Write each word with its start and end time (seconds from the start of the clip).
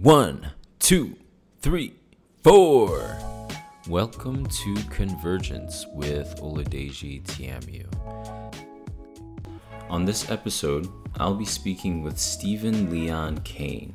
One, 0.00 0.52
two, 0.78 1.16
three, 1.60 1.92
four. 2.44 3.18
Welcome 3.88 4.46
to 4.46 4.76
Convergence 4.90 5.86
with 5.92 6.36
Oladeji 6.40 7.24
Tiamu. 7.24 7.84
On 9.90 10.04
this 10.04 10.30
episode, 10.30 10.88
I'll 11.18 11.34
be 11.34 11.44
speaking 11.44 12.04
with 12.04 12.16
Stephen 12.16 12.88
Leon 12.92 13.38
Kane, 13.38 13.92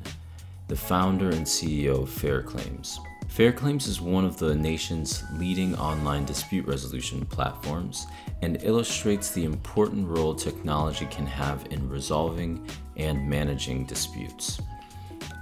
the 0.68 0.76
founder 0.76 1.30
and 1.30 1.46
CEO 1.46 2.02
of 2.02 2.10
Fair 2.10 2.42
Claims. 2.42 3.00
Fair 3.28 3.50
Claims 3.50 3.86
is 3.86 4.02
one 4.02 4.26
of 4.26 4.36
the 4.36 4.54
nation's 4.54 5.24
leading 5.38 5.74
online 5.76 6.26
dispute 6.26 6.66
resolution 6.66 7.24
platforms 7.24 8.06
and 8.42 8.62
illustrates 8.62 9.30
the 9.30 9.44
important 9.44 10.06
role 10.06 10.34
technology 10.34 11.06
can 11.06 11.24
have 11.24 11.66
in 11.70 11.88
resolving 11.88 12.68
and 12.98 13.26
managing 13.26 13.86
disputes. 13.86 14.60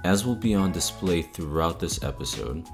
As 0.03 0.25
will 0.25 0.35
be 0.35 0.53
on 0.53 0.71
display 0.71 1.21
throughout 1.21 1.79
this 1.79 2.03
episode, 2.03 2.67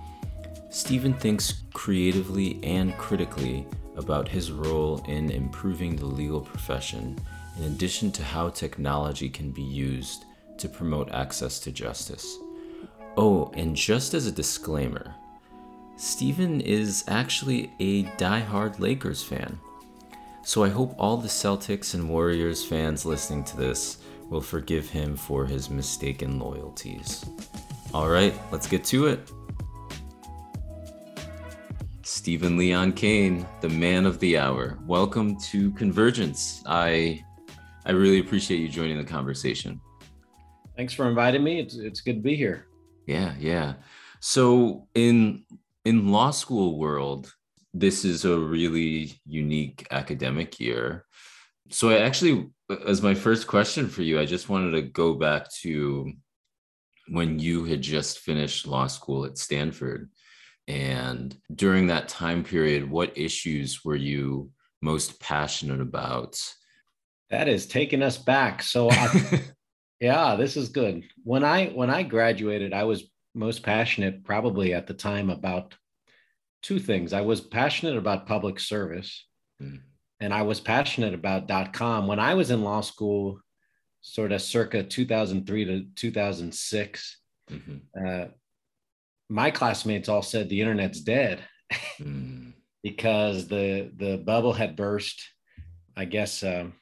Stephen 0.72 1.14
thinks 1.14 1.64
creatively 1.74 2.60
and 2.64 2.98
critically 2.98 3.68
about 3.98 4.28
his 4.28 4.52
role 4.52 5.04
in 5.08 5.30
improving 5.30 5.96
the 5.96 6.06
legal 6.06 6.42
profession, 6.42 7.20
in 7.58 7.66
addition 7.66 8.12
to 8.14 8.24
how 8.24 8.50
technology 8.50 9.30
can 9.30 9.52
be 9.52 9.62
used 9.62 10.26
to 10.58 10.68
promote 10.68 11.12
access 11.12 11.60
to 11.60 11.72
justice. 11.72 12.38
Oh, 13.18 13.52
and 13.56 13.76
just 13.76 14.14
as 14.14 14.26
a 14.26 14.32
disclaimer, 14.32 15.14
Stephen 15.98 16.62
is 16.62 17.04
actually 17.08 17.72
a 17.80 18.04
die-hard 18.18 18.80
Lakers 18.80 19.22
fan. 19.22 19.60
So 20.44 20.64
I 20.64 20.70
hope 20.70 20.96
all 20.98 21.18
the 21.18 21.28
Celtics 21.28 21.94
and 21.94 22.10
Warriors 22.10 22.64
fans 22.66 23.06
listening 23.06 23.44
to 23.44 23.58
this 23.58 23.98
will 24.30 24.42
forgive 24.42 24.88
him 24.88 25.16
for 25.16 25.46
his 25.46 25.70
mistaken 25.70 26.40
loyalties. 26.40 27.26
All 27.94 28.10
right, 28.10 28.34
let's 28.52 28.68
get 28.68 28.84
to 28.86 29.08
it. 29.08 29.32
Stephen 32.04 32.58
Leon 32.58 32.94
Kane, 32.94 33.46
the 33.62 33.70
man 33.70 34.06
of 34.06 34.20
the 34.20 34.38
hour. 34.38 34.78
Welcome 34.86 35.40
to 35.42 35.72
Convergence. 35.72 36.62
I 36.66 37.24
I 37.86 37.92
really 37.92 38.20
appreciate 38.20 38.60
you 38.60 38.70
joining 38.70 38.98
the 38.98 39.04
conversation. 39.04 39.82
Thanks 40.76 40.94
for 40.94 41.08
inviting 41.08 41.44
me. 41.44 41.60
It's 41.60 41.76
it's 41.76 42.02
good 42.02 42.18
to 42.18 42.22
be 42.22 42.36
here. 42.36 42.68
Yeah, 43.08 43.34
yeah. 43.40 43.74
So 44.20 44.88
in 44.94 45.44
in 45.86 46.12
law 46.12 46.32
school 46.32 46.78
world, 46.78 47.34
this 47.74 48.06
is 48.06 48.26
a 48.26 48.38
really 48.38 49.20
unique 49.26 49.88
academic 49.92 50.60
year. 50.60 51.06
So 51.70 51.90
I 51.90 52.00
actually 52.00 52.50
as 52.86 53.02
my 53.02 53.14
first 53.14 53.48
question 53.48 53.88
for 53.88 54.04
you, 54.04 54.20
I 54.20 54.26
just 54.26 54.50
wanted 54.50 54.72
to 54.72 54.82
go 54.82 55.16
back 55.16 55.52
to 55.62 56.12
when 57.08 57.40
you 57.40 57.66
had 57.66 57.82
just 57.82 58.20
finished 58.20 58.68
law 58.68 58.88
school 58.88 59.26
at 59.26 59.38
Stanford. 59.38 60.10
And 60.68 61.36
during 61.54 61.88
that 61.88 62.08
time 62.08 62.44
period, 62.44 62.90
what 62.90 63.18
issues 63.18 63.84
were 63.84 63.96
you 63.96 64.52
most 64.82 65.20
passionate 65.20 65.82
about? 65.82 66.40
That 67.32 67.48
is 67.48 67.66
taking 67.66 68.04
us 68.04 68.18
back. 68.18 68.62
So 68.62 68.92
I, 68.92 69.42
yeah, 70.00 70.36
this 70.36 70.56
is 70.56 70.70
good. 70.70 71.04
When 71.24 71.44
I 71.44 71.68
when 71.68 71.90
I 71.90 72.04
graduated, 72.04 72.72
I 72.72 72.84
was 72.84 73.10
most 73.34 73.64
passionate 73.64 74.24
probably 74.24 74.74
at 74.74 74.86
the 74.86 74.94
time 74.94 75.32
about 75.32 75.74
two 76.62 76.80
things. 76.80 77.14
I 77.14 77.22
was 77.22 77.42
passionate 77.42 77.98
about 77.98 78.28
public 78.28 78.60
service. 78.60 79.26
Mm. 79.62 79.82
And 80.20 80.34
I 80.34 80.42
was 80.42 80.60
passionate 80.60 81.14
about 81.14 81.48
dot 81.48 81.74
com 81.74 82.08
when 82.08 82.20
I 82.20 82.34
was 82.34 82.52
in 82.52 82.64
law 82.64 82.82
school, 82.82 83.40
sort 84.02 84.32
of 84.32 84.42
circa 84.42 84.84
2003 84.84 85.66
to 85.66 85.86
2006. 85.96 87.18
Mm-hmm. 87.52 88.08
Uh, 88.08 88.26
my 89.30 89.52
classmates 89.52 90.10
all 90.10 90.22
said 90.22 90.50
the 90.50 90.62
internet's 90.62 91.02
dead 91.02 91.42
mm. 92.02 92.54
because 92.84 93.48
the 93.48 93.92
the 93.96 94.18
bubble 94.18 94.54
had 94.54 94.76
burst. 94.76 95.22
I 95.96 96.06
guess 96.06 96.44
um, 96.44 96.74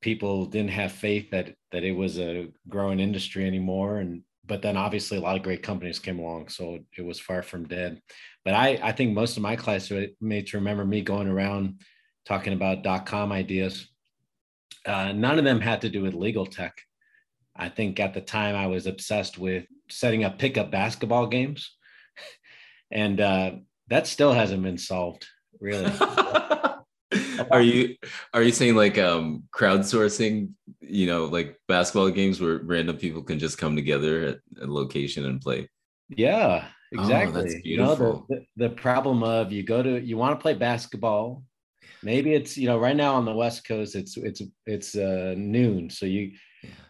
people 0.00 0.46
didn't 0.46 0.70
have 0.70 0.92
faith 0.92 1.30
that 1.30 1.54
that 1.72 1.84
it 1.84 1.92
was 1.92 2.18
a 2.18 2.48
growing 2.68 3.00
industry 3.00 3.46
anymore, 3.46 3.98
and 3.98 4.22
but 4.46 4.62
then 4.62 4.76
obviously 4.76 5.18
a 5.18 5.20
lot 5.20 5.36
of 5.36 5.42
great 5.42 5.62
companies 5.62 5.98
came 5.98 6.18
along, 6.18 6.48
so 6.48 6.78
it 6.96 7.02
was 7.02 7.18
far 7.18 7.42
from 7.42 7.66
dead. 7.66 8.00
But 8.44 8.54
I 8.54 8.78
I 8.82 8.92
think 8.92 9.12
most 9.12 9.36
of 9.36 9.42
my 9.42 9.56
classmates 9.56 10.54
remember 10.54 10.84
me 10.84 11.00
going 11.00 11.28
around 11.28 11.80
talking 12.24 12.52
about 12.52 12.82
dot 12.82 13.06
com 13.06 13.32
ideas. 13.32 13.88
Uh, 14.86 15.12
none 15.12 15.38
of 15.38 15.44
them 15.44 15.60
had 15.60 15.80
to 15.82 15.88
do 15.88 16.02
with 16.02 16.14
legal 16.14 16.46
tech. 16.46 16.76
I 17.56 17.68
think 17.68 18.00
at 18.00 18.14
the 18.14 18.20
time 18.20 18.56
I 18.56 18.66
was 18.66 18.86
obsessed 18.86 19.38
with 19.38 19.64
setting 19.88 20.24
up 20.24 20.38
pickup 20.38 20.70
basketball 20.70 21.26
games, 21.26 21.76
and 22.90 23.20
uh, 23.20 23.52
that 23.88 24.06
still 24.06 24.32
hasn't 24.32 24.62
been 24.62 24.78
solved, 24.78 25.26
really. 25.60 25.92
are 27.50 27.62
you 27.62 27.96
are 28.32 28.42
you 28.42 28.52
saying 28.52 28.74
like 28.74 28.98
um 28.98 29.44
crowdsourcing 29.54 30.50
you 30.80 31.06
know 31.06 31.26
like 31.26 31.58
basketball 31.68 32.10
games 32.10 32.40
where 32.40 32.58
random 32.58 32.96
people 32.96 33.22
can 33.22 33.38
just 33.38 33.58
come 33.58 33.76
together 33.76 34.24
at 34.24 34.38
a 34.62 34.66
location 34.66 35.24
and 35.26 35.40
play 35.40 35.68
yeah 36.08 36.66
exactly 36.92 37.40
oh, 37.40 37.42
that's 37.42 37.62
beautiful. 37.62 37.66
you 37.66 37.76
know 37.76 38.26
the, 38.28 38.46
the, 38.56 38.68
the 38.68 38.74
problem 38.74 39.22
of 39.22 39.52
you 39.52 39.62
go 39.62 39.82
to 39.82 40.00
you 40.00 40.16
want 40.16 40.38
to 40.38 40.42
play 40.42 40.54
basketball 40.54 41.42
maybe 42.04 42.34
it's 42.34 42.56
you 42.56 42.68
know 42.68 42.78
right 42.78 42.96
now 42.96 43.14
on 43.14 43.24
the 43.24 43.32
west 43.32 43.66
coast 43.66 43.96
it's 43.96 44.16
it's 44.16 44.42
it's 44.66 44.94
uh 44.96 45.34
noon. 45.36 45.90
So 45.90 46.06
you 46.06 46.32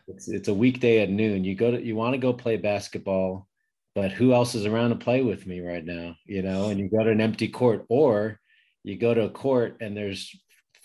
it's 0.09 0.29
it's 0.29 0.49
a 0.49 0.55
weekday 0.55 1.01
at 1.03 1.11
noon. 1.11 1.45
You 1.45 1.55
go 1.55 1.71
to 1.71 1.83
you 1.83 1.97
want 1.97 2.15
to 2.15 2.19
go 2.19 2.33
play 2.33 2.57
basketball 2.57 3.49
but 3.95 4.11
who 4.11 4.33
else 4.35 4.57
is 4.57 4.67
around 4.67 4.91
to 4.91 4.97
play 4.97 5.23
with 5.23 5.47
me 5.47 5.61
right 5.61 5.85
now 5.85 6.17
you 6.27 6.43
know? 6.43 6.69
And 6.69 6.81
you 6.81 6.89
go 6.89 7.05
to 7.05 7.11
an 7.11 7.21
empty 7.21 7.49
court 7.49 7.87
or 7.89 8.41
you 8.83 8.97
go 8.97 9.15
to 9.15 9.23
a 9.23 9.31
court 9.31 9.79
and 9.81 9.97
there's 9.97 10.35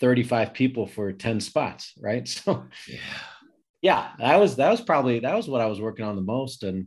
35 0.00 0.54
people 0.54 0.86
for 0.86 1.12
10 1.12 1.40
spots 1.40 1.92
right? 2.00 2.26
So 2.44 2.66
yeah. 2.88 2.98
yeah 3.82 4.08
that 4.18 4.36
was 4.36 4.56
that 4.56 4.70
was 4.70 4.80
probably 4.80 5.20
that 5.20 5.34
was 5.34 5.48
what 5.48 5.60
i 5.60 5.66
was 5.66 5.80
working 5.80 6.04
on 6.04 6.16
the 6.16 6.22
most. 6.22 6.62
And 6.62 6.86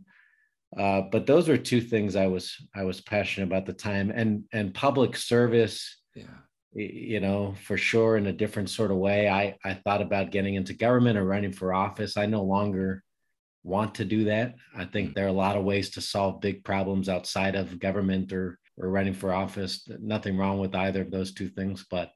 uh, 0.77 1.01
but 1.11 1.27
those 1.27 1.49
are 1.49 1.57
two 1.57 1.81
things 1.81 2.15
i 2.15 2.25
was 2.25 2.55
i 2.75 2.83
was 2.83 3.01
passionate 3.01 3.47
about 3.47 3.65
the 3.65 3.73
time. 3.73 4.09
And 4.09 4.45
and 4.53 4.73
public 4.73 5.15
service 5.17 5.99
yeah 6.15 6.42
you 6.75 7.19
know, 7.19 7.53
for 7.63 7.77
sure 7.77 8.17
in 8.17 8.27
a 8.27 8.33
different 8.33 8.69
sort 8.69 8.91
of 8.91 8.97
way. 8.97 9.29
I, 9.29 9.55
I 9.63 9.75
thought 9.75 10.01
about 10.01 10.31
getting 10.31 10.55
into 10.55 10.73
government 10.73 11.17
or 11.17 11.25
running 11.25 11.51
for 11.51 11.73
office. 11.73 12.17
I 12.17 12.25
no 12.25 12.43
longer 12.43 13.03
want 13.63 13.95
to 13.95 14.05
do 14.05 14.25
that. 14.25 14.55
I 14.75 14.85
think 14.85 15.11
mm. 15.11 15.13
there 15.15 15.25
are 15.25 15.29
a 15.29 15.33
lot 15.33 15.55
of 15.55 15.63
ways 15.63 15.91
to 15.91 16.01
solve 16.01 16.41
big 16.41 16.63
problems 16.63 17.09
outside 17.09 17.55
of 17.55 17.79
government 17.79 18.33
or, 18.33 18.59
or 18.77 18.89
running 18.89 19.13
for 19.13 19.33
office. 19.33 19.87
Nothing 19.99 20.37
wrong 20.37 20.59
with 20.59 20.75
either 20.75 21.01
of 21.01 21.11
those 21.11 21.33
two 21.33 21.49
things, 21.49 21.85
but 21.89 22.11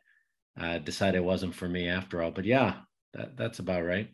I 0.57 0.79
decided 0.79 1.19
it 1.19 1.23
wasn't 1.23 1.55
for 1.55 1.69
me 1.69 1.87
after 1.87 2.21
all. 2.21 2.31
But 2.31 2.45
yeah, 2.45 2.77
that, 3.13 3.37
that's 3.37 3.59
about 3.59 3.85
right. 3.85 4.09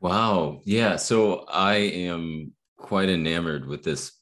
Wow. 0.00 0.60
Yeah. 0.64 0.96
So 0.96 1.44
I 1.48 1.76
am 1.76 2.52
quite 2.76 3.08
enamored 3.08 3.66
with 3.66 3.82
this 3.82 4.12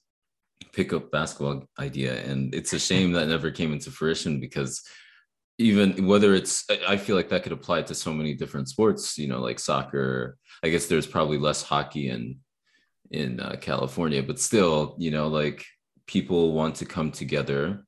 pickup 0.73 1.11
basketball 1.11 1.65
idea. 1.79 2.23
And 2.25 2.55
it's 2.55 2.73
a 2.73 2.79
shame 2.79 3.13
that 3.13 3.29
never 3.29 3.51
came 3.51 3.73
into 3.73 3.91
fruition 3.91 4.41
because 4.41 4.83
even 5.59 6.07
whether 6.07 6.35
it's 6.35 6.65
i 6.89 6.97
feel 6.97 7.17
like 7.17 7.29
that 7.29 7.43
could 7.43 7.53
apply 7.53 7.83
to 7.83 7.95
so 7.95 8.13
many 8.13 8.35
different 8.35 8.69
sports 8.69 9.17
you 9.19 9.29
know 9.29 9.41
like 9.41 9.59
soccer. 9.59 10.37
I 10.63 10.71
guess 10.71 10.87
there's 10.87 11.07
probably 11.07 11.39
less 11.39 11.63
hockey 11.63 12.09
in 12.09 12.39
in 13.11 13.39
uh, 13.39 13.57
california 13.61 14.23
but 14.23 14.41
still 14.41 14.97
you 14.99 15.11
know 15.11 15.29
like 15.29 15.65
people 16.07 16.53
want 16.53 16.77
to 16.77 16.87
come 16.87 17.11
together 17.11 17.85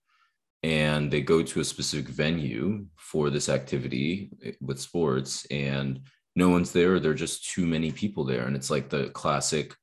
and 0.62 1.10
they 1.10 1.20
go 1.20 1.42
to 1.42 1.60
a 1.60 1.64
specific 1.64 2.08
venue 2.08 2.86
for 2.96 3.30
this 3.30 3.48
activity 3.48 4.30
eh, 4.44 4.52
with 4.60 4.80
sports 4.80 5.46
and 5.50 6.00
no 6.34 6.48
one's 6.48 6.72
there 6.72 6.94
or 6.94 7.00
there 7.00 7.12
are 7.12 7.14
just 7.26 7.50
too 7.50 7.66
many 7.66 7.90
people 7.90 8.24
there. 8.24 8.46
And 8.46 8.56
it's 8.56 8.70
like 8.70 8.90
the 8.90 9.08
classic 9.10 9.74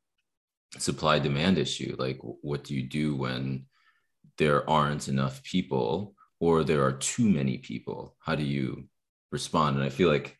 supply 0.78 1.20
demand 1.20 1.57
issue 1.60 1.96
like 2.00 2.18
what 2.22 2.63
do 2.63 2.74
you 2.74 2.81
do 2.81 3.16
when 3.16 3.63
there 4.40 4.68
aren't 4.68 5.07
enough 5.07 5.44
people 5.44 6.16
or 6.44 6.63
there 6.63 6.84
are 6.84 6.92
too 7.13 7.28
many 7.40 7.57
people 7.57 8.16
how 8.19 8.36
do 8.36 8.44
you 8.44 8.66
respond? 9.31 9.75
And 9.78 9.86
i 9.86 9.90
feel 9.90 10.10
like 10.10 10.38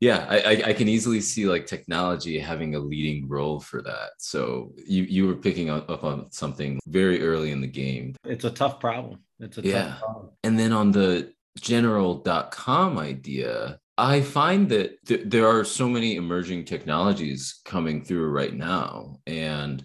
yeah 0.00 0.20
I, 0.28 0.62
I 0.70 0.72
can 0.78 0.88
easily 0.88 1.20
see 1.20 1.44
like 1.46 1.66
technology 1.66 2.38
having 2.38 2.74
a 2.74 2.84
leading 2.92 3.28
role 3.28 3.58
for 3.60 3.80
that. 3.90 4.10
So 4.18 4.72
you 4.94 5.02
you 5.16 5.22
were 5.28 5.40
picking 5.46 5.68
up 5.70 6.04
on 6.10 6.30
something 6.30 6.72
very 6.86 7.18
early 7.28 7.50
in 7.50 7.60
the 7.60 7.74
game. 7.84 8.06
It's 8.24 8.44
a 8.52 8.54
tough 8.62 8.76
problem. 8.86 9.16
It's 9.40 9.58
a 9.58 9.62
yeah. 9.62 9.98
and 10.44 10.58
then 10.58 10.72
on 10.72 10.92
the 10.92 11.32
general.com 11.72 12.90
idea 12.98 13.80
i 13.98 14.20
find 14.20 14.68
that 14.68 14.88
th- 15.06 15.24
there 15.26 15.48
are 15.48 15.64
so 15.64 15.88
many 15.88 16.10
emerging 16.14 16.64
technologies 16.64 17.60
coming 17.64 18.04
through 18.04 18.28
right 18.40 18.54
now. 18.54 19.16
And 19.26 19.84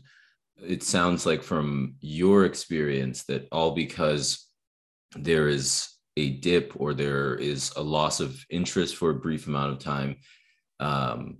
it 0.65 0.83
sounds 0.83 1.25
like 1.25 1.43
from 1.43 1.95
your 1.99 2.45
experience 2.45 3.23
that 3.25 3.47
all 3.51 3.71
because 3.71 4.47
there 5.15 5.47
is 5.47 5.89
a 6.17 6.31
dip 6.37 6.73
or 6.75 6.93
there 6.93 7.35
is 7.35 7.73
a 7.75 7.81
loss 7.81 8.19
of 8.19 8.45
interest 8.49 8.95
for 8.95 9.09
a 9.09 9.15
brief 9.15 9.47
amount 9.47 9.71
of 9.71 9.79
time 9.79 10.17
um, 10.79 11.37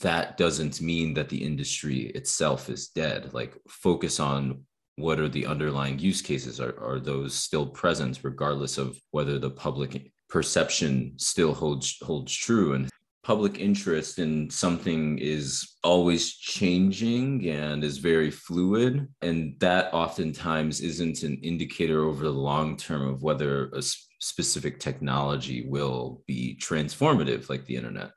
that 0.00 0.36
doesn't 0.36 0.80
mean 0.80 1.14
that 1.14 1.28
the 1.28 1.42
industry 1.44 2.06
itself 2.14 2.68
is 2.68 2.88
dead. 2.88 3.34
Like 3.34 3.54
focus 3.68 4.20
on 4.20 4.64
what 4.96 5.18
are 5.18 5.28
the 5.28 5.46
underlying 5.46 5.98
use 5.98 6.22
cases? 6.22 6.60
Are, 6.60 6.78
are 6.82 7.00
those 7.00 7.34
still 7.34 7.66
present 7.66 8.20
regardless 8.22 8.78
of 8.78 8.98
whether 9.10 9.38
the 9.38 9.50
public 9.50 10.12
perception 10.28 11.12
still 11.16 11.52
holds 11.52 11.98
holds 12.02 12.34
true 12.34 12.72
and 12.72 12.88
public 13.22 13.60
interest 13.60 14.18
in 14.18 14.50
something 14.50 15.18
is 15.18 15.76
always 15.84 16.34
changing 16.34 17.48
and 17.48 17.84
is 17.84 17.98
very 17.98 18.30
fluid 18.30 19.06
and 19.20 19.54
that 19.60 19.92
oftentimes 19.94 20.80
isn't 20.80 21.22
an 21.22 21.38
indicator 21.42 22.04
over 22.04 22.24
the 22.24 22.30
long 22.30 22.76
term 22.76 23.06
of 23.06 23.22
whether 23.22 23.70
a 23.74 23.82
specific 24.18 24.80
technology 24.80 25.66
will 25.68 26.22
be 26.26 26.58
transformative 26.60 27.48
like 27.48 27.64
the 27.66 27.76
internet. 27.76 28.10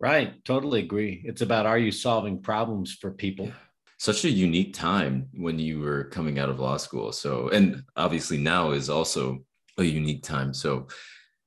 Right. 0.00 0.44
Totally 0.44 0.80
agree. 0.80 1.22
It's 1.24 1.40
about 1.40 1.66
are 1.66 1.78
you 1.78 1.92
solving 1.92 2.42
problems 2.42 2.92
for 2.92 3.12
people? 3.12 3.50
Such 3.98 4.24
a 4.24 4.30
unique 4.30 4.74
time 4.74 5.28
when 5.34 5.58
you 5.58 5.80
were 5.80 6.04
coming 6.04 6.40
out 6.40 6.50
of 6.50 6.58
law 6.58 6.78
school. 6.78 7.12
So 7.12 7.48
and 7.50 7.84
obviously 7.96 8.38
now 8.38 8.72
is 8.72 8.90
also 8.90 9.44
a 9.78 9.84
unique 9.84 10.24
time. 10.24 10.52
So 10.52 10.88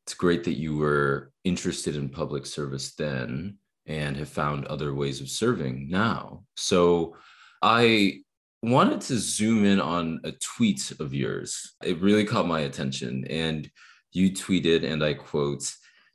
it's 0.08 0.14
great 0.14 0.46
that 0.46 0.58
you 0.58 0.78
were 0.78 1.34
interested 1.44 1.98
in 1.98 2.08
public 2.08 2.46
service 2.46 2.94
then 2.96 3.58
and 3.88 4.16
have 4.16 4.30
found 4.30 4.66
other 4.66 4.96
ways 4.96 5.20
of 5.20 5.28
serving 5.28 5.90
now. 5.90 6.46
So 6.56 7.18
I 7.62 8.22
wanted 8.64 9.02
to 9.02 9.18
zoom 9.18 9.66
in 9.66 9.82
on 9.82 10.22
a 10.24 10.32
tweet 10.32 10.94
of 11.02 11.14
yours. 11.14 11.76
It 11.84 12.00
really 12.00 12.24
caught 12.24 12.48
my 12.48 12.62
attention. 12.62 13.26
And 13.30 13.70
you 14.14 14.32
tweeted, 14.32 14.90
and 14.90 15.04
I 15.04 15.14
quote, 15.14 15.70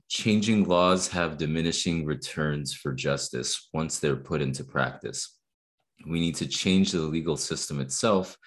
changing 0.08 0.64
laws 0.64 1.08
have 1.08 1.36
diminishing 1.36 2.06
returns 2.06 2.72
for 2.72 2.94
justice 2.94 3.68
once 3.74 3.98
they're 3.98 4.16
put 4.16 4.40
into 4.40 4.64
practice. 4.64 5.36
We 6.06 6.18
need 6.18 6.36
to 6.36 6.46
change 6.46 6.92
the 6.92 7.00
legal 7.00 7.36
system 7.36 7.78
itself 7.78 8.38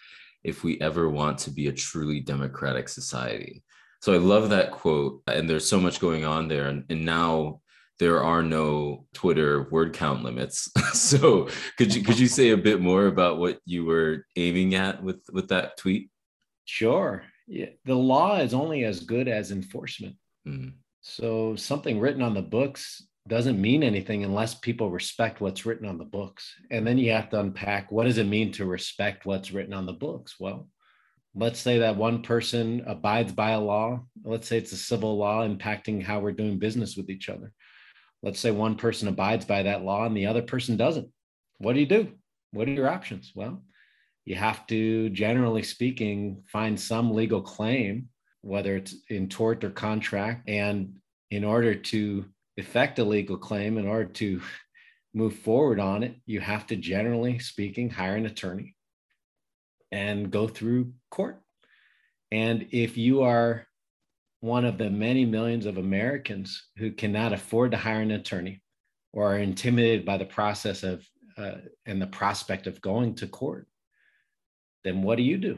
if 0.44 0.63
we 0.63 0.81
ever 0.81 1.07
want 1.07 1.38
to 1.39 1.51
be 1.51 1.68
a 1.68 1.71
truly 1.71 2.19
democratic 2.19 2.89
society. 2.89 3.63
So 4.05 4.13
I 4.13 4.17
love 4.17 4.51
that 4.51 4.69
quote. 4.69 5.23
And 5.25 5.49
there's 5.49 5.67
so 5.67 5.79
much 5.79 5.99
going 5.99 6.25
on 6.25 6.47
there. 6.47 6.67
And, 6.67 6.85
and 6.91 7.03
now 7.03 7.61
there 7.97 8.23
are 8.23 8.43
no 8.43 9.07
Twitter 9.15 9.67
word 9.71 9.93
count 9.93 10.21
limits. 10.21 10.69
so 10.93 11.49
could 11.79 11.95
you 11.95 12.03
could 12.03 12.19
you 12.19 12.27
say 12.27 12.51
a 12.51 12.57
bit 12.57 12.81
more 12.81 13.07
about 13.07 13.39
what 13.39 13.57
you 13.65 13.83
were 13.83 14.27
aiming 14.35 14.75
at 14.75 15.01
with 15.01 15.23
with 15.33 15.47
that 15.47 15.77
tweet? 15.77 16.11
Sure. 16.65 17.23
Yeah. 17.47 17.69
The 17.85 17.95
law 17.95 18.37
is 18.37 18.53
only 18.53 18.83
as 18.83 18.99
good 18.99 19.27
as 19.27 19.51
enforcement. 19.51 20.17
Mm. 20.47 20.73
So 21.01 21.55
something 21.55 21.99
written 21.99 22.21
on 22.21 22.35
the 22.35 22.43
books 22.43 23.07
doesn't 23.27 23.59
mean 23.59 23.81
anything 23.81 24.23
unless 24.23 24.53
people 24.53 24.91
respect 24.91 25.41
what's 25.41 25.65
written 25.65 25.87
on 25.87 25.97
the 25.97 26.05
books. 26.05 26.53
And 26.69 26.85
then 26.85 26.99
you 26.99 27.11
have 27.11 27.31
to 27.31 27.39
unpack 27.39 27.91
what 27.91 28.03
does 28.03 28.19
it 28.19 28.27
mean 28.27 28.51
to 28.51 28.65
respect 28.67 29.25
what's 29.25 29.51
written 29.51 29.73
on 29.73 29.87
the 29.87 29.93
books? 29.93 30.35
Well, 30.39 30.67
let's 31.35 31.59
say 31.59 31.79
that 31.79 31.97
one 31.97 32.21
person 32.21 32.83
abides 32.87 33.31
by 33.33 33.51
a 33.51 33.59
law 33.59 34.01
let's 34.23 34.47
say 34.47 34.57
it's 34.57 34.71
a 34.71 34.77
civil 34.77 35.17
law 35.17 35.47
impacting 35.47 36.01
how 36.01 36.19
we're 36.19 36.31
doing 36.31 36.57
business 36.57 36.95
with 36.95 37.09
each 37.09 37.29
other. 37.29 37.51
Let's 38.23 38.39
say 38.39 38.49
one 38.49 38.75
person 38.75 39.07
abides 39.07 39.45
by 39.45 39.63
that 39.63 39.83
law 39.83 40.05
and 40.05 40.17
the 40.17 40.25
other 40.25 40.41
person 40.41 40.77
doesn't. 40.77 41.09
What 41.59 41.73
do 41.73 41.79
you 41.79 41.85
do? 41.85 42.11
What 42.51 42.67
are 42.67 42.71
your 42.71 42.89
options? 42.89 43.31
Well 43.35 43.61
you 44.25 44.35
have 44.35 44.65
to 44.67 45.09
generally 45.11 45.63
speaking 45.63 46.43
find 46.47 46.79
some 46.79 47.13
legal 47.13 47.41
claim 47.41 48.09
whether 48.41 48.75
it's 48.75 48.95
in 49.09 49.27
tort 49.29 49.63
or 49.63 49.69
contract 49.69 50.47
and 50.49 50.93
in 51.31 51.43
order 51.43 51.73
to 51.73 52.25
effect 52.57 52.99
a 52.99 53.03
legal 53.03 53.38
claim 53.38 53.77
in 53.77 53.88
order 53.88 54.05
to 54.05 54.41
move 55.13 55.35
forward 55.39 55.79
on 55.79 56.03
it 56.03 56.15
you 56.25 56.39
have 56.39 56.67
to 56.67 56.75
generally 56.75 57.39
speaking 57.39 57.89
hire 57.89 58.15
an 58.15 58.25
attorney 58.25 58.75
and 59.95 60.30
go 60.30 60.45
through 60.45 60.92
court. 61.09 61.42
And 62.30 62.68
if 62.71 62.97
you 62.97 63.21
are 63.21 63.65
one 64.42 64.65
of 64.65 64.77
the 64.77 64.89
many 64.89 65.24
millions 65.24 65.65
of 65.65 65.77
Americans 65.77 66.68
who 66.75 66.92
cannot 66.92 67.31
afford 67.31 67.71
to 67.71 67.77
hire 67.77 68.01
an 68.01 68.12
attorney 68.12 68.62
or 69.13 69.31
are 69.31 69.39
intimidated 69.39 70.06
by 70.06 70.18
the 70.18 70.25
process 70.25 70.83
of 70.83 71.07
uh, 71.38 71.59
and 71.86 72.01
the 72.01 72.07
prospect 72.07 72.68
of 72.68 72.81
going 72.81 73.15
to 73.15 73.27
court, 73.27 73.68
then 74.83 75.01
what 75.01 75.15
do 75.15 75.24
you 75.24 75.38
do? 75.38 75.57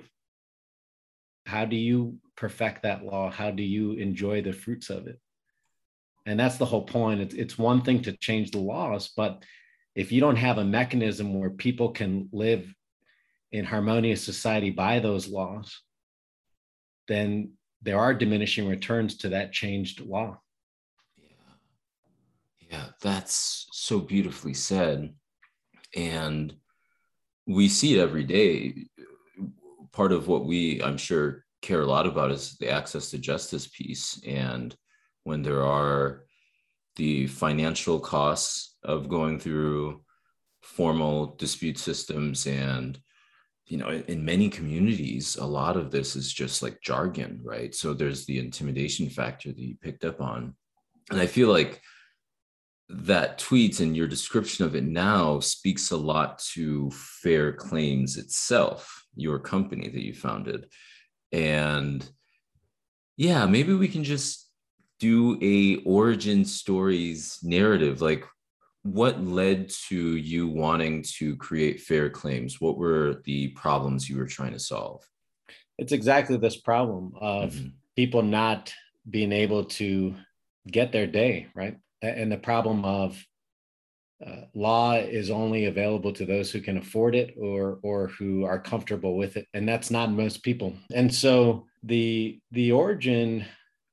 How 1.48 1.66
do 1.66 1.76
you 1.76 2.20
perfect 2.36 2.84
that 2.84 3.04
law? 3.04 3.32
How 3.32 3.50
do 3.50 3.64
you 3.64 3.94
enjoy 3.94 4.44
the 4.44 4.54
fruits 4.54 4.92
of 4.92 5.08
it? 5.08 5.20
And 6.28 6.40
that's 6.40 6.58
the 6.58 6.66
whole 6.66 6.84
point. 6.84 7.22
It's, 7.22 7.34
it's 7.34 7.58
one 7.58 7.82
thing 7.82 8.04
to 8.04 8.16
change 8.18 8.52
the 8.52 8.60
laws, 8.60 9.10
but 9.18 9.44
if 9.96 10.12
you 10.12 10.22
don't 10.22 10.36
have 10.36 10.60
a 10.60 10.64
mechanism 10.64 11.34
where 11.40 11.50
people 11.50 11.90
can 11.90 12.30
live 12.32 12.72
in 13.52 13.66
harmonious 13.66 14.24
society 14.24 14.70
by 14.70 15.00
those 15.00 15.28
laws, 15.28 15.82
then 17.08 17.52
there 17.82 18.00
are 18.00 18.14
diminishing 18.14 18.68
returns 18.68 19.18
to 19.18 19.30
that 19.30 19.54
changed 19.54 20.02
law. 20.02 20.40
Yeah. 21.18 21.26
Yeah, 22.70 22.86
that's 23.02 23.68
so 23.72 24.00
beautifully 24.00 24.54
said. 24.54 25.14
And 25.96 26.54
we 27.46 27.70
see 27.70 27.98
it 27.98 28.02
every 28.02 28.24
day. 28.24 28.88
Part 29.94 30.12
of 30.12 30.28
what 30.28 30.46
we, 30.46 30.82
I'm 30.84 30.98
sure, 30.98 31.46
care 31.62 31.82
a 31.82 31.86
lot 31.86 32.06
about 32.06 32.32
is 32.32 32.58
the 32.58 32.70
access 32.70 33.10
to 33.12 33.18
justice 33.18 33.68
piece. 33.68 34.22
And 34.28 34.76
when 35.24 35.42
there 35.42 35.64
are 35.64 36.26
the 36.98 37.28
financial 37.28 38.00
costs 38.00 38.76
of 38.84 39.10
going 39.10 39.40
through 39.40 40.04
formal 40.62 41.36
dispute 41.38 41.78
systems 41.78 42.46
and 42.46 43.00
you 43.68 43.78
know 43.78 43.90
in 44.08 44.24
many 44.24 44.50
communities 44.50 45.36
a 45.36 45.46
lot 45.46 45.76
of 45.78 45.92
this 45.92 46.16
is 46.16 46.34
just 46.34 46.64
like 46.64 46.82
jargon 46.82 47.40
right? 47.44 47.76
So 47.76 47.94
there's 47.94 48.26
the 48.26 48.40
intimidation 48.40 49.10
factor 49.10 49.50
that 49.50 49.60
you 49.60 49.76
picked 49.82 50.06
up 50.06 50.22
on. 50.22 50.56
And 51.10 51.20
i 51.20 51.28
feel 51.28 51.50
like 51.50 51.82
that 52.90 53.38
tweet 53.38 53.82
and 53.82 53.96
your 53.98 54.08
description 54.08 54.66
of 54.66 54.76
it 54.76 54.84
now 54.84 55.40
speaks 55.42 55.92
a 55.92 55.98
lot 55.98 56.40
to 56.54 56.90
fair 56.92 57.52
claims 57.52 58.16
itself 58.18 59.04
your 59.16 59.40
company 59.40 59.90
that 59.90 60.04
you 60.04 60.14
founded. 60.14 60.68
And 61.32 62.08
yeah 63.18 63.46
maybe 63.46 63.74
we 63.74 63.88
can 63.88 64.04
just 64.04 64.50
do 65.00 65.38
a 65.42 65.78
origin 65.84 66.46
stories 66.46 67.40
narrative. 67.44 68.02
Like 68.02 68.26
what 68.84 69.24
led 69.24 69.70
to 69.90 70.16
you 70.16 70.48
wanting 70.48 71.04
to 71.18 71.36
create 71.38 71.82
fair 71.82 72.10
claims? 72.10 72.62
What 72.62 72.78
were 72.78 73.22
the 73.26 73.50
problems 73.50 74.10
you 74.10 74.18
were 74.18 74.26
trying 74.26 74.54
to 74.54 74.60
solve? 74.60 75.04
It's 75.78 75.92
exactly 75.92 76.38
this 76.38 76.58
problem 76.58 77.14
of 77.20 77.54
mm-hmm. 77.54 77.68
people 77.96 78.24
not 78.24 78.74
being 79.10 79.32
able 79.32 79.66
to 79.66 80.16
get 80.70 80.92
their 80.92 81.08
day 81.08 81.48
right? 81.56 81.78
And 82.02 82.32
the 82.32 82.38
problem 82.38 82.86
of 82.86 83.24
uh, 84.26 84.46
law 84.54 84.94
is 84.96 85.30
only 85.30 85.66
available 85.66 86.12
to 86.12 86.26
those 86.26 86.52
who 86.52 86.60
can 86.60 86.78
afford 86.78 87.16
it 87.16 87.36
or 87.40 87.80
or 87.84 88.08
who 88.08 88.46
are 88.46 88.60
comfortable 88.60 89.16
with 89.16 89.38
it 89.38 89.48
and 89.54 89.68
that's 89.68 89.92
not 89.92 90.12
most 90.12 90.44
people. 90.44 90.74
And 90.94 91.14
so 91.14 91.66
the 91.84 92.40
the 92.52 92.72
origin 92.72 93.46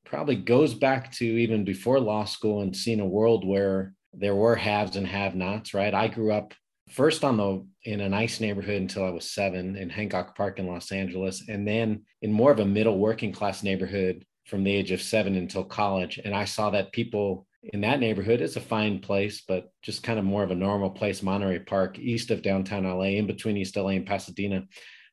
probably 0.05 0.37
goes 0.37 0.75
back 0.75 1.13
to 1.13 1.25
even 1.25 1.65
before 1.65 2.01
law 2.01 2.25
school 2.25 2.63
and 2.63 2.75
seeing 2.75 3.01
a 3.01 3.07
world 3.07 3.47
where 3.47 3.95
there 4.19 4.35
were 4.35 4.57
haves 4.57 4.97
and 4.97 5.07
have 5.07 5.35
nots, 5.35 5.75
right? 5.75 5.95
I 5.95 6.09
grew 6.09 6.33
up 6.33 6.55
first 6.91 7.25
on 7.25 7.37
the 7.37 7.67
in 7.85 8.01
a 8.01 8.09
nice 8.09 8.41
neighborhood 8.41 8.81
until 8.81 9.05
I 9.05 9.11
was 9.11 9.31
seven 9.31 9.77
in 9.77 9.91
Hancock 9.91 10.37
Park 10.37 10.59
in 10.59 10.67
Los 10.67 10.93
Angeles, 10.93 11.49
and 11.49 11.67
then 11.67 12.03
in 12.23 12.33
more 12.33 12.51
of 12.51 12.61
a 12.61 12.65
middle 12.65 12.99
working 12.99 13.33
class 13.33 13.63
neighborhood 13.63 14.25
from 14.47 14.65
the 14.65 14.75
age 14.75 14.91
of 14.91 15.03
seven 15.03 15.37
until 15.37 15.65
college. 15.65 16.19
And 16.23 16.35
I 16.35 16.45
saw 16.45 16.71
that 16.71 16.93
people 16.93 17.47
in 17.73 17.81
that 17.81 18.01
neighborhood 18.01 18.41
is 18.41 18.57
a 18.57 18.61
fine 18.61 18.99
place, 18.99 19.43
but 19.47 19.71
just 19.83 20.03
kind 20.03 20.19
of 20.19 20.25
more 20.25 20.43
of 20.43 20.51
a 20.51 20.55
normal 20.55 20.91
place, 20.91 21.23
Monterey 21.23 21.61
Park, 21.61 21.99
east 21.99 22.31
of 22.31 22.43
downtown 22.43 22.85
LA, 22.85 23.17
in 23.17 23.27
between 23.27 23.57
East 23.57 23.77
LA 23.77 23.91
and 23.91 24.07
Pasadena. 24.07 24.65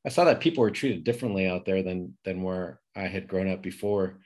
I 0.05 0.09
saw 0.09 0.25
that 0.25 0.41
people 0.41 0.61
were 0.61 0.71
treated 0.71 1.03
differently 1.03 1.47
out 1.47 1.65
there 1.65 1.83
than 1.83 2.17
than 2.25 2.41
where 2.41 2.79
I 2.95 3.03
had 3.03 3.27
grown 3.27 3.49
up 3.49 3.61
before 3.61 4.19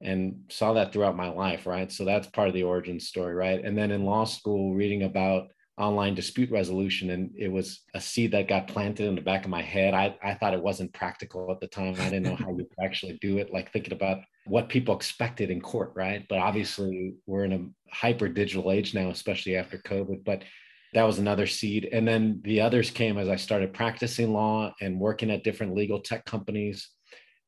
and 0.00 0.44
saw 0.48 0.72
that 0.74 0.92
throughout 0.92 1.16
my 1.16 1.28
life, 1.28 1.66
right? 1.66 1.90
So 1.90 2.04
that's 2.04 2.28
part 2.28 2.48
of 2.48 2.54
the 2.54 2.62
origin 2.62 3.00
story, 3.00 3.34
right? 3.34 3.64
And 3.64 3.76
then 3.76 3.90
in 3.90 4.04
law 4.04 4.24
school, 4.24 4.74
reading 4.74 5.02
about 5.02 5.48
online 5.76 6.14
dispute 6.14 6.50
resolution, 6.50 7.10
and 7.10 7.30
it 7.36 7.50
was 7.50 7.80
a 7.94 8.00
seed 8.00 8.32
that 8.32 8.48
got 8.48 8.68
planted 8.68 9.06
in 9.06 9.14
the 9.14 9.20
back 9.20 9.44
of 9.44 9.50
my 9.50 9.62
head. 9.62 9.94
I, 9.94 10.16
I 10.22 10.34
thought 10.34 10.54
it 10.54 10.62
wasn't 10.62 10.92
practical 10.92 11.50
at 11.52 11.60
the 11.60 11.68
time. 11.68 11.94
I 12.00 12.10
didn't 12.10 12.24
know 12.24 12.36
how 12.36 12.50
you 12.50 12.64
could 12.64 12.84
actually 12.84 13.18
do 13.20 13.38
it, 13.38 13.52
like 13.52 13.72
thinking 13.72 13.92
about 13.92 14.18
what 14.46 14.68
people 14.68 14.94
expected 14.94 15.50
in 15.50 15.60
court, 15.60 15.92
right? 15.94 16.24
But 16.28 16.38
obviously, 16.38 17.14
we're 17.26 17.44
in 17.44 17.52
a 17.52 17.94
hyper 17.94 18.28
digital 18.28 18.72
age 18.72 18.94
now, 18.94 19.10
especially 19.10 19.56
after 19.56 19.78
COVID. 19.78 20.24
But 20.24 20.42
that 20.94 21.04
was 21.04 21.18
another 21.18 21.46
seed. 21.46 21.88
And 21.92 22.06
then 22.08 22.40
the 22.44 22.60
others 22.60 22.90
came 22.90 23.18
as 23.18 23.28
I 23.28 23.36
started 23.36 23.74
practicing 23.74 24.32
law 24.32 24.72
and 24.80 24.98
working 24.98 25.30
at 25.30 25.44
different 25.44 25.74
legal 25.74 26.00
tech 26.00 26.24
companies 26.24 26.88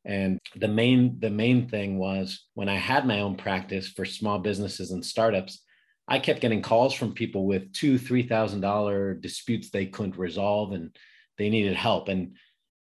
and 0.04 0.38
the 0.56 0.68
main 0.68 1.18
the 1.20 1.30
main 1.30 1.68
thing 1.68 1.98
was 1.98 2.46
when 2.54 2.68
I 2.68 2.76
had 2.76 3.06
my 3.06 3.20
own 3.20 3.36
practice 3.36 3.88
for 3.88 4.04
small 4.04 4.38
businesses 4.38 4.92
and 4.92 5.04
startups, 5.04 5.62
I 6.08 6.18
kept 6.18 6.40
getting 6.40 6.62
calls 6.62 6.94
from 6.94 7.12
people 7.12 7.46
with 7.46 7.72
two, 7.72 7.98
three 7.98 8.22
thousand 8.22 8.60
dollar 8.60 9.14
disputes 9.14 9.70
they 9.70 9.86
couldn't 9.86 10.16
resolve 10.16 10.72
and 10.72 10.96
they 11.38 11.50
needed 11.50 11.76
help. 11.76 12.08
And 12.08 12.36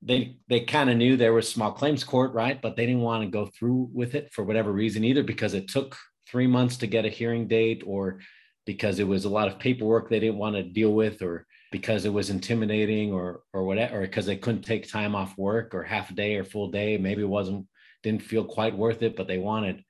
they 0.02 0.38
they 0.48 0.60
kind 0.60 0.90
of 0.90 0.96
knew 0.96 1.16
there 1.16 1.32
was 1.32 1.48
small 1.48 1.72
claims 1.72 2.04
court, 2.04 2.32
right? 2.32 2.60
But 2.60 2.76
they 2.76 2.86
didn't 2.86 3.02
want 3.02 3.22
to 3.22 3.30
go 3.30 3.50
through 3.58 3.90
with 3.92 4.14
it 4.14 4.32
for 4.32 4.44
whatever 4.44 4.72
reason, 4.72 5.04
either 5.04 5.22
because 5.22 5.54
it 5.54 5.68
took 5.68 5.96
three 6.26 6.46
months 6.46 6.78
to 6.78 6.86
get 6.86 7.04
a 7.04 7.10
hearing 7.10 7.46
date 7.46 7.82
or 7.86 8.20
because 8.66 8.98
it 8.98 9.06
was 9.06 9.24
a 9.26 9.30
lot 9.30 9.48
of 9.48 9.58
paperwork 9.58 10.08
they 10.08 10.20
didn't 10.20 10.38
want 10.38 10.56
to 10.56 10.62
deal 10.62 10.92
with 10.92 11.20
or 11.22 11.46
because 11.74 12.04
it 12.04 12.12
was 12.12 12.30
intimidating 12.30 13.12
or 13.12 13.42
or 13.52 13.64
whatever 13.64 13.98
or 13.98 14.00
because 14.02 14.26
they 14.26 14.36
couldn't 14.36 14.62
take 14.62 14.88
time 14.88 15.16
off 15.16 15.36
work 15.36 15.74
or 15.74 15.82
half 15.82 16.08
a 16.08 16.14
day 16.14 16.36
or 16.36 16.44
full 16.44 16.70
day. 16.70 16.96
Maybe 16.96 17.22
it 17.22 17.28
wasn't 17.28 17.66
didn't 18.04 18.22
feel 18.22 18.44
quite 18.44 18.78
worth 18.78 19.02
it 19.02 19.16
but 19.16 19.26
they 19.26 19.38
wanted 19.38 19.82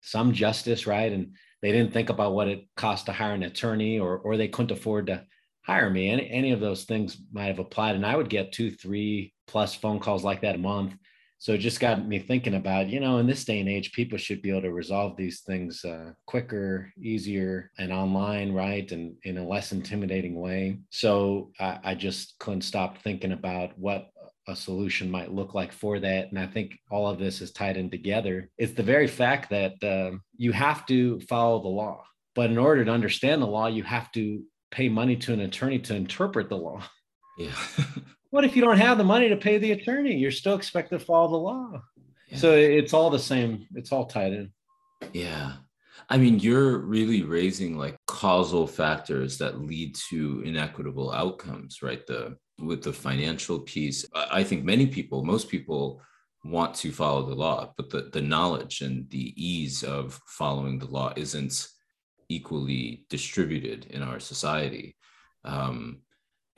some 0.00 0.32
justice 0.32 0.84
right? 0.84 1.12
And 1.12 1.36
they 1.62 1.70
didn't 1.70 1.92
think 1.92 2.10
about 2.10 2.34
what 2.34 2.48
it 2.48 2.66
cost 2.76 3.06
to 3.06 3.12
hire 3.12 3.34
an 3.34 3.44
attorney 3.44 4.00
or 4.00 4.18
or 4.18 4.36
they 4.36 4.48
couldn't 4.48 4.76
afford 4.76 5.06
to 5.06 5.24
hire 5.62 5.88
me. 5.88 6.10
Any, 6.10 6.28
any 6.28 6.50
of 6.50 6.58
those 6.58 6.82
things 6.86 7.16
might 7.30 7.52
have 7.52 7.60
applied. 7.60 7.94
And 7.94 8.04
i 8.04 8.16
would 8.16 8.28
get 8.28 8.50
two 8.50 8.72
three 8.72 9.32
plus 9.46 9.76
phone 9.76 10.00
calls 10.00 10.24
like 10.24 10.40
that 10.40 10.56
a 10.56 10.58
month 10.58 10.96
so 11.38 11.52
it 11.52 11.58
just 11.58 11.80
got 11.80 12.06
me 12.06 12.18
thinking 12.18 12.54
about 12.54 12.88
you 12.88 13.00
know 13.00 13.18
in 13.18 13.26
this 13.26 13.44
day 13.44 13.60
and 13.60 13.68
age 13.68 13.92
people 13.92 14.18
should 14.18 14.42
be 14.42 14.50
able 14.50 14.62
to 14.62 14.72
resolve 14.72 15.16
these 15.16 15.40
things 15.40 15.84
uh, 15.84 16.12
quicker 16.26 16.92
easier 17.00 17.70
and 17.78 17.92
online 17.92 18.52
right? 18.52 18.90
And 18.92 19.14
in 19.22 19.38
a 19.38 19.46
less 19.46 19.72
intimidating 19.72 20.40
way. 20.40 20.80
So 20.90 21.52
I, 21.60 21.78
I 21.84 21.94
just 21.94 22.38
couldn't 22.38 22.62
stop 22.62 22.98
thinking 22.98 23.32
about 23.32 23.78
what 23.78 24.08
a 24.48 24.56
solution 24.56 25.10
might 25.10 25.32
look 25.32 25.54
like 25.54 25.72
for 25.72 26.00
that. 26.00 26.30
And 26.30 26.38
i 26.38 26.46
think 26.46 26.78
all 26.90 27.06
of 27.06 27.18
this 27.18 27.40
is 27.40 27.52
tied 27.52 27.76
in 27.76 27.90
together. 27.90 28.50
It's 28.56 28.72
the 28.72 28.82
very 28.82 29.06
fact 29.06 29.50
that 29.50 29.82
uh, 29.84 30.16
you 30.36 30.52
have 30.52 30.86
to 30.86 31.20
follow 31.20 31.62
the 31.62 31.68
law. 31.68 32.02
But 32.34 32.50
in 32.50 32.58
order 32.58 32.84
to 32.84 32.90
understand 32.90 33.42
the 33.42 33.46
law 33.46 33.66
you 33.66 33.84
have 33.84 34.10
to 34.12 34.42
pay 34.70 34.88
money 34.88 35.16
to 35.16 35.32
an 35.32 35.40
attorney 35.40 35.78
to 35.80 35.94
interpret 35.94 36.48
the 36.48 36.56
law. 36.56 36.82
Yeah 37.38 37.54
What 38.30 38.44
if 38.44 38.54
you 38.54 38.62
don't 38.62 38.78
have 38.78 38.98
the 38.98 39.04
money 39.04 39.28
to 39.28 39.36
pay 39.36 39.58
the 39.58 39.72
attorney? 39.72 40.16
You're 40.16 40.30
still 40.30 40.54
expected 40.54 40.98
to 40.98 41.04
follow 41.04 41.30
the 41.30 41.36
law. 41.36 41.82
Yeah. 42.28 42.38
So 42.38 42.52
it's 42.52 42.92
all 42.92 43.10
the 43.10 43.18
same. 43.18 43.66
It's 43.74 43.90
all 43.90 44.06
tied 44.06 44.32
in. 44.32 44.52
Yeah. 45.12 45.52
I 46.10 46.16
mean, 46.18 46.38
you're 46.38 46.78
really 46.78 47.22
raising 47.22 47.76
like 47.76 47.96
causal 48.06 48.66
factors 48.66 49.38
that 49.38 49.60
lead 49.60 49.94
to 50.10 50.42
inequitable 50.44 51.12
outcomes, 51.12 51.82
right? 51.82 52.06
The 52.06 52.36
with 52.58 52.82
the 52.82 52.92
financial 52.92 53.60
piece, 53.60 54.04
I 54.14 54.42
think 54.42 54.64
many 54.64 54.86
people, 54.86 55.24
most 55.24 55.48
people 55.48 56.02
want 56.44 56.74
to 56.74 56.90
follow 56.90 57.24
the 57.24 57.34
law, 57.34 57.72
but 57.76 57.88
the, 57.90 58.10
the 58.12 58.20
knowledge 58.20 58.80
and 58.80 59.08
the 59.10 59.32
ease 59.36 59.84
of 59.84 60.20
following 60.26 60.78
the 60.78 60.86
law 60.86 61.12
isn't 61.16 61.68
equally 62.28 63.06
distributed 63.10 63.86
in 63.90 64.02
our 64.02 64.18
society. 64.18 64.96
Um, 65.44 66.00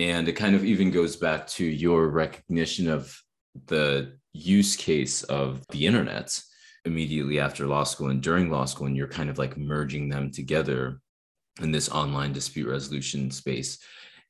and 0.01 0.29
it 0.29 0.33
kind 0.33 0.55
of 0.55 0.65
even 0.65 0.91
goes 0.91 1.15
back 1.15 1.47
to 1.47 1.65
your 1.65 2.09
recognition 2.09 2.89
of 2.89 3.15
the 3.67 4.17
use 4.33 4.75
case 4.75 5.23
of 5.25 5.63
the 5.69 5.87
internet 5.87 6.41
immediately 6.87 7.39
after 7.39 7.67
law 7.67 7.85
school 7.85 8.09
and 8.09 8.23
during 8.23 8.51
law 8.51 8.65
school. 8.65 8.87
And 8.87 8.97
you're 8.97 9.09
kind 9.09 9.29
of 9.29 9.37
like 9.37 9.59
merging 9.59 10.09
them 10.09 10.31
together 10.31 11.01
in 11.61 11.71
this 11.71 11.91
online 11.91 12.33
dispute 12.33 12.67
resolution 12.67 13.31
space. 13.31 13.79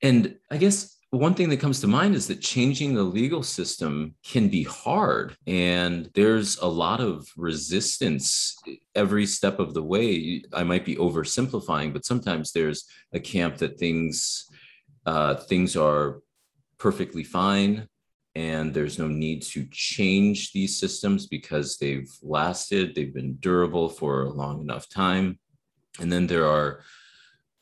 And 0.03 0.35
I 0.51 0.57
guess 0.57 0.97
one 1.11 1.35
thing 1.35 1.49
that 1.51 1.61
comes 1.61 1.81
to 1.81 1.87
mind 1.87 2.17
is 2.17 2.27
that 2.29 2.41
changing 2.41 2.95
the 2.95 3.03
legal 3.05 3.43
system 3.43 4.15
can 4.25 4.49
be 4.49 4.63
hard 4.63 5.37
and 5.47 6.09
there's 6.15 6.57
a 6.59 6.67
lot 6.67 7.01
of 7.01 7.29
resistance 7.37 8.57
every 8.95 9.27
step 9.27 9.59
of 9.59 9.75
the 9.75 9.83
way 9.83 10.41
i 10.53 10.63
might 10.63 10.85
be 10.85 10.95
oversimplifying 10.95 11.93
but 11.93 12.05
sometimes 12.05 12.53
there's 12.53 12.85
a 13.13 13.19
camp 13.19 13.57
that 13.57 13.77
things 13.77 14.47
uh, 15.07 15.35
things 15.35 15.77
are 15.77 16.21
perfectly 16.79 17.25
fine 17.25 17.89
and 18.35 18.73
there's 18.73 18.99
no 18.99 19.09
need 19.09 19.43
to 19.43 19.67
change 19.73 20.53
these 20.53 20.79
systems 20.79 21.27
because 21.27 21.79
they've 21.79 22.11
lasted, 22.23 22.95
they've 22.95 23.15
been 23.15 23.35
durable 23.41 23.89
for 23.89 24.23
a 24.23 24.31
long 24.31 24.61
enough 24.61 24.89
time. 24.89 25.39
And 25.99 26.13
then 26.13 26.27
there 26.27 26.47
are 26.47 26.83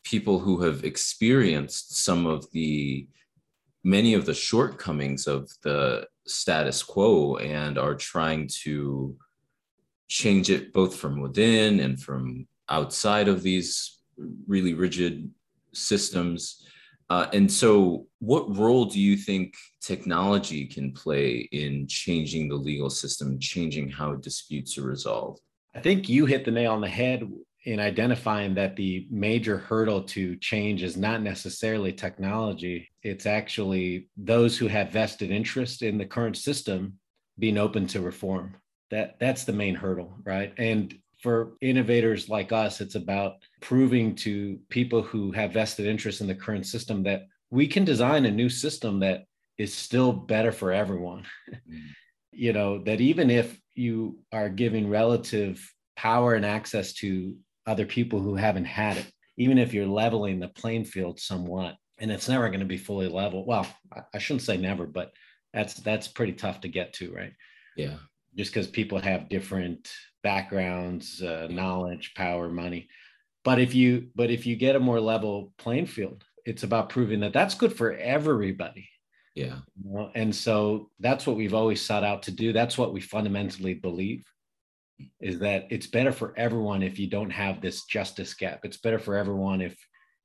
people 0.04 0.38
who 0.38 0.62
have 0.62 0.84
experienced 0.84 1.96
some 2.04 2.26
of 2.26 2.50
the 2.52 3.08
many 3.82 4.12
of 4.12 4.26
the 4.26 4.34
shortcomings 4.34 5.26
of 5.26 5.50
the 5.62 6.06
status 6.26 6.82
quo 6.82 7.36
and 7.36 7.78
are 7.78 7.94
trying 7.94 8.48
to 8.62 9.16
change 10.08 10.50
it 10.50 10.72
both 10.72 10.94
from 10.96 11.20
within 11.20 11.80
and 11.80 12.00
from 12.00 12.46
outside 12.68 13.28
of 13.28 13.42
these 13.42 14.00
really 14.46 14.74
rigid 14.74 15.30
systems 15.72 16.67
uh, 17.10 17.26
and 17.32 17.50
so, 17.50 18.06
what 18.18 18.54
role 18.56 18.84
do 18.84 19.00
you 19.00 19.16
think 19.16 19.54
technology 19.80 20.66
can 20.66 20.92
play 20.92 21.48
in 21.52 21.86
changing 21.88 22.48
the 22.48 22.54
legal 22.54 22.90
system, 22.90 23.38
changing 23.38 23.88
how 23.88 24.14
disputes 24.14 24.76
are 24.76 24.82
resolved? 24.82 25.40
I 25.74 25.80
think 25.80 26.08
you 26.08 26.26
hit 26.26 26.44
the 26.44 26.50
nail 26.50 26.72
on 26.72 26.80
the 26.80 26.88
head 26.88 27.22
in 27.64 27.80
identifying 27.80 28.54
that 28.54 28.76
the 28.76 29.06
major 29.10 29.58
hurdle 29.58 30.02
to 30.02 30.36
change 30.36 30.82
is 30.82 30.96
not 30.96 31.22
necessarily 31.22 31.92
technology. 31.92 32.88
It's 33.02 33.26
actually 33.26 34.08
those 34.16 34.58
who 34.58 34.66
have 34.68 34.90
vested 34.90 35.30
interest 35.30 35.82
in 35.82 35.98
the 35.98 36.06
current 36.06 36.36
system 36.36 36.94
being 37.38 37.58
open 37.58 37.86
to 37.88 38.00
reform. 38.00 38.56
That 38.90 39.18
that's 39.18 39.44
the 39.44 39.52
main 39.52 39.74
hurdle, 39.74 40.14
right? 40.24 40.52
And 40.58 40.94
for 41.18 41.54
innovators 41.60 42.28
like 42.28 42.52
us, 42.52 42.80
it's 42.80 42.94
about 42.94 43.36
proving 43.60 44.14
to 44.16 44.58
people 44.68 45.02
who 45.02 45.32
have 45.32 45.52
vested 45.52 45.86
interest 45.86 46.20
in 46.20 46.26
the 46.26 46.34
current 46.34 46.66
system 46.66 47.02
that 47.04 47.26
we 47.50 47.66
can 47.66 47.84
design 47.84 48.24
a 48.24 48.30
new 48.30 48.48
system 48.48 49.00
that 49.00 49.24
is 49.56 49.74
still 49.74 50.12
better 50.12 50.52
for 50.52 50.72
everyone. 50.72 51.24
Mm. 51.50 51.80
you 52.32 52.52
know, 52.52 52.82
that 52.84 53.00
even 53.00 53.30
if 53.30 53.60
you 53.74 54.18
are 54.32 54.48
giving 54.48 54.88
relative 54.88 55.60
power 55.96 56.34
and 56.34 56.46
access 56.46 56.92
to 56.92 57.36
other 57.66 57.84
people 57.84 58.20
who 58.20 58.36
haven't 58.36 58.64
had 58.64 58.96
it, 58.96 59.10
even 59.36 59.58
if 59.58 59.74
you're 59.74 59.86
leveling 59.86 60.38
the 60.38 60.48
playing 60.48 60.84
field 60.84 61.18
somewhat, 61.18 61.74
and 61.98 62.12
it's 62.12 62.28
never 62.28 62.48
going 62.48 62.60
to 62.60 62.66
be 62.66 62.76
fully 62.76 63.08
level. 63.08 63.44
Well, 63.44 63.66
I 64.14 64.18
shouldn't 64.18 64.42
say 64.42 64.56
never, 64.56 64.86
but 64.86 65.12
that's 65.52 65.74
that's 65.74 66.06
pretty 66.06 66.32
tough 66.32 66.60
to 66.60 66.68
get 66.68 66.92
to, 66.94 67.12
right? 67.12 67.32
Yeah. 67.76 67.96
Just 68.38 68.52
because 68.52 68.68
people 68.68 68.98
have 69.00 69.28
different 69.28 69.90
backgrounds, 70.22 71.20
uh, 71.22 71.48
knowledge, 71.50 72.12
power, 72.14 72.48
money. 72.48 72.88
But 73.44 73.58
if 73.58 73.74
you 73.74 74.08
but 74.14 74.30
if 74.30 74.46
you 74.46 74.56
get 74.56 74.76
a 74.76 74.80
more 74.80 75.00
level 75.00 75.52
playing 75.58 75.86
field, 75.86 76.24
it's 76.44 76.62
about 76.62 76.88
proving 76.88 77.20
that 77.20 77.32
that's 77.32 77.54
good 77.54 77.76
for 77.76 77.92
everybody. 77.94 78.88
Yeah. 79.34 79.58
You 79.82 79.92
know? 79.92 80.10
And 80.14 80.34
so 80.34 80.90
that's 81.00 81.26
what 81.26 81.36
we've 81.36 81.54
always 81.54 81.80
sought 81.80 82.04
out 82.04 82.22
to 82.24 82.30
do. 82.30 82.52
That's 82.52 82.78
what 82.78 82.92
we 82.92 83.00
fundamentally 83.00 83.74
believe 83.74 84.24
is 85.20 85.38
that 85.38 85.66
it's 85.70 85.86
better 85.86 86.12
for 86.12 86.34
everyone 86.36 86.82
if 86.82 86.98
you 86.98 87.08
don't 87.08 87.30
have 87.30 87.60
this 87.60 87.84
justice 87.84 88.34
gap. 88.34 88.60
It's 88.64 88.78
better 88.78 88.98
for 88.98 89.16
everyone 89.16 89.60
if 89.60 89.76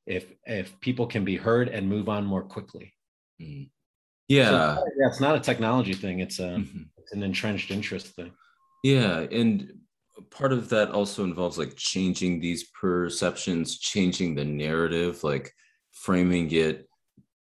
if 0.05 0.25
if 0.46 0.79
people 0.79 1.08
can 1.08 1.24
be 1.24 1.38
heard 1.38 1.70
and 1.70 1.88
move 1.88 2.10
on 2.10 2.25
more 2.25 2.43
quickly. 2.43 2.93
Mm. 3.41 3.70
Yeah. 4.27 4.75
So, 4.75 4.86
yeah, 4.98 5.08
it's 5.08 5.20
not 5.20 5.36
a 5.36 5.39
technology 5.39 5.94
thing. 5.94 6.20
It's 6.20 6.39
a 6.39 6.44
mm-hmm. 6.44 6.84
it's 6.98 7.13
an 7.13 7.24
entrenched 7.24 7.72
interest 7.72 8.08
thing. 8.08 8.32
Yeah, 8.84 9.20
and 9.20 9.74
part 10.30 10.53
of 10.53 10.70
that 10.70 10.92
also 10.92 11.24
involves 11.24 11.58
like 11.58 11.75
changing 11.75 12.39
these 12.39 12.65
perceptions, 12.80 13.80
changing 13.80 14.36
the 14.36 14.46
narrative, 14.46 15.24
like 15.24 15.53
framing 15.92 16.51
it, 16.51 16.88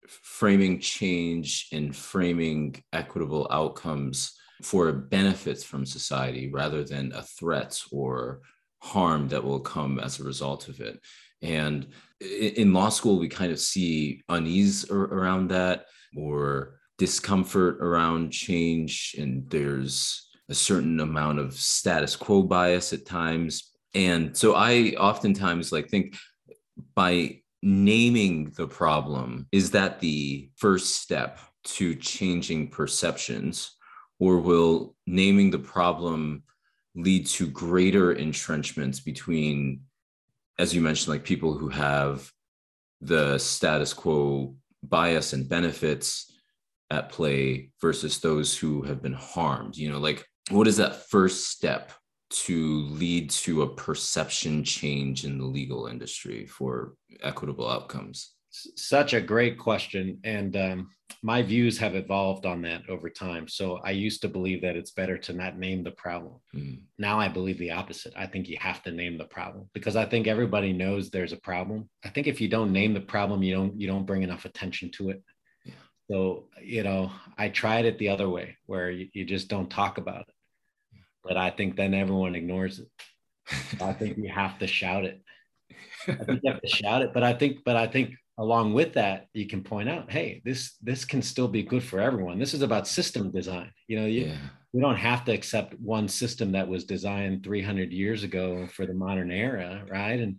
framing 0.07 0.79
change 0.79 1.69
and 1.73 1.95
framing 1.95 2.83
equitable 2.93 3.49
outcomes 3.51 4.39
for 4.63 4.93
benefits 4.93 5.65
from 5.65 5.85
society 5.85 6.49
rather 6.49 6.85
than 6.85 7.13
a 7.13 7.23
threat 7.23 7.81
or 7.91 8.41
harm 8.81 9.29
that 9.29 9.43
will 9.43 9.61
come 9.61 9.99
as 9.99 10.19
a 10.21 10.25
result 10.25 10.69
of 10.69 10.81
it. 10.81 11.01
And 11.41 11.89
in 12.21 12.73
law 12.73 12.89
school, 12.89 13.19
we 13.19 13.29
kind 13.29 13.51
of 13.51 13.59
see 13.59 14.23
unease 14.29 14.89
around 14.91 15.49
that 15.49 15.87
or 16.17 16.79
discomfort 16.99 17.79
around 17.81 18.31
change. 18.31 19.15
And 19.19 19.49
there's 19.51 20.29
a 20.49 20.55
certain 20.55 21.01
amount 21.01 21.39
of 21.39 21.55
status 21.55 22.17
quo 22.17 22.43
bias 22.43 22.93
at 22.93 23.07
times. 23.07 23.73
And 23.95 24.37
so 24.37 24.55
I 24.55 24.95
oftentimes 24.99 25.73
like 25.73 25.89
think 25.89 26.17
by 26.95 27.41
naming 27.63 28.53
the 28.57 28.67
problem, 28.67 29.47
is 29.53 29.71
that 29.71 30.01
the 30.01 30.51
first 30.57 31.01
step 31.03 31.39
to 31.65 31.95
changing 31.95 32.69
perceptions? 32.69 33.77
Or 34.19 34.39
will 34.39 34.95
naming 35.07 35.51
the 35.51 35.59
problem 35.59 36.45
lead 36.95 37.27
to 37.27 37.47
greater 37.49 38.13
entrenchments 38.13 39.01
between, 39.01 39.81
as 40.59 40.75
you 40.75 40.81
mentioned, 40.81 41.09
like 41.09 41.25
people 41.25 41.59
who 41.59 41.69
have 41.69 42.31
the 43.01 43.39
status 43.39 43.93
quo 43.93 44.55
bias 44.83 45.33
and 45.33 45.49
benefits 45.49 46.33
at 46.91 47.11
play 47.11 47.71
versus 47.81 48.19
those 48.19 48.57
who 48.57 48.83
have 48.83 49.03
been 49.03 49.13
harmed? 49.13 49.77
You 49.77 49.91
know, 49.91 49.99
like 49.99 50.27
what 50.51 50.67
is 50.67 50.77
that 50.79 51.09
first 51.09 51.51
step 51.51 51.93
to 52.31 52.83
lead 52.87 53.31
to 53.31 53.63
a 53.63 53.75
perception 53.75 54.65
change 54.65 55.25
in 55.25 55.39
the 55.39 55.45
legal 55.45 55.87
industry 55.87 56.47
for 56.47 56.95
equitable 57.23 57.69
outcomes? 57.69 58.35
Such 58.53 59.15
a 59.15 59.21
great 59.21 59.59
question. 59.59 60.21
And 60.25 60.57
um, 60.57 60.91
my 61.23 61.43
views 61.43 61.79
have 61.79 61.95
evolved 61.95 62.45
on 62.45 62.61
that 62.63 62.83
over 62.89 63.09
time. 63.09 63.49
So 63.49 63.81
I 63.85 63.93
used 63.93 64.21
to 64.23 64.29
believe 64.29 64.61
that 64.63 64.77
it's 64.77 64.91
better 64.91 65.17
to 65.19 65.33
not 65.33 65.59
name 65.59 65.83
the 65.83 65.93
problem. 65.93 66.35
Mm. 66.55 66.81
Now 66.99 67.19
I 67.19 67.29
believe 67.29 67.59
the 67.59 67.71
opposite. 67.71 68.13
I 68.17 68.27
think 68.27 68.49
you 68.49 68.59
have 68.61 68.83
to 68.83 68.91
name 68.93 69.17
the 69.17 69.25
problem 69.25 69.71
because 69.73 69.97
I 69.97 70.05
think 70.05 70.27
everybody 70.27 70.73
knows 70.73 71.11
there's 71.11 71.33
a 71.33 71.39
problem. 71.39 71.89
I 72.05 72.11
think 72.11 72.27
if 72.27 72.41
you 72.41 72.49
don't 72.49 72.73
name 72.73 72.93
the 72.93 73.01
problem, 73.01 73.43
you 73.43 73.55
don't 73.55 73.81
you 73.81 73.87
don't 73.87 74.07
bring 74.07 74.23
enough 74.23 74.45
attention 74.45 74.91
to 74.93 75.11
it. 75.11 75.23
Yeah. 75.65 75.75
So, 76.11 76.49
you 76.61 76.83
know, 76.83 77.11
I 77.39 77.49
tried 77.49 77.87
it 77.87 77.99
the 77.99 78.11
other 78.11 78.29
way 78.29 78.57
where 78.67 78.91
you, 78.91 79.09
you 79.15 79.25
just 79.25 79.49
don't 79.49 79.71
talk 79.71 79.97
about 79.97 80.23
it. 80.29 80.35
But 81.25 81.37
I 81.39 81.51
think 81.51 81.77
then 81.77 81.95
everyone 81.95 82.35
ignores 82.35 82.81
it. 82.81 82.89
I 83.81 83.93
think 83.93 84.19
you 84.19 84.29
have 84.29 84.59
to 84.59 84.67
shout 84.67 85.05
it. 85.05 85.23
I 86.09 86.25
think 86.25 86.41
you 86.43 86.53
have 86.53 86.61
to 86.61 86.69
shout 86.69 87.03
it. 87.03 87.15
But 87.15 87.23
I 87.23 87.33
think, 87.33 87.59
but 87.65 87.77
I 87.77 87.87
think 87.87 88.17
along 88.39 88.73
with 88.73 88.95
that 88.95 89.27
you 89.35 89.47
can 89.47 89.63
point 89.63 89.89
out 89.89 90.11
hey 90.11 90.41
this 90.45 90.77
this 90.83 91.05
can 91.05 91.23
still 91.23 91.49
be 91.49 91.63
good 91.63 91.83
for 91.83 92.01
everyone. 92.01 92.39
This 92.39 92.55
is 92.55 92.63
about 92.63 92.89
system 92.89 93.31
design. 93.31 93.71
You 93.89 94.01
know 94.01 94.07
you, 94.07 94.27
yeah. 94.27 94.37
we 94.73 94.81
don't 94.81 94.97
have 94.97 95.25
to 95.27 95.33
accept 95.33 95.79
one 95.79 96.09
system 96.09 96.53
that 96.53 96.69
was 96.69 96.85
designed 96.85 97.45
300 97.45 97.93
years 97.93 98.23
ago 98.23 98.67
for 98.67 98.87
the 98.87 98.95
modern 98.95 99.31
era 99.31 99.85
right? 99.89 100.19
And 100.19 100.39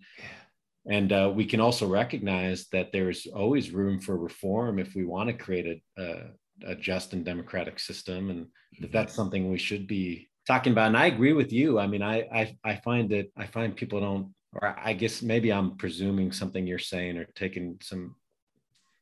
and 0.86 1.14
uh, 1.14 1.32
we 1.34 1.46
can 1.46 1.62
also 1.62 1.88
recognize 1.88 2.68
that 2.74 2.92
there's 2.92 3.26
always 3.28 3.72
room 3.72 4.02
for 4.02 4.18
reform 4.18 4.80
if 4.80 4.96
we 4.96 5.06
want 5.06 5.30
to 5.30 5.34
create 5.34 5.82
a, 5.98 6.02
a, 6.02 6.72
a 6.72 6.76
just 6.76 7.14
and 7.14 7.24
democratic 7.24 7.80
system. 7.80 8.30
And 8.30 8.40
mm-hmm. 8.42 8.88
that's 8.92 9.14
something 9.14 9.50
we 9.50 9.58
should 9.58 9.88
be 9.88 10.28
talking 10.46 10.74
about. 10.74 10.88
And 10.88 10.98
i 10.98 11.06
agree 11.06 11.34
with 11.34 11.54
you. 11.54 11.80
I 11.80 11.88
mean 11.88 12.02
I, 12.02 12.22
I 12.34 12.58
i 12.64 12.76
find 12.76 13.10
that 13.12 13.32
i 13.38 13.46
find 13.46 13.76
people 13.76 14.02
don't 14.02 14.34
or 14.56 14.76
I 14.82 14.94
guess 14.94 15.22
maybe 15.22 15.52
I'm 15.52 15.78
presuming 15.78 16.32
something 16.32 16.68
you're 16.68 16.80
saying 16.80 17.18
or 17.18 17.26
taking 17.36 17.78
some. 17.82 18.16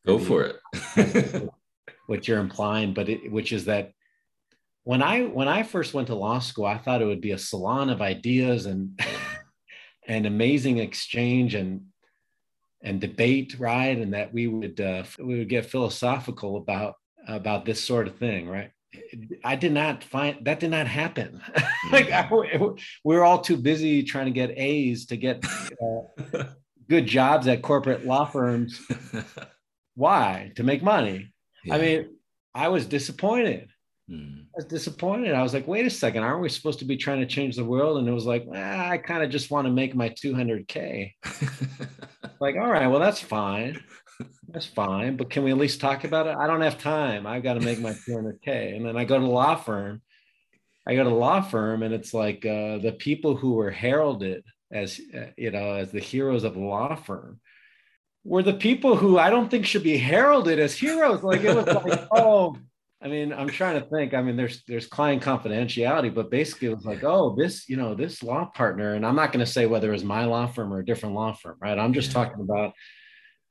Go 0.05 0.17
for 0.17 0.43
it. 0.73 1.49
what 2.07 2.27
you're 2.27 2.39
implying, 2.39 2.93
but 2.93 3.07
it, 3.09 3.31
which 3.31 3.53
is 3.53 3.65
that 3.65 3.91
when 4.83 5.01
I 5.01 5.21
when 5.21 5.47
I 5.47 5.63
first 5.63 5.93
went 5.93 6.07
to 6.07 6.15
law 6.15 6.39
school, 6.39 6.65
I 6.65 6.77
thought 6.77 7.01
it 7.01 7.05
would 7.05 7.21
be 7.21 7.31
a 7.31 7.37
salon 7.37 7.89
of 7.89 8.01
ideas 8.01 8.65
and 8.65 8.99
an 10.07 10.25
amazing 10.25 10.79
exchange 10.79 11.55
and 11.55 11.85
and 12.83 12.99
debate, 12.99 13.55
right? 13.59 13.97
And 13.97 14.13
that 14.13 14.33
we 14.33 14.47
would 14.47 14.79
uh, 14.81 15.03
we 15.19 15.37
would 15.37 15.49
get 15.49 15.67
philosophical 15.67 16.57
about 16.57 16.95
about 17.27 17.65
this 17.65 17.83
sort 17.83 18.07
of 18.07 18.17
thing, 18.17 18.47
right? 18.49 18.71
I 19.43 19.55
did 19.55 19.71
not 19.71 20.03
find 20.03 20.45
that 20.45 20.59
did 20.59 20.71
not 20.71 20.87
happen. 20.87 21.41
like 21.91 22.11
I, 22.11 22.23
mm. 22.23 22.81
we 23.03 23.15
are 23.15 23.23
all 23.23 23.39
too 23.41 23.57
busy 23.57 24.03
trying 24.03 24.25
to 24.25 24.31
get 24.31 24.57
A's 24.57 25.05
to 25.07 25.17
get 25.17 25.45
uh, 25.45 26.43
good 26.89 27.05
jobs 27.05 27.47
at 27.47 27.61
corporate 27.61 28.05
law 28.05 28.25
firms. 28.25 28.79
Why? 29.95 30.51
To 30.55 30.63
make 30.63 30.83
money. 30.83 31.33
Yeah. 31.63 31.75
I 31.75 31.81
mean, 31.81 32.09
I 32.53 32.67
was 32.67 32.85
disappointed. 32.85 33.69
Mm. 34.09 34.41
I 34.41 34.57
was 34.57 34.65
disappointed. 34.65 35.33
I 35.33 35.43
was 35.43 35.53
like, 35.53 35.67
wait 35.67 35.85
a 35.85 35.89
second, 35.89 36.23
aren't 36.23 36.41
we 36.41 36.49
supposed 36.49 36.79
to 36.79 36.85
be 36.85 36.97
trying 36.97 37.21
to 37.21 37.25
change 37.25 37.55
the 37.55 37.63
world? 37.63 37.97
And 37.97 38.07
it 38.07 38.11
was 38.11 38.25
like, 38.25 38.45
ah, 38.53 38.89
I 38.89 38.97
kind 38.97 39.23
of 39.23 39.29
just 39.29 39.51
want 39.51 39.67
to 39.67 39.71
make 39.71 39.95
my 39.95 40.09
200K. 40.09 41.13
like, 42.39 42.55
all 42.55 42.69
right, 42.69 42.87
well, 42.87 42.99
that's 42.99 43.21
fine. 43.21 43.81
That's 44.47 44.65
fine, 44.65 45.17
but 45.17 45.29
can 45.29 45.43
we 45.43 45.51
at 45.51 45.57
least 45.57 45.81
talk 45.81 46.03
about 46.03 46.27
it? 46.27 46.35
I 46.35 46.47
don't 46.47 46.61
have 46.61 46.79
time. 46.79 47.25
I've 47.27 47.43
got 47.43 47.55
to 47.55 47.59
make 47.59 47.79
my 47.79 47.91
200K. 47.91 48.75
And 48.75 48.85
then 48.85 48.97
I 48.97 49.05
go 49.05 49.17
to 49.17 49.23
the 49.23 49.31
law 49.31 49.55
firm. 49.55 50.01
I 50.87 50.95
go 50.95 51.03
to 51.03 51.09
the 51.09 51.15
law 51.15 51.41
firm, 51.41 51.83
and 51.83 51.93
it's 51.93 52.13
like 52.13 52.45
uh, 52.45 52.79
the 52.79 52.95
people 52.97 53.35
who 53.35 53.53
were 53.53 53.71
heralded 53.71 54.43
as, 54.71 54.99
uh, 55.15 55.27
you 55.37 55.51
know, 55.51 55.73
as 55.75 55.91
the 55.91 55.99
heroes 55.99 56.43
of 56.43 56.55
the 56.55 56.59
law 56.59 56.95
firm 56.95 57.39
were 58.23 58.43
the 58.43 58.53
people 58.53 58.95
who 58.95 59.17
I 59.17 59.29
don't 59.29 59.49
think 59.49 59.65
should 59.65 59.83
be 59.83 59.97
heralded 59.97 60.59
as 60.59 60.75
heroes. 60.75 61.23
Like 61.23 61.41
it 61.41 61.55
was 61.55 61.65
like, 61.67 62.07
oh, 62.11 62.57
I 63.01 63.07
mean, 63.07 63.33
I'm 63.33 63.49
trying 63.49 63.81
to 63.81 63.87
think. 63.87 64.13
I 64.13 64.21
mean, 64.21 64.37
there's 64.37 64.63
there's 64.67 64.87
client 64.87 65.23
confidentiality, 65.23 66.13
but 66.13 66.29
basically 66.29 66.67
it 66.67 66.75
was 66.75 66.85
like, 66.85 67.03
oh, 67.03 67.35
this, 67.35 67.67
you 67.67 67.77
know, 67.77 67.95
this 67.95 68.21
law 68.21 68.45
partner, 68.45 68.93
and 68.93 69.05
I'm 69.05 69.15
not 69.15 69.31
going 69.31 69.43
to 69.45 69.51
say 69.51 69.65
whether 69.65 69.89
it 69.89 69.93
was 69.93 70.03
my 70.03 70.25
law 70.25 70.47
firm 70.47 70.71
or 70.71 70.79
a 70.79 70.85
different 70.85 71.15
law 71.15 71.33
firm, 71.33 71.57
right? 71.59 71.79
I'm 71.79 71.93
just 71.93 72.11
talking 72.11 72.41
about 72.41 72.73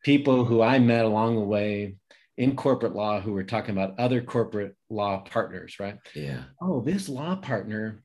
people 0.02 0.44
who 0.44 0.62
I 0.62 0.78
met 0.78 1.04
along 1.04 1.36
the 1.36 1.42
way 1.42 1.96
in 2.36 2.56
corporate 2.56 2.94
law 2.94 3.20
who 3.20 3.32
were 3.32 3.44
talking 3.44 3.76
about 3.76 3.98
other 3.98 4.22
corporate 4.22 4.74
law 4.88 5.18
partners, 5.20 5.78
right? 5.78 5.98
Yeah. 6.14 6.44
Oh, 6.60 6.80
this 6.80 7.08
law 7.08 7.36
partner, 7.36 8.02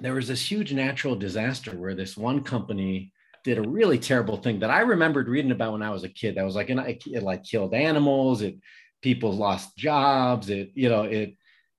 there 0.00 0.14
was 0.14 0.28
this 0.28 0.50
huge 0.50 0.72
natural 0.72 1.14
disaster 1.14 1.76
where 1.76 1.94
this 1.94 2.16
one 2.16 2.42
company 2.42 3.12
did 3.44 3.58
a 3.58 3.68
really 3.68 3.98
terrible 3.98 4.36
thing 4.36 4.58
that 4.60 4.70
I 4.70 4.80
remembered 4.80 5.28
reading 5.28 5.52
about 5.52 5.72
when 5.72 5.82
I 5.82 5.90
was 5.90 6.04
a 6.04 6.08
kid. 6.08 6.34
That 6.34 6.44
was 6.44 6.56
like, 6.56 6.68
it, 6.68 7.02
it 7.06 7.22
like 7.22 7.44
killed 7.44 7.74
animals. 7.74 8.42
It 8.42 8.56
people 9.02 9.32
lost 9.32 9.76
jobs. 9.76 10.50
It 10.50 10.70
you 10.74 10.88
know 10.88 11.02
it 11.02 11.36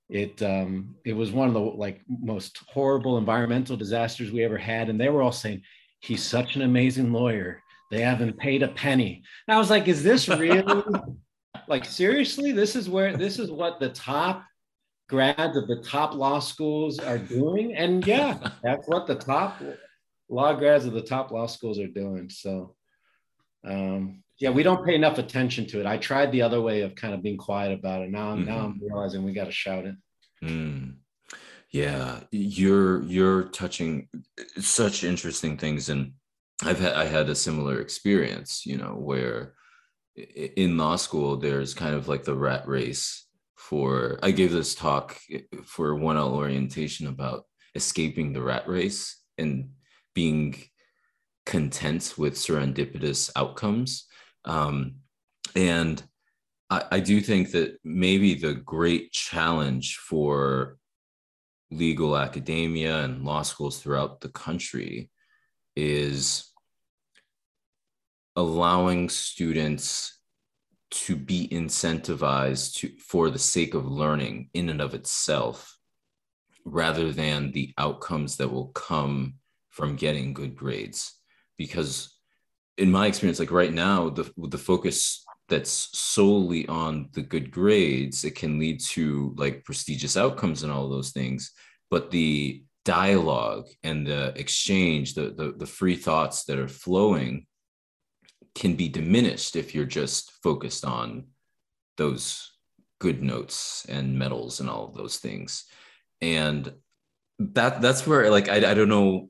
it 0.09 0.41
um, 0.41 0.95
it 1.05 1.13
was 1.13 1.31
one 1.31 1.47
of 1.47 1.53
the 1.53 1.59
like 1.59 2.01
most 2.07 2.59
horrible 2.67 3.17
environmental 3.17 3.77
disasters 3.77 4.31
we 4.31 4.43
ever 4.43 4.57
had. 4.57 4.89
And 4.89 4.99
they 4.99 5.09
were 5.09 5.21
all 5.21 5.31
saying 5.31 5.61
he's 5.99 6.23
such 6.23 6.55
an 6.55 6.63
amazing 6.63 7.11
lawyer. 7.11 7.61
They 7.91 8.01
haven't 8.01 8.37
paid 8.37 8.63
a 8.63 8.69
penny. 8.69 9.21
And 9.47 9.55
I 9.55 9.59
was 9.59 9.69
like, 9.69 9.87
is 9.87 10.01
this 10.01 10.27
really 10.29 10.63
like 11.67 11.85
seriously? 11.85 12.53
This 12.53 12.75
is 12.75 12.89
where 12.89 13.15
this 13.15 13.37
is 13.37 13.51
what 13.51 13.79
the 13.79 13.89
top 13.89 14.43
grads 15.09 15.57
of 15.57 15.67
the 15.67 15.83
top 15.83 16.13
law 16.13 16.39
schools 16.39 16.97
are 16.97 17.17
doing. 17.17 17.75
And 17.75 18.05
yeah, 18.07 18.37
that's 18.63 18.87
what 18.87 19.07
the 19.07 19.15
top 19.15 19.61
law 20.29 20.53
grads 20.53 20.85
of 20.85 20.93
the 20.93 21.01
top 21.01 21.31
law 21.31 21.45
schools 21.45 21.77
are 21.79 21.87
doing. 21.87 22.29
So 22.29 22.75
um, 23.67 24.23
yeah, 24.39 24.49
we 24.49 24.63
don't 24.63 24.85
pay 24.85 24.95
enough 24.95 25.17
attention 25.17 25.67
to 25.67 25.79
it. 25.79 25.85
I 25.85 25.97
tried 25.97 26.31
the 26.31 26.41
other 26.41 26.61
way 26.61 26.81
of 26.81 26.95
kind 26.95 27.13
of 27.13 27.21
being 27.21 27.37
quiet 27.37 27.77
about 27.77 28.01
it. 28.01 28.09
Now, 28.09 28.35
mm-hmm. 28.35 28.45
now 28.45 28.59
I'm 28.59 28.79
realizing 28.81 29.23
we 29.23 29.33
got 29.33 29.45
to 29.45 29.51
shout 29.51 29.85
it. 29.85 29.95
Mm. 30.43 30.95
Yeah, 31.69 32.21
you're 32.31 33.03
you're 33.03 33.43
touching 33.43 34.09
such 34.59 35.03
interesting 35.03 35.57
things, 35.57 35.87
and 35.89 36.13
I've 36.63 36.79
had 36.79 36.93
I 36.93 37.05
had 37.05 37.29
a 37.29 37.35
similar 37.35 37.79
experience, 37.79 38.65
you 38.65 38.77
know, 38.77 38.93
where 38.93 39.53
in 40.15 40.77
law 40.77 40.95
school 40.95 41.37
there's 41.37 41.73
kind 41.73 41.95
of 41.95 42.07
like 42.07 42.23
the 42.23 42.35
rat 42.35 42.67
race 42.67 43.25
for 43.55 44.19
I 44.21 44.31
gave 44.31 44.51
this 44.51 44.75
talk 44.75 45.17
for 45.65 45.95
1L 45.95 46.33
orientation 46.33 47.07
about 47.07 47.45
escaping 47.75 48.33
the 48.33 48.41
rat 48.41 48.67
race 48.67 49.21
and 49.37 49.69
being 50.13 50.55
content 51.45 52.13
with 52.17 52.35
serendipitous 52.35 53.31
outcomes. 53.35 54.05
Um, 54.45 54.95
and 55.55 56.03
I, 56.69 56.83
I 56.91 56.99
do 56.99 57.21
think 57.21 57.51
that 57.51 57.77
maybe 57.83 58.35
the 58.35 58.53
great 58.53 59.11
challenge 59.11 59.97
for 59.97 60.77
legal 61.71 62.17
academia 62.17 63.03
and 63.03 63.23
law 63.23 63.41
schools 63.41 63.79
throughout 63.79 64.21
the 64.21 64.29
country 64.29 65.09
is 65.75 66.50
allowing 68.35 69.09
students 69.09 70.19
to 70.91 71.15
be 71.15 71.47
incentivized 71.49 72.75
to 72.75 72.91
for 72.99 73.29
the 73.29 73.39
sake 73.39 73.73
of 73.73 73.85
learning 73.85 74.49
in 74.53 74.69
and 74.69 74.81
of 74.81 74.93
itself 74.93 75.77
rather 76.65 77.11
than 77.11 77.51
the 77.51 77.73
outcomes 77.77 78.37
that 78.37 78.51
will 78.51 78.67
come 78.67 79.35
from 79.69 79.95
getting 79.95 80.33
good 80.33 80.55
grades. 80.55 81.13
Because 81.57 82.13
in 82.77 82.91
my 82.91 83.07
experience 83.07 83.39
like 83.39 83.51
right 83.51 83.73
now 83.73 84.09
the 84.09 84.31
the 84.37 84.57
focus 84.57 85.23
that's 85.49 85.89
solely 85.93 86.67
on 86.67 87.09
the 87.13 87.21
good 87.21 87.51
grades 87.51 88.23
it 88.23 88.35
can 88.35 88.57
lead 88.57 88.79
to 88.79 89.33
like 89.37 89.63
prestigious 89.65 90.15
outcomes 90.15 90.63
and 90.63 90.71
all 90.71 90.89
those 90.89 91.11
things 91.11 91.51
but 91.89 92.09
the 92.09 92.63
dialogue 92.85 93.67
and 93.83 94.07
the 94.07 94.33
exchange 94.35 95.13
the 95.13 95.29
the, 95.37 95.53
the 95.57 95.65
free 95.65 95.95
thoughts 95.95 96.45
that 96.45 96.57
are 96.57 96.67
flowing 96.67 97.45
can 98.55 98.75
be 98.75 98.89
diminished 98.89 99.55
if 99.55 99.73
you're 99.73 99.85
just 99.85 100.31
focused 100.43 100.85
on 100.85 101.25
those 101.97 102.51
good 102.99 103.21
notes 103.23 103.85
and 103.89 104.17
medals 104.17 104.59
and 104.59 104.69
all 104.69 104.85
of 104.87 104.93
those 104.93 105.17
things. 105.17 105.65
And 106.21 106.71
that 107.49 107.81
that's 107.81 108.05
where 108.05 108.29
like 108.29 108.49
I, 108.49 108.71
I 108.71 108.73
don't 108.73 108.89
know 108.89 109.29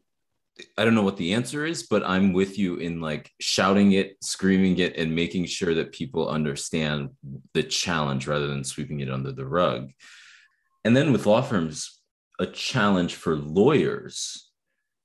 i 0.78 0.84
don't 0.84 0.96
know 0.96 1.02
what 1.02 1.18
the 1.18 1.34
answer 1.34 1.66
is 1.66 1.84
but 1.84 2.04
i'm 2.04 2.34
with 2.34 2.60
you 2.60 2.76
in 2.76 3.00
like 3.00 3.32
shouting 3.40 3.94
it 3.94 4.18
screaming 4.22 4.78
it 4.80 4.98
and 4.98 5.16
making 5.16 5.46
sure 5.46 5.74
that 5.74 5.94
people 5.94 6.30
understand 6.30 7.10
the 7.54 7.64
challenge 7.64 8.28
rather 8.28 8.48
than 8.48 8.64
sweeping 8.64 9.00
it 9.00 9.10
under 9.10 9.32
the 9.32 9.46
rug. 9.46 9.92
And 10.84 10.96
then 10.96 11.12
with 11.12 11.26
law 11.26 11.42
firms 11.42 12.00
a 12.40 12.48
challenge 12.48 13.16
for 13.16 13.36
lawyers. 13.36 14.50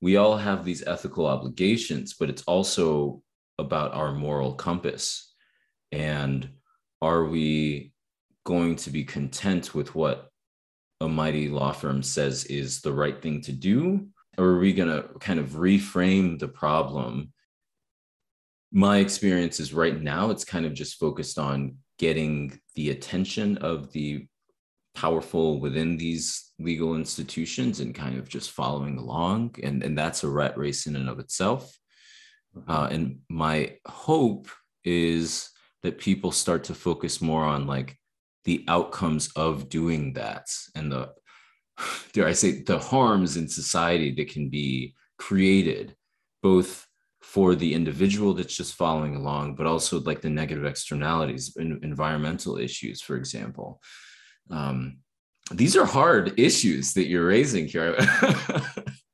We 0.01 0.17
all 0.17 0.37
have 0.37 0.65
these 0.65 0.87
ethical 0.87 1.27
obligations 1.27 2.15
but 2.19 2.29
it's 2.29 2.43
also 2.43 3.23
about 3.59 3.95
our 3.95 4.13
moral 4.13 4.55
compass? 4.55 5.33
And 5.93 6.49
are 7.01 7.25
we 7.25 7.93
going 8.45 8.77
to 8.77 8.91
be 8.91 9.05
content 9.05 9.75
with 9.75 9.95
what 9.95 10.31
a 11.01 11.09
mighty 11.09 11.49
law 11.49 11.73
firm 11.73 12.03
says 12.03 12.45
is 12.45 12.81
the 12.81 12.93
right 12.93 13.21
thing 13.21 13.41
to 13.43 13.53
do? 13.53 14.09
Or 14.39 14.45
are 14.45 14.59
we 14.59 14.73
going 14.73 14.89
to 14.89 15.09
kind 15.19 15.41
of 15.41 15.51
reframe 15.51 16.39
the 16.39 16.49
problem? 16.49 17.33
My 18.73 18.99
experience 18.99 19.61
is 19.61 19.73
right 19.73 20.01
now 20.01 20.31
it's 20.31 20.45
kind 20.45 20.67
of 20.67 20.75
just 20.75 20.99
focused 20.99 21.39
on 21.39 21.77
getting 21.99 22.61
the 22.75 22.91
attention 22.91 23.57
of 23.59 23.93
the 23.93 24.27
powerful 24.95 25.61
within 25.61 25.97
these 25.97 26.53
legal 26.59 26.97
institutions 26.97 27.81
and 27.81 27.95
kind 27.95 28.19
of 28.19 28.29
just 28.29 28.51
following 28.51 28.99
along. 28.99 29.55
And, 29.63 29.83
and 29.83 29.97
that's 29.97 30.25
a 30.25 30.29
rat 30.29 30.57
race 30.59 30.87
in 30.87 30.97
and 30.97 31.09
of 31.09 31.19
itself 31.19 31.79
uh, 32.69 32.89
and 32.91 33.19
my 33.29 33.77
hope 33.87 34.49
is 34.85 35.51
that 35.83 35.99
people 35.99 36.33
start 36.33 36.65
to 36.65 36.75
focus 36.75 37.21
more 37.21 37.45
on 37.45 37.67
like 37.67 37.97
the 38.45 38.65
outcomes 38.69 39.31
of 39.37 39.69
doing 39.69 40.13
that 40.15 40.47
and 40.75 40.91
the 40.91 41.11
dare 42.13 42.27
i 42.27 42.33
say 42.33 42.63
the 42.63 42.79
harms 42.79 43.37
in 43.37 43.49
society 43.49 44.13
that 44.13 44.29
can 44.29 44.49
be 44.49 44.95
created 45.19 45.95
both 46.43 46.87
for 47.21 47.55
the 47.57 47.75
individual 47.75 48.33
that's 48.35 48.57
just 48.57 48.75
following 48.75 49.17
along 49.17 49.55
but 49.57 49.67
also 49.67 50.01
like 50.01 50.21
the 50.21 50.31
negative 50.31 50.65
externalities 50.65 51.57
environmental 51.57 52.57
issues 52.57 53.03
for 53.03 53.17
example. 53.17 53.81
Um, 54.49 54.99
these 55.51 55.77
are 55.77 55.85
hard 55.85 56.39
issues 56.39 56.95
that 56.95 57.09
you're 57.09 57.27
raising 57.27 57.67
here. 57.67 57.97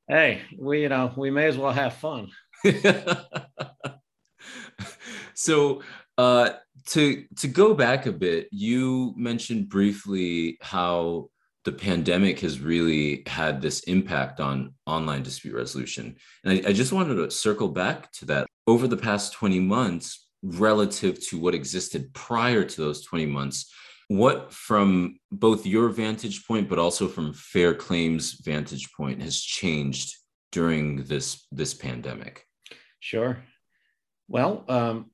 Hey 0.08 0.42
we 0.58 0.82
you 0.82 0.90
know 0.90 1.12
we 1.16 1.30
may 1.30 1.46
as 1.46 1.56
well 1.56 1.72
have 1.72 1.94
fun 1.94 2.28
so 5.34 5.82
uh, 6.18 6.50
to 6.86 7.24
to 7.38 7.48
go 7.48 7.74
back 7.74 8.06
a 8.06 8.12
bit, 8.12 8.48
you 8.50 9.14
mentioned 9.16 9.68
briefly 9.68 10.58
how 10.60 11.30
the 11.64 11.72
pandemic 11.72 12.40
has 12.40 12.60
really 12.60 13.22
had 13.26 13.62
this 13.62 13.80
impact 13.80 14.40
on 14.40 14.74
online 14.86 15.22
dispute 15.22 15.54
resolution, 15.54 16.16
and 16.44 16.66
I, 16.66 16.70
I 16.70 16.72
just 16.72 16.92
wanted 16.92 17.16
to 17.16 17.30
circle 17.30 17.68
back 17.68 18.10
to 18.12 18.26
that. 18.26 18.46
Over 18.66 18.86
the 18.86 18.96
past 18.96 19.32
twenty 19.32 19.58
months, 19.58 20.28
relative 20.42 21.20
to 21.28 21.38
what 21.38 21.54
existed 21.54 22.12
prior 22.14 22.64
to 22.64 22.80
those 22.80 23.04
twenty 23.04 23.26
months, 23.26 23.72
what 24.08 24.52
from 24.52 25.18
both 25.30 25.66
your 25.66 25.88
vantage 25.88 26.46
point 26.46 26.68
but 26.68 26.78
also 26.78 27.08
from 27.08 27.32
fair 27.32 27.74
claims 27.74 28.40
vantage 28.44 28.92
point 28.92 29.22
has 29.22 29.40
changed 29.40 30.14
during 30.50 31.04
this 31.04 31.46
this 31.50 31.74
pandemic 31.74 32.46
Sure. 33.02 33.42
Well, 34.28 34.64
um, 34.68 35.10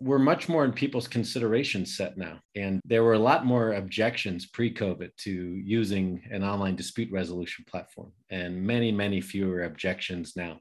we're 0.00 0.18
much 0.18 0.48
more 0.48 0.64
in 0.64 0.72
people's 0.72 1.06
consideration 1.06 1.86
set 1.86 2.18
now. 2.18 2.40
And 2.56 2.80
there 2.84 3.04
were 3.04 3.12
a 3.12 3.18
lot 3.18 3.46
more 3.46 3.74
objections 3.74 4.46
pre 4.46 4.74
COVID 4.74 5.10
to 5.18 5.30
using 5.30 6.20
an 6.32 6.42
online 6.42 6.74
dispute 6.74 7.12
resolution 7.12 7.64
platform, 7.70 8.10
and 8.28 8.60
many, 8.60 8.90
many 8.90 9.20
fewer 9.20 9.62
objections 9.62 10.34
now. 10.34 10.58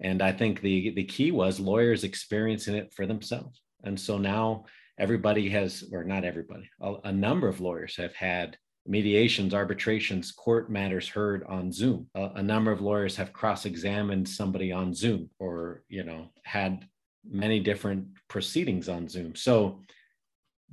And 0.00 0.22
I 0.22 0.32
think 0.32 0.62
the, 0.62 0.90
the 0.94 1.04
key 1.04 1.32
was 1.32 1.60
lawyers 1.60 2.02
experiencing 2.02 2.76
it 2.76 2.94
for 2.94 3.04
themselves. 3.06 3.60
And 3.84 4.00
so 4.00 4.16
now 4.16 4.64
everybody 4.98 5.50
has, 5.50 5.84
or 5.92 6.02
not 6.02 6.24
everybody, 6.24 6.70
a, 6.80 6.94
a 7.04 7.12
number 7.12 7.46
of 7.46 7.60
lawyers 7.60 7.94
have 7.96 8.14
had 8.14 8.56
mediations, 8.88 9.54
arbitrations, 9.54 10.32
court 10.32 10.70
matters 10.70 11.08
heard 11.08 11.44
on 11.44 11.72
Zoom. 11.72 12.08
A, 12.14 12.42
number 12.42 12.70
of 12.70 12.80
lawyers 12.80 13.16
have 13.16 13.32
cross-examined 13.32 14.28
somebody 14.28 14.72
on 14.72 14.94
Zoom 14.94 15.30
or, 15.38 15.82
you 15.88 16.04
know, 16.04 16.28
had 16.44 16.86
many 17.28 17.60
different 17.60 18.06
proceedings 18.28 18.88
on 18.88 19.08
Zoom. 19.08 19.34
So 19.34 19.82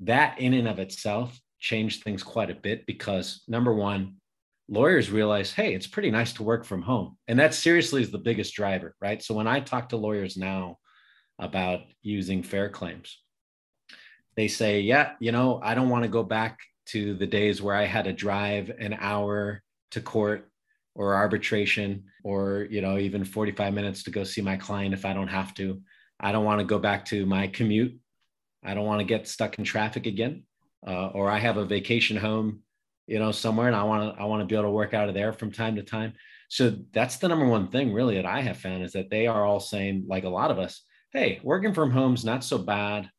that 0.01 0.39
in 0.39 0.53
and 0.53 0.67
of 0.67 0.79
itself 0.79 1.39
changed 1.59 2.03
things 2.03 2.23
quite 2.23 2.49
a 2.49 2.55
bit 2.55 2.85
because 2.85 3.43
number 3.47 3.73
one, 3.73 4.15
lawyers 4.67 5.11
realize, 5.11 5.51
hey, 5.51 5.73
it's 5.73 5.87
pretty 5.87 6.11
nice 6.11 6.33
to 6.33 6.43
work 6.43 6.65
from 6.65 6.81
home. 6.81 7.17
And 7.27 7.39
that 7.39 7.53
seriously 7.53 8.01
is 8.01 8.11
the 8.11 8.17
biggest 8.17 8.53
driver, 8.53 8.95
right? 9.01 9.21
So 9.21 9.33
when 9.33 9.47
I 9.47 9.59
talk 9.59 9.89
to 9.89 9.97
lawyers 9.97 10.37
now 10.37 10.77
about 11.39 11.81
using 12.01 12.43
fair 12.43 12.69
claims, 12.69 13.19
they 14.35 14.47
say, 14.47 14.81
yeah, 14.81 15.11
you 15.19 15.31
know, 15.31 15.59
I 15.61 15.75
don't 15.75 15.89
want 15.89 16.03
to 16.03 16.09
go 16.09 16.23
back 16.23 16.59
to 16.87 17.15
the 17.15 17.27
days 17.27 17.61
where 17.61 17.75
I 17.75 17.85
had 17.85 18.05
to 18.05 18.13
drive 18.13 18.71
an 18.79 18.97
hour 18.99 19.61
to 19.91 20.01
court 20.01 20.49
or 20.95 21.15
arbitration 21.15 22.03
or 22.23 22.67
you 22.69 22.81
know 22.81 22.97
even 22.97 23.25
45 23.25 23.73
minutes 23.73 24.03
to 24.03 24.11
go 24.11 24.23
see 24.23 24.41
my 24.41 24.57
client 24.57 24.93
if 24.93 25.05
I 25.05 25.13
don't 25.13 25.27
have 25.27 25.53
to. 25.55 25.81
I 26.19 26.31
don't 26.31 26.45
want 26.45 26.59
to 26.59 26.65
go 26.65 26.79
back 26.79 27.05
to 27.05 27.25
my 27.25 27.47
commute. 27.47 27.97
I 28.63 28.73
don't 28.73 28.85
want 28.85 28.99
to 28.99 29.05
get 29.05 29.27
stuck 29.27 29.57
in 29.57 29.65
traffic 29.65 30.05
again. 30.05 30.43
Uh, 30.85 31.07
or 31.07 31.29
I 31.29 31.39
have 31.39 31.57
a 31.57 31.65
vacation 31.65 32.17
home, 32.17 32.59
you 33.07 33.17
know, 33.17 33.31
somewhere 33.31 33.67
and 33.67 33.75
I 33.75 33.83
want 33.83 34.15
to 34.15 34.21
I 34.21 34.25
want 34.25 34.41
to 34.41 34.45
be 34.45 34.55
able 34.55 34.65
to 34.65 34.71
work 34.71 34.93
out 34.93 35.07
of 35.07 35.15
there 35.15 35.33
from 35.33 35.51
time 35.51 35.75
to 35.77 35.83
time. 35.83 36.13
So 36.49 36.77
that's 36.91 37.17
the 37.17 37.29
number 37.29 37.47
one 37.47 37.69
thing 37.69 37.93
really 37.93 38.15
that 38.15 38.25
I 38.25 38.41
have 38.41 38.57
found 38.57 38.83
is 38.83 38.91
that 38.93 39.09
they 39.09 39.27
are 39.27 39.45
all 39.45 39.59
saying 39.59 40.05
like 40.07 40.23
a 40.23 40.29
lot 40.29 40.51
of 40.51 40.59
us, 40.59 40.83
hey, 41.11 41.39
working 41.43 41.73
from 41.73 41.91
home's 41.91 42.25
not 42.25 42.43
so 42.43 42.57
bad 42.57 43.09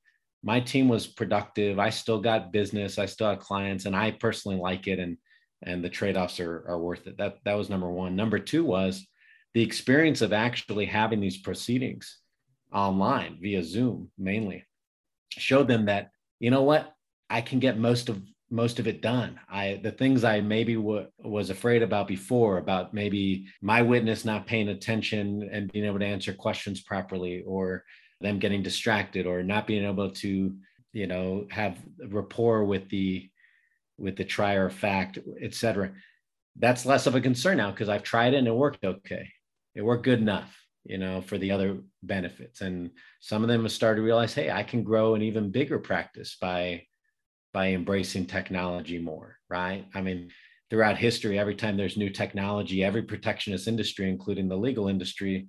my 0.44 0.60
team 0.60 0.88
was 0.88 1.06
productive. 1.06 1.78
I 1.78 1.88
still 1.90 2.20
got 2.20 2.52
business. 2.52 2.98
I 2.98 3.06
still 3.06 3.30
have 3.30 3.40
clients, 3.40 3.86
and 3.86 3.96
I 3.96 4.10
personally 4.12 4.58
like 4.58 4.86
it. 4.86 4.98
And 4.98 5.16
and 5.62 5.82
the 5.82 5.88
trade-offs 5.88 6.40
are, 6.40 6.64
are 6.68 6.78
worth 6.78 7.06
it. 7.06 7.16
That 7.16 7.38
that 7.44 7.54
was 7.54 7.70
number 7.70 7.90
one. 7.90 8.14
Number 8.14 8.38
two 8.38 8.64
was 8.64 9.06
the 9.54 9.62
experience 9.62 10.20
of 10.20 10.32
actually 10.32 10.84
having 10.84 11.20
these 11.20 11.38
proceedings 11.38 12.18
online 12.72 13.38
via 13.40 13.62
Zoom 13.62 14.10
mainly 14.18 14.64
showed 15.30 15.68
them 15.68 15.86
that 15.86 16.10
you 16.40 16.50
know 16.50 16.62
what 16.62 16.92
I 17.30 17.40
can 17.40 17.60
get 17.60 17.78
most 17.78 18.08
of 18.08 18.22
most 18.50 18.78
of 18.78 18.86
it 18.86 19.00
done. 19.00 19.40
I 19.50 19.80
the 19.82 19.92
things 19.92 20.24
I 20.24 20.40
maybe 20.40 20.74
w- 20.74 21.06
was 21.18 21.48
afraid 21.48 21.82
about 21.82 22.06
before 22.06 22.58
about 22.58 22.92
maybe 22.92 23.46
my 23.62 23.80
witness 23.80 24.24
not 24.24 24.46
paying 24.46 24.68
attention 24.68 25.48
and 25.50 25.72
being 25.72 25.86
able 25.86 26.00
to 26.00 26.06
answer 26.06 26.34
questions 26.34 26.82
properly 26.82 27.42
or 27.46 27.84
them 28.24 28.38
getting 28.38 28.62
distracted 28.62 29.26
or 29.26 29.42
not 29.42 29.66
being 29.66 29.84
able 29.84 30.10
to 30.10 30.54
you 30.92 31.06
know 31.06 31.46
have 31.50 31.78
rapport 32.08 32.64
with 32.64 32.88
the 32.88 33.28
with 33.98 34.16
the 34.16 34.24
trier 34.24 34.66
of 34.66 34.74
fact 34.74 35.18
etc 35.40 35.92
that's 36.56 36.86
less 36.86 37.06
of 37.06 37.14
a 37.14 37.20
concern 37.20 37.58
now 37.58 37.70
because 37.70 37.88
i've 37.88 38.02
tried 38.02 38.34
it 38.34 38.38
and 38.38 38.48
it 38.48 38.54
worked 38.54 38.84
okay. 38.84 39.28
It 39.74 39.82
worked 39.82 40.04
good 40.04 40.20
enough 40.20 40.56
you 40.84 40.98
know 40.98 41.20
for 41.20 41.36
the 41.38 41.50
other 41.50 41.78
benefits. 42.02 42.60
And 42.60 42.90
some 43.20 43.42
of 43.42 43.48
them 43.48 43.62
have 43.62 43.72
started 43.72 43.96
to 43.96 44.06
realize 44.06 44.34
hey 44.34 44.50
i 44.50 44.62
can 44.62 44.82
grow 44.82 45.14
an 45.14 45.22
even 45.22 45.50
bigger 45.50 45.78
practice 45.78 46.36
by 46.40 46.82
by 47.52 47.68
embracing 47.68 48.26
technology 48.26 48.98
more 48.98 49.36
right? 49.50 49.84
I 49.94 50.00
mean 50.00 50.30
throughout 50.70 50.96
history 50.96 51.38
every 51.38 51.56
time 51.56 51.76
there's 51.76 51.96
new 51.96 52.10
technology 52.10 52.82
every 52.82 53.02
protectionist 53.02 53.68
industry 53.68 54.08
including 54.08 54.48
the 54.48 54.56
legal 54.56 54.88
industry 54.88 55.48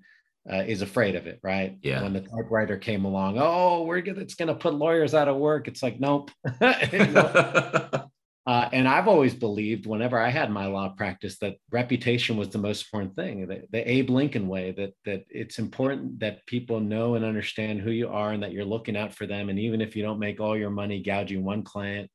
uh, 0.51 0.63
is 0.67 0.81
afraid 0.81 1.15
of 1.15 1.27
it, 1.27 1.39
right? 1.43 1.77
Yeah. 1.81 2.03
When 2.03 2.13
the 2.13 2.21
typewriter 2.21 2.77
came 2.77 3.05
along, 3.05 3.37
oh, 3.39 3.83
we're 3.83 4.01
gonna, 4.01 4.21
it's 4.21 4.35
going 4.35 4.47
to 4.47 4.55
put 4.55 4.75
lawyers 4.75 5.13
out 5.13 5.27
of 5.27 5.37
work. 5.37 5.67
It's 5.67 5.81
like, 5.81 5.99
nope. 5.99 6.31
uh, 6.61 8.09
and 8.45 8.87
I've 8.87 9.07
always 9.07 9.33
believed, 9.33 9.87
whenever 9.87 10.19
I 10.19 10.29
had 10.29 10.51
my 10.51 10.67
law 10.67 10.89
practice, 10.89 11.39
that 11.39 11.55
reputation 11.71 12.37
was 12.37 12.49
the 12.49 12.59
most 12.59 12.85
important 12.85 13.15
thing. 13.15 13.47
The, 13.47 13.63
the 13.71 13.89
Abe 13.89 14.11
Lincoln 14.11 14.47
way 14.47 14.71
that 14.71 14.93
that 15.05 15.25
it's 15.29 15.57
important 15.57 16.19
that 16.19 16.45
people 16.45 16.79
know 16.79 17.15
and 17.15 17.25
understand 17.25 17.81
who 17.81 17.91
you 17.91 18.09
are 18.09 18.31
and 18.31 18.43
that 18.43 18.51
you're 18.51 18.65
looking 18.65 18.95
out 18.95 19.15
for 19.15 19.25
them. 19.25 19.49
And 19.49 19.57
even 19.57 19.81
if 19.81 19.95
you 19.95 20.03
don't 20.03 20.19
make 20.19 20.39
all 20.39 20.55
your 20.55 20.69
money 20.69 21.01
gouging 21.01 21.43
one 21.43 21.63
client, 21.63 22.11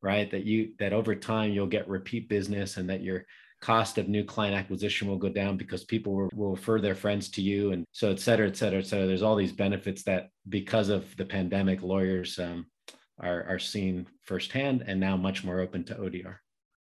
right, 0.00 0.30
that 0.30 0.44
you 0.44 0.74
that 0.78 0.92
over 0.92 1.16
time 1.16 1.50
you'll 1.50 1.66
get 1.66 1.88
repeat 1.88 2.28
business 2.28 2.76
and 2.76 2.88
that 2.90 3.02
you're 3.02 3.24
cost 3.62 3.96
of 3.96 4.08
new 4.08 4.24
client 4.24 4.56
acquisition 4.56 5.08
will 5.08 5.16
go 5.16 5.28
down 5.28 5.56
because 5.56 5.84
people 5.84 6.14
will, 6.14 6.30
will, 6.34 6.50
refer 6.50 6.80
their 6.80 6.96
friends 6.96 7.30
to 7.30 7.40
you 7.40 7.72
and 7.72 7.84
so 7.92 8.10
et 8.10 8.18
cetera 8.18 8.48
et 8.48 8.56
cetera 8.56 8.80
et 8.80 8.86
cetera. 8.86 9.06
There's 9.06 9.22
all 9.22 9.36
these 9.36 9.52
benefits 9.52 10.02
that 10.02 10.30
because 10.48 10.88
of 10.88 11.16
the 11.16 11.24
pandemic 11.24 11.82
lawyers 11.82 12.38
um, 12.38 12.66
are, 13.20 13.44
are 13.44 13.60
firsthand 14.22 14.84
and 14.86 14.98
now 14.98 15.16
much 15.16 15.44
more 15.44 15.60
open 15.60 15.84
to 15.84 15.94
odr 15.94 16.36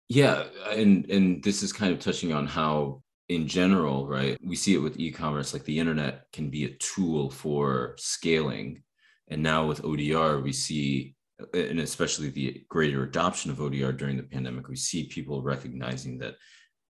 yeah 0.09 0.44
and 0.70 1.09
and 1.11 1.42
this 1.42 1.62
is 1.62 1.72
kind 1.72 1.92
of 1.92 1.98
touching 1.98 2.33
on 2.33 2.46
how 2.46 3.02
in 3.30 3.46
general 3.46 4.06
right 4.06 4.37
we 4.44 4.56
see 4.56 4.74
it 4.74 4.78
with 4.78 4.98
e-commerce 4.98 5.52
like 5.52 5.64
the 5.64 5.78
internet 5.78 6.24
can 6.33 6.50
be 6.50 6.64
a 6.64 6.76
tool 6.76 7.30
for 7.30 7.94
scaling. 7.96 8.83
And 9.28 9.42
now 9.42 9.66
with 9.66 9.83
odr 9.83 10.42
we 10.42 10.52
see 10.52 11.14
and 11.54 11.78
especially 11.78 12.28
the 12.28 12.64
greater 12.68 13.04
adoption 13.04 13.52
of 13.52 13.59
odr 13.59 13.96
during 13.96 14.16
the 14.16 14.24
pandemic 14.24 14.66
we 14.68 14.76
see 14.76 15.04
people 15.06 15.42
recognizing 15.42 16.18
that 16.18 16.35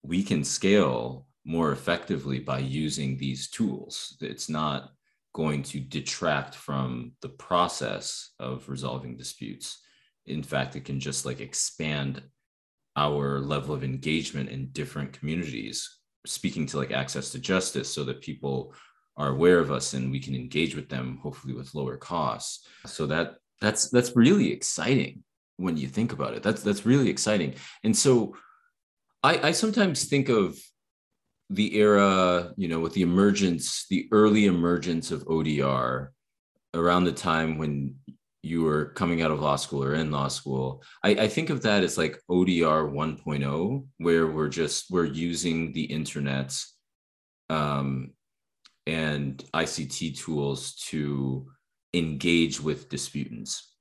we 0.03 0.23
can 0.23 0.45
scale 0.45 1.27
more 1.45 1.73
effectively 1.73 2.39
by 2.39 2.59
using 2.59 3.17
these 3.17 3.49
tools. 3.49 4.17
It's 4.21 4.49
not 4.49 4.91
going 5.33 5.63
to 5.63 5.81
detract 5.81 6.55
from 6.55 7.13
the 7.21 7.29
process 7.29 8.31
of 8.39 8.69
resolving 8.69 9.17
disputes. 9.17 9.81
In 10.27 10.43
fact, 10.43 10.77
it 10.77 10.85
can 10.85 11.01
just 11.01 11.25
like 11.25 11.41
expand 11.41 12.23
our 12.97 13.41
level 13.41 13.75
of 13.75 13.83
engagement 13.83 14.51
in 14.51 14.69
different 14.69 15.13
communities, 15.13 15.99
speaking 16.27 16.67
to 16.67 16.77
like 16.77 16.93
access 16.93 17.31
to 17.31 17.39
justice 17.39 17.93
so 17.93 18.05
that 18.05 18.21
people 18.21 18.75
are 19.17 19.29
aware 19.29 19.59
of 19.59 19.71
us 19.71 19.95
and 19.95 20.11
we 20.11 20.21
can 20.21 20.35
engage 20.35 20.75
with 20.75 20.89
them 20.89 21.19
hopefully 21.23 21.55
with 21.55 21.75
lower 21.75 21.97
costs. 21.97 22.67
So 22.87 23.07
that 23.07 23.37
that's 23.61 23.89
that's 23.91 24.17
really 24.17 24.53
exciting 24.53 25.23
when 25.57 25.77
you 25.77 25.89
think 25.89 26.13
about 26.13 26.35
it. 26.35 26.43
That's 26.43 26.63
that's 26.63 26.87
really 26.87 27.09
exciting. 27.09 27.55
And 27.85 27.97
so 27.97 28.37
I, 29.23 29.49
I 29.49 29.53
sometimes 29.53 30.05
think 30.05 30.29
of 30.29 30.59
the 31.51 31.77
era, 31.77 32.53
you 32.57 32.69
know, 32.69 32.81
with 32.81 32.95
the 32.95 33.03
emergence, 33.03 33.87
the 33.89 34.09
early 34.11 34.47
emergence 34.47 35.11
of 35.11 35.25
ODR 35.27 36.09
around 36.75 37.05
the 37.05 37.13
time 37.13 37.59
when 37.59 37.95
you 38.43 38.63
were 38.63 38.87
coming 38.87 39.23
out 39.23 39.31
of 39.31 39.41
law 39.41 39.57
school 39.57 39.85
or 39.85 39.95
in 39.95 40.11
law 40.11 40.29
school, 40.29 40.83
I, 41.05 41.11
I 41.11 41.29
think 41.29 41.51
of 41.51 41.63
that 41.63 41.85
as 41.85 41.97
like 41.97 42.21
ODR 42.31 42.91
1.0, 42.91 43.87
where 43.99 44.27
we're 44.27 44.49
just 44.49 44.91
we're 44.91 45.05
using 45.05 45.73
the 45.73 45.85
internet 45.85 46.59
um, 47.51 48.13
and 48.87 49.45
ICT 49.55 50.19
tools 50.19 50.75
to 50.89 51.47
engage 51.95 52.61
with 52.61 52.89
disputants. 52.89 53.77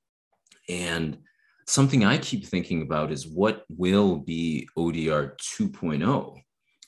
And 0.68 1.18
something 1.66 2.04
I 2.04 2.18
keep 2.18 2.46
thinking 2.46 2.82
about 2.82 3.12
is 3.12 3.26
what 3.26 3.64
will 3.68 4.16
be 4.16 4.68
ODR 4.76 5.36
2.0? 5.38 6.40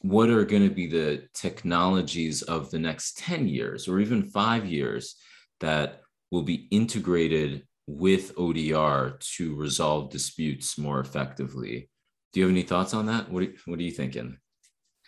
What 0.02 0.30
are 0.30 0.44
going 0.44 0.68
to 0.68 0.74
be 0.74 0.86
the 0.86 1.28
technologies 1.32 2.42
of 2.42 2.70
the 2.70 2.78
next 2.78 3.18
10 3.18 3.48
years 3.48 3.88
or 3.88 4.00
even 4.00 4.30
five 4.30 4.66
years 4.66 5.16
that 5.60 6.02
will 6.30 6.42
be 6.42 6.68
integrated 6.70 7.64
with 7.86 8.34
ODR 8.36 9.18
to 9.36 9.54
resolve 9.54 10.10
disputes 10.10 10.76
more 10.76 11.00
effectively? 11.00 11.88
Do 12.32 12.40
you 12.40 12.46
have 12.46 12.52
any 12.52 12.62
thoughts 12.62 12.94
on 12.94 13.06
that? 13.06 13.30
What 13.30 13.44
are, 13.44 13.52
what 13.66 13.78
are 13.78 13.82
you 13.82 13.92
thinking? 13.92 14.38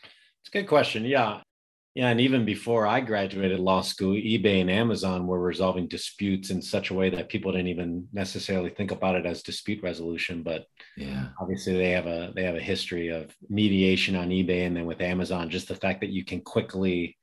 It's 0.02 0.48
a 0.48 0.58
good 0.58 0.68
question. 0.68 1.04
Yeah. 1.04 1.40
Yeah, 1.96 2.10
and 2.10 2.20
even 2.20 2.44
before 2.44 2.86
I 2.86 3.00
graduated 3.00 3.58
law 3.58 3.80
school, 3.80 4.12
eBay 4.12 4.60
and 4.60 4.70
Amazon 4.70 5.26
were 5.26 5.40
resolving 5.40 5.88
disputes 5.88 6.50
in 6.50 6.60
such 6.60 6.90
a 6.90 6.94
way 6.94 7.08
that 7.08 7.30
people 7.30 7.52
didn't 7.52 7.68
even 7.68 8.06
necessarily 8.12 8.68
think 8.68 8.90
about 8.90 9.16
it 9.16 9.24
as 9.24 9.42
dispute 9.42 9.82
resolution. 9.82 10.42
But 10.42 10.66
yeah, 10.98 11.28
obviously 11.40 11.72
they 11.72 11.92
have 11.92 12.06
a 12.06 12.32
they 12.36 12.42
have 12.42 12.54
a 12.54 12.60
history 12.60 13.08
of 13.08 13.34
mediation 13.48 14.14
on 14.14 14.28
eBay, 14.28 14.66
and 14.66 14.76
then 14.76 14.84
with 14.84 15.00
Amazon, 15.00 15.48
just 15.48 15.68
the 15.68 15.74
fact 15.74 16.02
that 16.02 16.10
you 16.10 16.22
can 16.22 16.42
quickly 16.42 17.16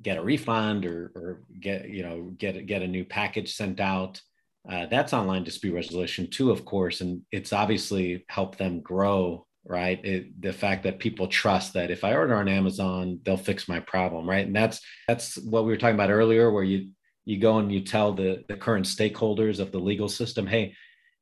get 0.00 0.16
a 0.16 0.22
refund 0.22 0.86
or 0.86 1.12
or 1.14 1.42
get 1.60 1.90
you 1.90 2.02
know 2.02 2.32
get 2.38 2.64
get 2.64 2.80
a 2.80 2.88
new 2.88 3.04
package 3.04 3.54
sent 3.54 3.80
out. 3.80 4.18
Uh, 4.66 4.86
that's 4.86 5.12
online 5.12 5.44
dispute 5.44 5.74
resolution 5.74 6.30
too, 6.30 6.50
of 6.50 6.64
course, 6.64 7.02
and 7.02 7.20
it's 7.32 7.52
obviously 7.52 8.24
helped 8.30 8.56
them 8.56 8.80
grow 8.80 9.45
right? 9.68 10.04
It, 10.04 10.40
the 10.40 10.52
fact 10.52 10.82
that 10.84 10.98
people 10.98 11.28
trust 11.28 11.74
that 11.74 11.90
if 11.90 12.04
i 12.04 12.14
order 12.14 12.34
on 12.34 12.48
amazon 12.48 13.20
they'll 13.24 13.36
fix 13.36 13.68
my 13.68 13.80
problem 13.80 14.28
right? 14.28 14.46
And 14.46 14.54
that's 14.54 14.80
that's 15.08 15.36
what 15.38 15.64
we 15.64 15.72
were 15.72 15.76
talking 15.76 15.94
about 15.94 16.10
earlier 16.10 16.50
where 16.50 16.64
you 16.64 16.90
you 17.24 17.38
go 17.38 17.58
and 17.58 17.72
you 17.72 17.80
tell 17.80 18.12
the 18.12 18.44
the 18.48 18.56
current 18.56 18.86
stakeholders 18.86 19.58
of 19.60 19.72
the 19.72 19.78
legal 19.78 20.08
system 20.08 20.46
hey 20.46 20.74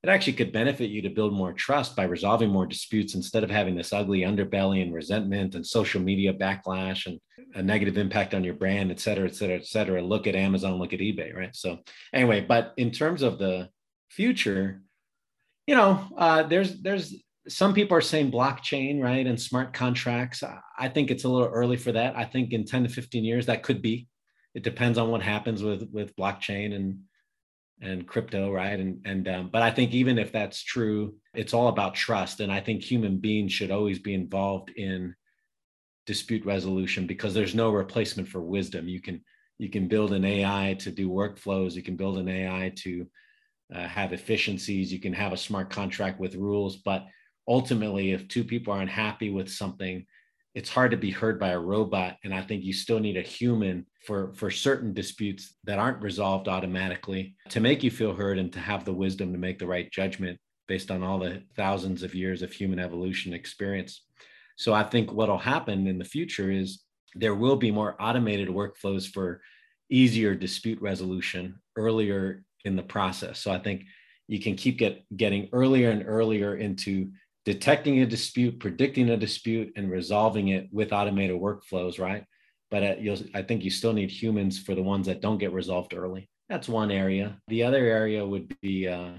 it 0.04 0.10
actually 0.10 0.34
could 0.34 0.52
benefit 0.52 0.90
you 0.90 1.00
to 1.00 1.08
build 1.08 1.32
more 1.32 1.54
trust 1.54 1.96
by 1.96 2.02
resolving 2.04 2.50
more 2.50 2.66
disputes 2.66 3.14
instead 3.14 3.42
of 3.42 3.50
having 3.50 3.74
this 3.74 3.90
ugly 3.90 4.20
underbelly 4.20 4.82
and 4.82 4.92
resentment 4.92 5.54
and 5.54 5.66
social 5.66 5.98
media 5.98 6.34
backlash 6.34 7.06
and 7.06 7.18
a 7.54 7.62
negative 7.62 7.96
impact 7.96 8.34
on 8.34 8.44
your 8.44 8.52
brand 8.52 8.90
et 8.90 9.00
cetera 9.00 9.26
et 9.26 9.34
cetera 9.34 9.56
et 9.56 9.66
cetera. 9.66 10.02
Look 10.02 10.26
at 10.26 10.34
amazon 10.34 10.74
look 10.74 10.92
at 10.92 11.00
ebay 11.00 11.34
right? 11.34 11.56
So 11.56 11.78
anyway 12.12 12.42
but 12.42 12.74
in 12.76 12.90
terms 12.90 13.22
of 13.22 13.38
the 13.38 13.70
future 14.10 14.82
you 15.66 15.74
know 15.74 16.06
uh, 16.18 16.42
there's 16.42 16.82
there's 16.82 17.14
some 17.48 17.74
people 17.74 17.96
are 17.96 18.02
saying 18.02 18.32
blockchain, 18.32 19.02
right, 19.02 19.26
and 19.26 19.40
smart 19.40 19.72
contracts. 19.72 20.42
I 20.78 20.88
think 20.88 21.10
it's 21.10 21.24
a 21.24 21.28
little 21.28 21.48
early 21.48 21.76
for 21.76 21.92
that. 21.92 22.16
I 22.16 22.24
think 22.24 22.52
in 22.52 22.64
10 22.64 22.84
to 22.84 22.88
15 22.88 23.24
years 23.24 23.46
that 23.46 23.62
could 23.62 23.82
be. 23.82 24.08
It 24.54 24.62
depends 24.62 24.98
on 24.98 25.10
what 25.10 25.22
happens 25.22 25.62
with 25.62 25.88
with 25.92 26.14
blockchain 26.16 26.74
and 26.74 27.00
and 27.80 28.06
crypto, 28.06 28.52
right? 28.52 28.78
And 28.78 29.00
and 29.04 29.28
um, 29.28 29.50
but 29.52 29.62
I 29.62 29.70
think 29.70 29.92
even 29.92 30.18
if 30.18 30.32
that's 30.32 30.62
true, 30.62 31.16
it's 31.34 31.52
all 31.52 31.68
about 31.68 31.94
trust, 31.94 32.40
and 32.40 32.52
I 32.52 32.60
think 32.60 32.82
human 32.82 33.18
beings 33.18 33.52
should 33.52 33.70
always 33.70 33.98
be 33.98 34.14
involved 34.14 34.70
in 34.70 35.14
dispute 36.06 36.44
resolution 36.44 37.06
because 37.06 37.34
there's 37.34 37.54
no 37.54 37.70
replacement 37.70 38.28
for 38.28 38.40
wisdom. 38.40 38.88
You 38.88 39.00
can 39.00 39.22
you 39.58 39.68
can 39.68 39.88
build 39.88 40.12
an 40.12 40.24
AI 40.24 40.76
to 40.80 40.90
do 40.90 41.10
workflows. 41.10 41.74
You 41.74 41.82
can 41.82 41.96
build 41.96 42.18
an 42.18 42.28
AI 42.28 42.72
to 42.76 43.06
uh, 43.74 43.86
have 43.86 44.12
efficiencies. 44.12 44.92
You 44.92 45.00
can 45.00 45.12
have 45.12 45.32
a 45.32 45.36
smart 45.36 45.70
contract 45.70 46.20
with 46.20 46.36
rules, 46.36 46.76
but 46.76 47.06
ultimately, 47.46 48.12
if 48.12 48.28
two 48.28 48.44
people 48.44 48.72
are 48.72 48.80
unhappy 48.80 49.30
with 49.30 49.50
something, 49.50 50.06
it's 50.54 50.70
hard 50.70 50.92
to 50.92 50.96
be 50.96 51.10
heard 51.10 51.40
by 51.40 51.48
a 51.48 51.58
robot. 51.58 52.16
And 52.22 52.32
I 52.32 52.40
think 52.40 52.62
you 52.62 52.72
still 52.72 53.00
need 53.00 53.16
a 53.16 53.22
human 53.22 53.86
for, 54.06 54.32
for 54.34 54.50
certain 54.50 54.94
disputes 54.94 55.54
that 55.64 55.78
aren't 55.78 56.02
resolved 56.02 56.46
automatically 56.46 57.34
to 57.48 57.60
make 57.60 57.82
you 57.82 57.90
feel 57.90 58.14
heard 58.14 58.38
and 58.38 58.52
to 58.52 58.60
have 58.60 58.84
the 58.84 58.92
wisdom 58.92 59.32
to 59.32 59.38
make 59.38 59.58
the 59.58 59.66
right 59.66 59.90
judgment 59.90 60.38
based 60.68 60.90
on 60.90 61.02
all 61.02 61.18
the 61.18 61.42
thousands 61.56 62.02
of 62.02 62.14
years 62.14 62.40
of 62.42 62.52
human 62.52 62.78
evolution 62.78 63.34
experience. 63.34 64.04
So 64.56 64.72
I 64.72 64.84
think 64.84 65.12
what'll 65.12 65.38
happen 65.38 65.86
in 65.86 65.98
the 65.98 66.04
future 66.04 66.50
is 66.50 66.84
there 67.14 67.34
will 67.34 67.56
be 67.56 67.70
more 67.70 68.00
automated 68.00 68.48
workflows 68.48 69.08
for 69.12 69.40
easier 69.90 70.34
dispute 70.34 70.80
resolution 70.80 71.60
earlier 71.76 72.44
in 72.64 72.76
the 72.76 72.82
process. 72.82 73.40
So 73.40 73.52
I 73.52 73.58
think 73.58 73.84
you 74.26 74.40
can 74.40 74.56
keep 74.56 74.78
get, 74.78 75.04
getting 75.16 75.48
earlier 75.52 75.90
and 75.90 76.04
earlier 76.06 76.56
into 76.56 77.10
detecting 77.44 78.00
a 78.00 78.06
dispute, 78.06 78.58
predicting 78.58 79.10
a 79.10 79.16
dispute, 79.16 79.72
and 79.76 79.90
resolving 79.90 80.48
it 80.48 80.68
with 80.72 80.92
automated 80.92 81.40
workflows, 81.40 81.98
right? 81.98 82.24
But 82.70 82.82
uh, 82.82 83.16
I 83.34 83.42
think 83.42 83.62
you 83.62 83.70
still 83.70 83.92
need 83.92 84.10
humans 84.10 84.58
for 84.58 84.74
the 84.74 84.82
ones 84.82 85.06
that 85.06 85.20
don't 85.20 85.38
get 85.38 85.52
resolved 85.52 85.94
early. 85.94 86.28
That's 86.48 86.68
one 86.68 86.90
area. 86.90 87.38
The 87.48 87.62
other 87.62 87.84
area 87.84 88.24
would 88.24 88.54
be, 88.60 88.88
uh, 88.88 89.12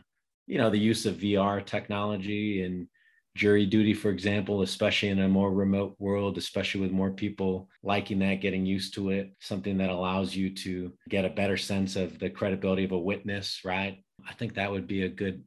you 0.48 0.58
know, 0.58 0.70
the 0.70 0.80
use 0.80 1.06
of 1.06 1.16
VR 1.16 1.66
technology 1.66 2.64
and 2.64 2.88
jury 3.36 3.66
duty, 3.66 3.94
for 3.94 4.10
example, 4.10 4.62
especially 4.62 5.10
in 5.10 5.20
a 5.20 5.28
more 5.28 5.52
remote 5.52 5.96
world, 6.00 6.38
especially 6.38 6.82
with 6.82 6.92
more 6.92 7.12
people 7.12 7.70
liking 7.84 8.20
that, 8.20 8.42
getting 8.42 8.66
used 8.66 8.94
to 8.96 9.10
it, 9.10 9.36
something 9.42 9.78
that 9.78 9.90
allows 9.90 10.36
you 10.36 10.50
to 10.56 10.94
get 11.10 11.26
a 11.26 11.30
better 11.30 11.58
sense 11.58 11.96
of 11.96 12.18
the 12.18 12.30
credibility 12.30 12.86
of 12.86 12.94
a 12.94 13.00
witness, 13.00 13.62
right? 13.66 14.04
I 14.28 14.34
think 14.34 14.56
that 14.56 14.72
would 14.72 14.88
be 14.88 15.04
a 15.04 15.10
good, 15.10 15.44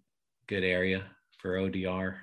good 0.46 0.64
area 0.64 1.04
for 1.38 1.56
ODR. 1.56 2.16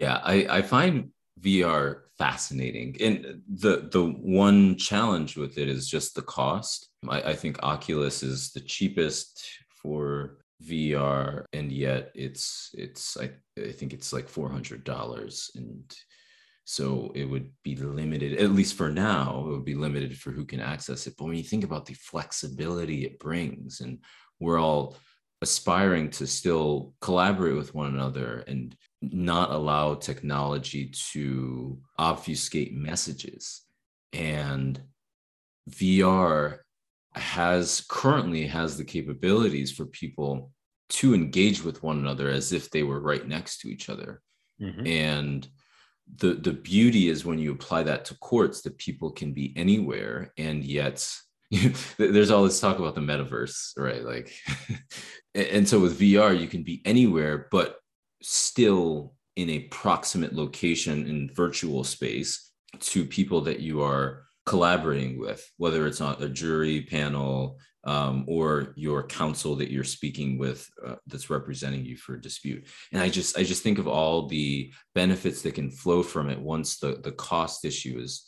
Yeah, 0.00 0.18
I, 0.24 0.46
I 0.48 0.62
find 0.62 1.10
VR 1.40 2.04
fascinating. 2.16 2.96
And 3.00 3.42
the 3.48 3.88
the 3.92 4.02
one 4.02 4.76
challenge 4.76 5.36
with 5.36 5.58
it 5.58 5.68
is 5.68 5.88
just 5.88 6.14
the 6.14 6.22
cost. 6.22 6.88
I, 7.06 7.20
I 7.20 7.34
think 7.34 7.62
Oculus 7.62 8.22
is 8.22 8.50
the 8.52 8.60
cheapest 8.60 9.46
for 9.82 10.38
VR, 10.64 11.44
and 11.52 11.70
yet 11.70 12.12
it's 12.14 12.70
it's 12.72 13.18
I, 13.18 13.30
I 13.58 13.72
think 13.72 13.92
it's 13.92 14.12
like 14.12 14.28
four 14.28 14.48
hundred 14.48 14.84
dollars, 14.84 15.50
and 15.54 15.94
so 16.64 17.12
it 17.14 17.26
would 17.26 17.50
be 17.62 17.76
limited 17.76 18.40
at 18.40 18.52
least 18.52 18.76
for 18.76 18.90
now. 18.90 19.44
It 19.46 19.50
would 19.50 19.66
be 19.66 19.74
limited 19.74 20.16
for 20.16 20.30
who 20.30 20.46
can 20.46 20.60
access 20.60 21.06
it. 21.06 21.14
But 21.18 21.26
when 21.26 21.36
you 21.36 21.42
think 21.42 21.64
about 21.64 21.84
the 21.84 21.94
flexibility 21.94 23.04
it 23.04 23.18
brings, 23.18 23.80
and 23.82 23.98
we're 24.38 24.58
all 24.58 24.96
aspiring 25.42 26.10
to 26.10 26.26
still 26.26 26.94
collaborate 27.02 27.56
with 27.56 27.74
one 27.74 27.94
another 27.94 28.44
and 28.46 28.76
not 29.02 29.50
allow 29.50 29.94
technology 29.94 30.92
to 31.12 31.78
obfuscate 31.98 32.74
messages. 32.74 33.62
And 34.12 34.80
VR 35.70 36.58
has 37.14 37.84
currently 37.88 38.46
has 38.46 38.76
the 38.76 38.84
capabilities 38.84 39.72
for 39.72 39.86
people 39.86 40.52
to 40.88 41.14
engage 41.14 41.64
with 41.64 41.82
one 41.82 41.98
another 41.98 42.28
as 42.28 42.52
if 42.52 42.70
they 42.70 42.82
were 42.82 43.00
right 43.00 43.26
next 43.26 43.60
to 43.60 43.68
each 43.68 43.88
other. 43.88 44.20
Mm-hmm. 44.60 44.86
And 44.86 45.48
the 46.16 46.34
the 46.34 46.52
beauty 46.52 47.08
is 47.08 47.24
when 47.24 47.38
you 47.38 47.52
apply 47.52 47.82
that 47.84 48.04
to 48.06 48.18
courts 48.18 48.62
that 48.62 48.78
people 48.78 49.10
can 49.10 49.32
be 49.32 49.52
anywhere 49.56 50.32
and 50.36 50.64
yet 50.64 51.08
there's 51.98 52.30
all 52.30 52.44
this 52.44 52.60
talk 52.60 52.78
about 52.78 52.94
the 52.94 53.00
metaverse 53.00 53.72
right 53.76 54.04
like 54.04 54.32
and 55.34 55.68
so 55.68 55.78
with 55.78 55.98
vr 55.98 56.38
you 56.38 56.46
can 56.46 56.62
be 56.62 56.82
anywhere 56.84 57.48
but 57.50 57.76
still 58.22 59.14
in 59.36 59.50
a 59.50 59.60
proximate 59.60 60.34
location 60.34 61.06
in 61.06 61.30
virtual 61.34 61.84
space 61.84 62.50
to 62.80 63.04
people 63.04 63.40
that 63.42 63.60
you 63.60 63.82
are 63.82 64.24
collaborating 64.46 65.18
with, 65.18 65.48
whether 65.56 65.86
it's 65.86 66.00
on 66.00 66.20
a 66.22 66.28
jury 66.28 66.82
panel 66.82 67.58
um, 67.84 68.24
or 68.28 68.74
your 68.76 69.02
counsel 69.06 69.56
that 69.56 69.70
you're 69.70 69.84
speaking 69.84 70.38
with 70.38 70.68
uh, 70.86 70.96
that's 71.06 71.30
representing 71.30 71.84
you 71.84 71.96
for 71.96 72.14
a 72.14 72.20
dispute. 72.20 72.66
And 72.92 73.00
I 73.00 73.08
just 73.08 73.38
I 73.38 73.42
just 73.42 73.62
think 73.62 73.78
of 73.78 73.88
all 73.88 74.26
the 74.26 74.72
benefits 74.94 75.42
that 75.42 75.54
can 75.54 75.70
flow 75.70 76.02
from 76.02 76.28
it 76.28 76.38
once 76.38 76.78
the 76.78 77.00
the 77.02 77.12
cost 77.12 77.64
issue 77.64 77.98
is 77.98 78.26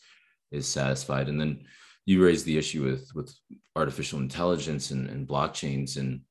is 0.50 0.66
satisfied. 0.66 1.28
And 1.28 1.40
then 1.40 1.64
you 2.07 2.24
raise 2.24 2.44
the 2.44 2.57
issue 2.57 2.85
with 2.85 3.11
with 3.14 3.35
artificial 3.76 4.20
intelligence 4.20 4.90
and, 4.90 5.09
and 5.11 5.28
blockchains 5.28 5.98
and 5.98 6.22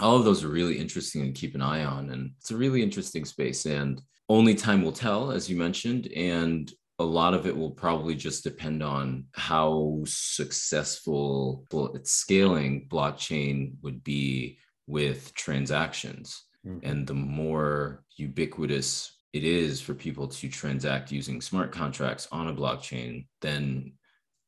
all 0.00 0.16
of 0.16 0.24
those 0.24 0.42
are 0.42 0.48
really 0.48 0.78
interesting 0.78 1.24
to 1.24 1.38
keep 1.38 1.54
an 1.54 1.62
eye 1.62 1.84
on. 1.84 2.10
And 2.10 2.32
it's 2.38 2.50
a 2.50 2.56
really 2.56 2.82
interesting 2.82 3.24
space. 3.24 3.66
And 3.66 4.00
only 4.28 4.54
time 4.54 4.82
will 4.82 4.92
tell, 4.92 5.30
as 5.30 5.50
you 5.50 5.56
mentioned. 5.56 6.08
And 6.16 6.72
a 6.98 7.04
lot 7.04 7.34
of 7.34 7.46
it 7.46 7.56
will 7.56 7.70
probably 7.70 8.14
just 8.14 8.44
depend 8.44 8.82
on 8.82 9.26
how 9.32 10.02
successful 10.06 11.64
at 11.94 12.06
scaling 12.06 12.86
blockchain 12.90 13.74
would 13.82 14.02
be 14.04 14.58
with 14.86 15.34
transactions. 15.34 16.44
Mm-hmm. 16.66 16.88
And 16.88 17.06
the 17.06 17.14
more 17.14 18.04
ubiquitous 18.16 19.16
it 19.32 19.44
is 19.44 19.80
for 19.80 19.94
people 19.94 20.28
to 20.28 20.48
transact 20.48 21.10
using 21.10 21.40
smart 21.40 21.72
contracts 21.72 22.28
on 22.30 22.48
a 22.48 22.54
blockchain, 22.54 23.26
then 23.40 23.92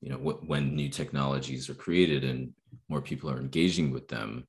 you 0.00 0.10
know 0.10 0.16
when 0.16 0.76
new 0.76 0.90
technologies 0.90 1.70
are 1.70 1.74
created 1.74 2.22
and 2.22 2.52
more 2.88 3.00
people 3.00 3.30
are 3.30 3.40
engaging 3.40 3.90
with 3.90 4.08
them, 4.08 4.46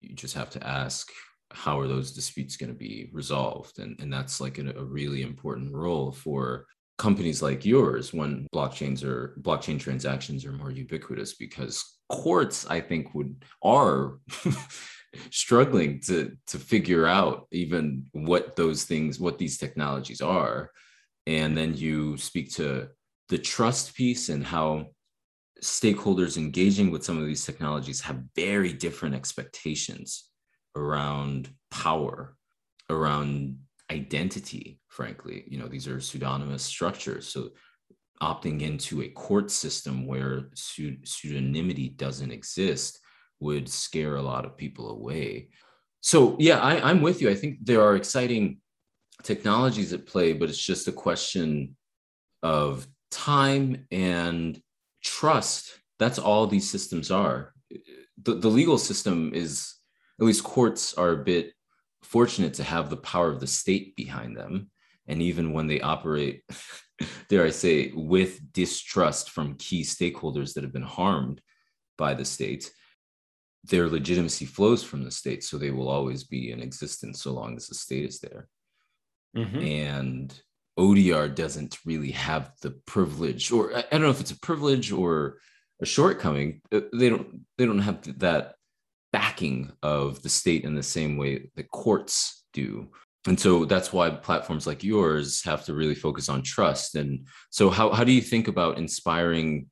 you 0.00 0.14
just 0.14 0.34
have 0.34 0.50
to 0.50 0.66
ask 0.66 1.08
how 1.52 1.80
are 1.80 1.88
those 1.88 2.12
disputes 2.12 2.56
going 2.56 2.70
to 2.70 2.78
be 2.78 3.10
resolved, 3.12 3.78
and 3.78 3.98
and 4.00 4.12
that's 4.12 4.40
like 4.40 4.58
a, 4.58 4.70
a 4.70 4.84
really 4.84 5.22
important 5.22 5.74
role 5.74 6.12
for 6.12 6.66
companies 6.98 7.42
like 7.42 7.64
yours 7.64 8.12
when 8.12 8.46
blockchains 8.54 9.02
or 9.02 9.34
blockchain 9.40 9.80
transactions 9.80 10.44
are 10.44 10.52
more 10.52 10.70
ubiquitous 10.70 11.32
because 11.34 11.96
courts 12.10 12.66
i 12.66 12.78
think 12.78 13.14
would 13.14 13.42
are 13.62 14.18
struggling 15.30 16.00
to 16.00 16.36
to 16.46 16.58
figure 16.58 17.06
out 17.06 17.46
even 17.52 18.04
what 18.12 18.56
those 18.56 18.84
things 18.84 19.18
what 19.18 19.38
these 19.38 19.58
technologies 19.58 20.20
are. 20.20 20.70
And 21.26 21.56
then 21.56 21.76
you 21.76 22.16
speak 22.16 22.52
to 22.54 22.88
the 23.28 23.38
trust 23.38 23.94
piece 23.94 24.28
and 24.28 24.44
how 24.44 24.86
stakeholders 25.62 26.36
engaging 26.36 26.90
with 26.90 27.04
some 27.04 27.18
of 27.18 27.26
these 27.26 27.44
technologies 27.44 28.00
have 28.00 28.22
very 28.34 28.72
different 28.72 29.14
expectations 29.14 30.30
around 30.76 31.50
power 31.70 32.36
around 32.88 33.58
identity 33.90 34.80
frankly 34.88 35.44
you 35.48 35.58
know 35.58 35.66
these 35.66 35.88
are 35.88 36.00
pseudonymous 36.00 36.62
structures 36.62 37.28
so 37.28 37.50
opting 38.22 38.60
into 38.60 39.02
a 39.02 39.08
court 39.08 39.50
system 39.50 40.06
where 40.06 40.50
pseudonymity 40.54 41.96
doesn't 41.96 42.30
exist 42.30 43.00
would 43.40 43.68
scare 43.68 44.16
a 44.16 44.22
lot 44.22 44.44
of 44.44 44.56
people 44.56 44.90
away. 44.90 45.48
So 46.02 46.36
yeah, 46.38 46.58
I, 46.60 46.90
I'm 46.90 47.00
with 47.00 47.22
you. 47.22 47.30
I 47.30 47.34
think 47.34 47.58
there 47.62 47.82
are 47.82 47.96
exciting 47.96 48.60
technologies 49.22 49.92
at 49.92 50.06
play, 50.06 50.32
but 50.34 50.48
it's 50.48 50.62
just 50.62 50.88
a 50.88 50.92
question 50.92 51.76
of 52.42 52.86
time 53.10 53.86
and 53.90 54.60
trust. 55.02 55.78
That's 55.98 56.18
all 56.18 56.46
these 56.46 56.70
systems 56.70 57.10
are. 57.10 57.52
The, 58.22 58.34
the 58.34 58.48
legal 58.48 58.78
system 58.78 59.32
is, 59.34 59.74
at 60.18 60.26
least 60.26 60.44
courts 60.44 60.94
are 60.94 61.10
a 61.10 61.24
bit 61.24 61.52
fortunate 62.02 62.54
to 62.54 62.64
have 62.64 62.90
the 62.90 62.96
power 62.96 63.28
of 63.30 63.40
the 63.40 63.46
state 63.46 63.96
behind 63.96 64.36
them. 64.36 64.70
And 65.06 65.22
even 65.22 65.52
when 65.52 65.66
they 65.66 65.80
operate, 65.80 66.42
dare 67.28 67.44
I 67.44 67.50
say, 67.50 67.92
with 67.94 68.52
distrust 68.52 69.30
from 69.30 69.56
key 69.56 69.82
stakeholders 69.82 70.54
that 70.54 70.64
have 70.64 70.72
been 70.72 70.82
harmed 70.82 71.40
by 71.98 72.14
the 72.14 72.24
state, 72.24 72.70
their 73.64 73.88
legitimacy 73.88 74.46
flows 74.46 74.82
from 74.82 75.04
the 75.04 75.10
state, 75.10 75.44
so 75.44 75.58
they 75.58 75.70
will 75.70 75.88
always 75.88 76.24
be 76.24 76.50
in 76.50 76.60
existence 76.62 77.22
so 77.22 77.32
long 77.32 77.56
as 77.56 77.66
the 77.66 77.74
state 77.74 78.04
is 78.04 78.20
there. 78.20 78.48
Mm-hmm. 79.36 79.58
And 79.58 80.42
ODR 80.80 81.34
doesn't 81.34 81.76
really 81.84 82.12
have 82.12 82.52
the 82.62 82.70
privilege, 82.70 83.52
or 83.52 83.76
I 83.76 83.84
don't 83.92 84.00
know 84.00 84.10
if 84.10 84.20
it's 84.20 84.30
a 84.30 84.40
privilege 84.40 84.90
or 84.90 85.38
a 85.82 85.86
shortcoming. 85.86 86.62
Uh, 86.72 86.80
they 86.92 87.10
don't 87.10 87.40
they 87.58 87.66
don't 87.66 87.80
have 87.80 88.18
that 88.18 88.54
backing 89.12 89.70
of 89.82 90.22
the 90.22 90.28
state 90.28 90.64
in 90.64 90.74
the 90.74 90.82
same 90.82 91.18
way 91.18 91.50
that 91.54 91.70
courts 91.70 92.44
do. 92.54 92.88
And 93.26 93.38
so 93.38 93.66
that's 93.66 93.92
why 93.92 94.08
platforms 94.08 94.66
like 94.66 94.82
yours 94.82 95.44
have 95.44 95.64
to 95.66 95.74
really 95.74 95.94
focus 95.94 96.30
on 96.30 96.42
trust. 96.42 96.94
And 96.94 97.26
so 97.50 97.68
how, 97.68 97.90
how 97.90 98.02
do 98.04 98.12
you 98.12 98.22
think 98.22 98.48
about 98.48 98.78
inspiring 98.78 99.66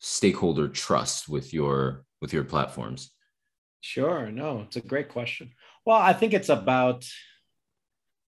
stakeholder 0.00 0.68
trust 0.68 1.28
with 1.28 1.54
your 1.54 2.04
with 2.20 2.34
your 2.34 2.44
platforms? 2.44 3.10
Sure. 3.80 4.30
No, 4.30 4.62
it's 4.66 4.76
a 4.76 4.80
great 4.82 5.08
question. 5.08 5.52
Well, 5.86 5.96
I 5.96 6.12
think 6.12 6.34
it's 6.34 6.50
about 6.50 7.06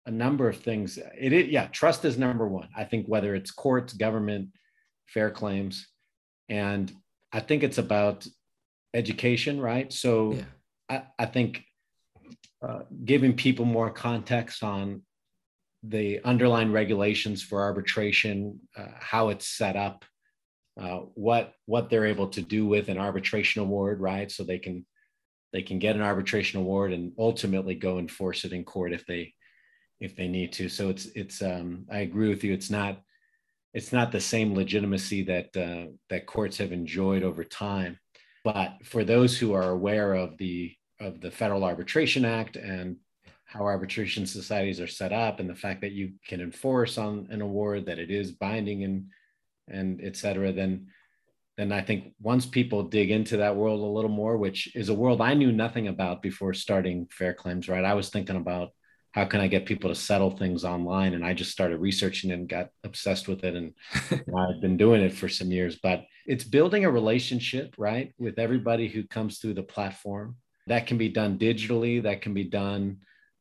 a 0.08 0.10
number 0.10 0.48
of 0.48 0.56
things. 0.56 0.98
It 1.18 1.32
is, 1.34 1.48
yeah, 1.48 1.66
trust 1.66 2.04
is 2.06 2.16
number 2.16 2.48
one. 2.48 2.68
I 2.74 2.84
think 2.84 3.06
whether 3.06 3.34
it's 3.34 3.50
courts, 3.50 3.92
government, 3.92 4.48
fair 5.06 5.30
claims, 5.30 5.86
and 6.48 6.90
I 7.30 7.40
think 7.40 7.62
it's 7.62 7.76
about 7.76 8.26
education, 8.94 9.60
right? 9.60 9.92
So 9.92 10.32
yeah. 10.32 10.44
I, 10.88 11.02
I 11.18 11.26
think 11.26 11.62
uh, 12.66 12.80
giving 13.04 13.34
people 13.34 13.66
more 13.66 13.90
context 13.90 14.62
on 14.64 15.02
the 15.82 16.20
underlying 16.24 16.72
regulations 16.72 17.42
for 17.42 17.60
arbitration, 17.60 18.60
uh, 18.76 18.86
how 18.98 19.28
it's 19.28 19.46
set 19.46 19.76
up, 19.76 20.06
uh, 20.80 21.00
what 21.14 21.52
what 21.66 21.90
they're 21.90 22.06
able 22.06 22.28
to 22.28 22.40
do 22.40 22.66
with 22.66 22.88
an 22.88 22.96
arbitration 22.96 23.60
award, 23.60 24.00
right? 24.00 24.30
So 24.30 24.42
they 24.42 24.58
can 24.58 24.86
they 25.52 25.60
can 25.60 25.78
get 25.78 25.96
an 25.96 26.02
arbitration 26.02 26.60
award 26.60 26.94
and 26.94 27.12
ultimately 27.18 27.74
go 27.74 27.98
enforce 27.98 28.46
it 28.46 28.52
in 28.52 28.64
court 28.64 28.92
if 28.94 29.04
they 29.04 29.34
if 30.00 30.14
they 30.16 30.28
need 30.28 30.52
to. 30.52 30.68
So 30.68 30.88
it's 30.88 31.06
it's 31.14 31.42
um, 31.42 31.86
I 31.90 31.98
agree 31.98 32.28
with 32.28 32.44
you. 32.44 32.52
It's 32.52 32.70
not 32.70 33.02
it's 33.74 33.92
not 33.92 34.12
the 34.12 34.20
same 34.20 34.54
legitimacy 34.54 35.22
that 35.24 35.56
uh, 35.56 35.90
that 36.10 36.26
courts 36.26 36.58
have 36.58 36.72
enjoyed 36.72 37.22
over 37.22 37.44
time. 37.44 37.98
But 38.44 38.74
for 38.84 39.04
those 39.04 39.36
who 39.36 39.52
are 39.52 39.70
aware 39.70 40.14
of 40.14 40.38
the 40.38 40.74
of 41.00 41.20
the 41.20 41.30
Federal 41.30 41.64
Arbitration 41.64 42.24
Act 42.24 42.56
and 42.56 42.96
how 43.44 43.64
arbitration 43.64 44.26
societies 44.26 44.80
are 44.80 44.86
set 44.86 45.12
up 45.12 45.40
and 45.40 45.48
the 45.48 45.54
fact 45.54 45.80
that 45.80 45.92
you 45.92 46.12
can 46.26 46.40
enforce 46.40 46.98
on 46.98 47.26
an 47.30 47.40
award 47.40 47.86
that 47.86 47.98
it 47.98 48.10
is 48.10 48.32
binding 48.32 48.84
and 48.84 49.06
and 49.68 50.00
et 50.02 50.16
cetera, 50.16 50.52
then 50.52 50.86
then 51.56 51.72
I 51.72 51.82
think 51.82 52.14
once 52.20 52.46
people 52.46 52.84
dig 52.84 53.10
into 53.10 53.38
that 53.38 53.56
world 53.56 53.80
a 53.80 53.84
little 53.84 54.10
more, 54.10 54.36
which 54.36 54.74
is 54.76 54.90
a 54.90 54.94
world 54.94 55.20
I 55.20 55.34
knew 55.34 55.50
nothing 55.50 55.88
about 55.88 56.22
before 56.22 56.54
starting 56.54 57.08
Fair 57.10 57.34
Claims, 57.34 57.68
right? 57.68 57.84
I 57.84 57.94
was 57.94 58.10
thinking 58.10 58.36
about 58.36 58.70
how 59.12 59.24
can 59.24 59.40
I 59.40 59.48
get 59.48 59.66
people 59.66 59.90
to 59.90 59.94
settle 59.94 60.30
things 60.30 60.64
online, 60.64 61.14
and 61.14 61.24
I 61.24 61.34
just 61.34 61.50
started 61.50 61.78
researching 61.78 62.30
and 62.30 62.48
got 62.48 62.70
obsessed 62.84 63.28
with 63.28 63.44
it, 63.44 63.54
and 63.54 63.74
I've 64.36 64.60
been 64.60 64.76
doing 64.76 65.02
it 65.02 65.12
for 65.12 65.28
some 65.28 65.50
years. 65.50 65.78
But 65.82 66.04
it's 66.26 66.44
building 66.44 66.84
a 66.84 66.90
relationship, 66.90 67.74
right, 67.78 68.12
with 68.18 68.38
everybody 68.38 68.88
who 68.88 69.04
comes 69.04 69.38
through 69.38 69.54
the 69.54 69.62
platform. 69.62 70.36
That 70.66 70.86
can 70.86 70.98
be 70.98 71.08
done 71.08 71.38
digitally. 71.38 72.02
That 72.02 72.20
can 72.20 72.34
be 72.34 72.44
done 72.44 72.98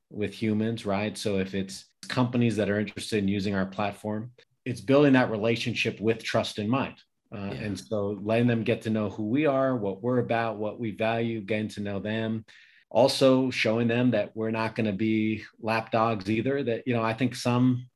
with 0.10 0.34
humans, 0.34 0.86
right? 0.86 1.18
So 1.18 1.40
if 1.40 1.54
it's 1.54 1.86
companies 2.08 2.56
that 2.56 2.70
are 2.70 2.80
interested 2.80 3.20
in 3.20 3.28
using 3.28 3.56
our 3.56 3.66
platform, 3.66 4.32
it's 4.66 4.82
building 4.82 5.14
that 5.14 5.32
relationship 5.32 6.00
with 6.00 6.24
trust 6.24 6.60
in 6.60 6.70
mind. 6.70 6.96
Uh, 7.34 7.52
yeah. 7.52 7.66
And 7.66 7.80
so 7.80 8.18
letting 8.24 8.48
them 8.48 8.64
get 8.64 8.82
to 8.84 8.90
know 8.90 9.10
who 9.10 9.24
we 9.24 9.46
are, 9.46 9.76
what 9.76 10.02
we're 10.02 10.20
about, 10.20 10.58
what 10.58 10.80
we 10.80 10.92
value, 10.92 11.42
getting 11.42 11.68
to 11.70 11.82
know 11.82 12.00
them. 12.00 12.46
Also 12.90 13.50
showing 13.52 13.88
them 13.88 14.12
that 14.12 14.36
we're 14.36 14.52
not 14.52 14.76
going 14.76 14.86
to 14.86 14.94
be 14.94 15.44
lapdogs 15.60 16.30
either. 16.30 16.64
That, 16.64 16.84
you 16.88 16.94
know, 16.94 17.04
I 17.04 17.14
think 17.14 17.36
some 17.36 17.88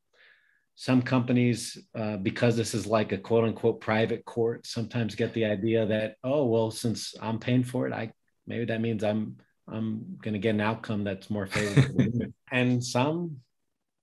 some 0.76 1.02
companies, 1.02 1.78
uh, 1.96 2.18
because 2.18 2.58
this 2.58 2.74
is 2.74 2.88
like 2.88 3.12
a 3.12 3.18
quote 3.18 3.44
unquote 3.44 3.82
private 3.82 4.26
court, 4.26 4.66
sometimes 4.66 5.16
get 5.16 5.34
the 5.34 5.46
idea 5.46 5.86
that, 5.86 6.16
oh, 6.24 6.46
well, 6.46 6.72
since 6.72 7.14
I'm 7.22 7.40
paying 7.40 7.64
for 7.64 7.88
it, 7.88 7.94
I 7.94 8.12
maybe 8.48 8.66
that 8.66 8.82
means 8.82 9.04
I'm 9.04 9.38
I'm 9.68 10.18
going 10.22 10.34
to 10.34 10.40
get 10.40 10.56
an 10.56 10.62
outcome 10.62 11.04
that's 11.04 11.30
more 11.30 11.48
favorable. 11.48 12.34
and 12.52 12.84
some 12.84 13.38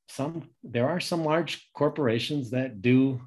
some 0.09 0.49
there 0.65 0.89
are 0.89 1.01
some 1.01 1.25
large 1.25 1.69
corporations 1.75 2.51
that 2.51 2.81
do 2.81 3.21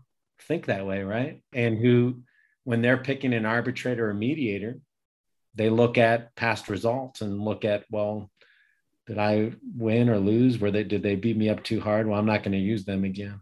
think 0.48 0.66
that 0.66 0.86
way, 0.86 1.04
right? 1.04 1.42
And 1.54 1.78
who, 1.78 2.22
when 2.64 2.82
they're 2.82 2.98
picking 2.98 3.34
an 3.34 3.46
arbitrator 3.46 4.10
or 4.10 4.14
mediator, 4.14 4.80
they 5.56 5.70
look 5.70 5.98
at 5.98 6.36
past 6.36 6.70
results 6.70 7.22
and 7.22 7.40
look 7.40 7.66
at, 7.66 7.86
well, 7.92 8.30
did 9.08 9.18
I 9.18 9.52
win 9.76 10.10
or 10.10 10.20
lose? 10.20 10.60
Were 10.60 10.72
they 10.72 10.84
did 10.84 11.04
they 11.04 11.16
beat 11.16 11.38
me 11.38 11.50
up 11.50 11.64
too 11.64 11.82
hard? 11.82 12.08
Well, 12.08 12.20
I'm 12.20 12.26
not 12.26 12.44
going 12.44 12.54
to 12.54 12.58
use 12.58 12.86
them 12.86 13.04
again. 13.04 13.42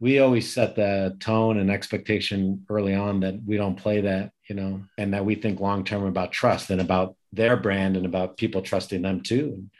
We 0.00 0.18
always 0.18 0.52
set 0.52 0.74
the 0.74 1.16
tone 1.20 1.58
and 1.58 1.70
expectation 1.70 2.66
early 2.68 2.94
on 2.94 3.20
that 3.20 3.40
we 3.44 3.56
don't 3.56 3.76
play 3.76 4.00
that, 4.02 4.32
you 4.48 4.56
know, 4.56 4.82
and 4.98 5.14
that 5.14 5.24
we 5.24 5.36
think 5.36 5.60
long 5.60 5.84
term 5.84 6.04
about 6.04 6.32
trust 6.32 6.70
and 6.70 6.80
about 6.80 7.16
their 7.32 7.56
brand 7.56 7.96
and 7.96 8.06
about 8.06 8.36
people 8.36 8.62
trusting 8.62 9.02
them 9.02 9.22
too. 9.22 9.54
And 9.56 9.70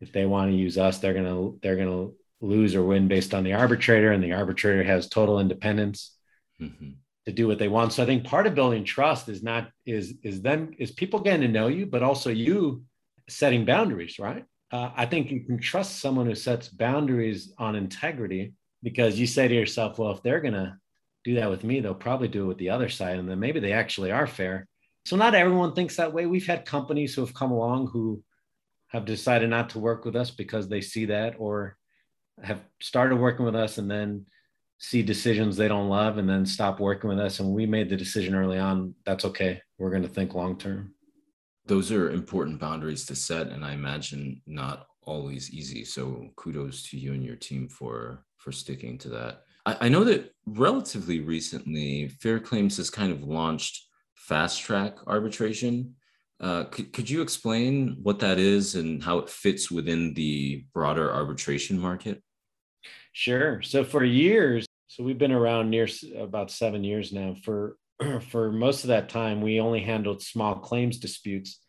if 0.00 0.12
they 0.12 0.26
want 0.26 0.50
to 0.50 0.56
use 0.56 0.78
us, 0.78 0.98
they're 0.98 1.14
gonna 1.14 1.52
they're 1.62 1.76
gonna 1.76 2.10
lose 2.40 2.74
or 2.74 2.82
win 2.82 3.08
based 3.08 3.34
on 3.34 3.44
the 3.44 3.54
arbitrator, 3.54 4.12
and 4.12 4.22
the 4.22 4.32
arbitrator 4.32 4.84
has 4.84 5.08
total 5.08 5.40
independence 5.40 6.16
mm-hmm. 6.60 6.90
To 7.26 7.32
do 7.32 7.46
what 7.46 7.58
they 7.58 7.68
want. 7.68 7.92
So 7.92 8.02
I 8.02 8.06
think 8.06 8.24
part 8.24 8.46
of 8.46 8.54
building 8.54 8.84
trust 8.84 9.28
is 9.28 9.42
not 9.42 9.70
is 9.86 10.14
is 10.22 10.42
them 10.42 10.72
is 10.78 10.90
people 10.90 11.20
getting 11.20 11.42
to 11.42 11.48
know 11.48 11.68
you, 11.68 11.86
but 11.86 12.02
also 12.02 12.30
you 12.30 12.84
setting 13.28 13.64
boundaries, 13.64 14.18
right? 14.18 14.44
Uh, 14.70 14.90
I 14.96 15.06
think 15.06 15.30
you 15.30 15.40
can 15.40 15.58
trust 15.58 16.00
someone 16.00 16.26
who 16.26 16.34
sets 16.34 16.68
boundaries 16.68 17.52
on 17.58 17.76
integrity 17.76 18.54
because 18.82 19.18
you 19.18 19.26
say 19.26 19.46
to 19.46 19.54
yourself, 19.54 19.98
well, 19.98 20.10
if 20.10 20.22
they're 20.22 20.40
gonna 20.40 20.78
do 21.24 21.36
that 21.36 21.50
with 21.50 21.62
me, 21.62 21.80
they'll 21.80 21.94
probably 21.94 22.28
do 22.28 22.44
it 22.44 22.48
with 22.48 22.58
the 22.58 22.70
other 22.70 22.88
side, 22.88 23.18
and 23.18 23.28
then 23.28 23.38
maybe 23.38 23.60
they 23.60 23.72
actually 23.72 24.10
are 24.10 24.26
fair. 24.26 24.66
So 25.04 25.16
not 25.16 25.34
everyone 25.34 25.74
thinks 25.74 25.96
that 25.96 26.12
way. 26.12 26.26
We've 26.26 26.46
had 26.46 26.64
companies 26.64 27.14
who 27.14 27.20
have 27.20 27.34
come 27.34 27.50
along 27.50 27.88
who 27.88 28.22
have 28.88 29.04
decided 29.04 29.50
not 29.50 29.70
to 29.70 29.78
work 29.78 30.04
with 30.04 30.16
us 30.16 30.30
because 30.30 30.68
they 30.68 30.80
see 30.80 31.06
that 31.06 31.34
or 31.38 31.76
have 32.42 32.60
started 32.80 33.16
working 33.16 33.44
with 33.44 33.56
us 33.56 33.78
and 33.78 33.90
then 33.90 34.26
see 34.82 35.00
decisions 35.00 35.56
they 35.56 35.68
don't 35.68 35.88
love 35.88 36.18
and 36.18 36.28
then 36.28 36.44
stop 36.44 36.80
working 36.80 37.08
with 37.08 37.20
us. 37.20 37.38
And 37.38 37.54
we 37.54 37.66
made 37.66 37.88
the 37.88 37.96
decision 37.96 38.34
early 38.34 38.58
on 38.58 38.94
that's 39.06 39.24
okay. 39.24 39.62
We're 39.78 39.90
going 39.90 40.02
to 40.02 40.08
think 40.08 40.34
long 40.34 40.58
term. 40.58 40.92
Those 41.66 41.92
are 41.92 42.10
important 42.10 42.58
boundaries 42.58 43.06
to 43.06 43.14
set. 43.14 43.46
And 43.46 43.64
I 43.64 43.74
imagine 43.74 44.42
not 44.44 44.88
always 45.04 45.52
easy. 45.52 45.84
So 45.84 46.30
kudos 46.34 46.82
to 46.90 46.98
you 46.98 47.12
and 47.14 47.24
your 47.24 47.36
team 47.36 47.68
for 47.68 48.24
for 48.38 48.50
sticking 48.50 48.98
to 48.98 49.08
that. 49.10 49.42
I, 49.64 49.76
I 49.82 49.88
know 49.88 50.02
that 50.02 50.32
relatively 50.46 51.20
recently, 51.20 52.08
Fair 52.08 52.40
Claims 52.40 52.76
has 52.78 52.90
kind 52.90 53.12
of 53.12 53.22
launched 53.22 53.86
fast 54.16 54.60
track 54.62 54.96
arbitration. 55.06 55.94
Uh, 56.40 56.64
could, 56.64 56.92
could 56.92 57.08
you 57.08 57.22
explain 57.22 57.98
what 58.02 58.18
that 58.18 58.40
is 58.40 58.74
and 58.74 59.00
how 59.00 59.18
it 59.18 59.30
fits 59.30 59.70
within 59.70 60.12
the 60.14 60.64
broader 60.74 61.12
arbitration 61.12 61.78
market? 61.78 62.20
Sure. 63.12 63.62
So 63.62 63.84
for 63.84 64.02
years, 64.02 64.66
so 64.92 65.02
we've 65.02 65.16
been 65.16 65.32
around 65.32 65.70
near 65.70 65.88
about 66.18 66.50
seven 66.50 66.84
years 66.84 67.14
now. 67.14 67.34
For 67.44 67.78
for 68.28 68.52
most 68.52 68.84
of 68.84 68.88
that 68.88 69.08
time, 69.08 69.40
we 69.40 69.58
only 69.58 69.80
handled 69.80 70.20
small 70.20 70.56
claims 70.56 70.98
disputes 70.98 71.60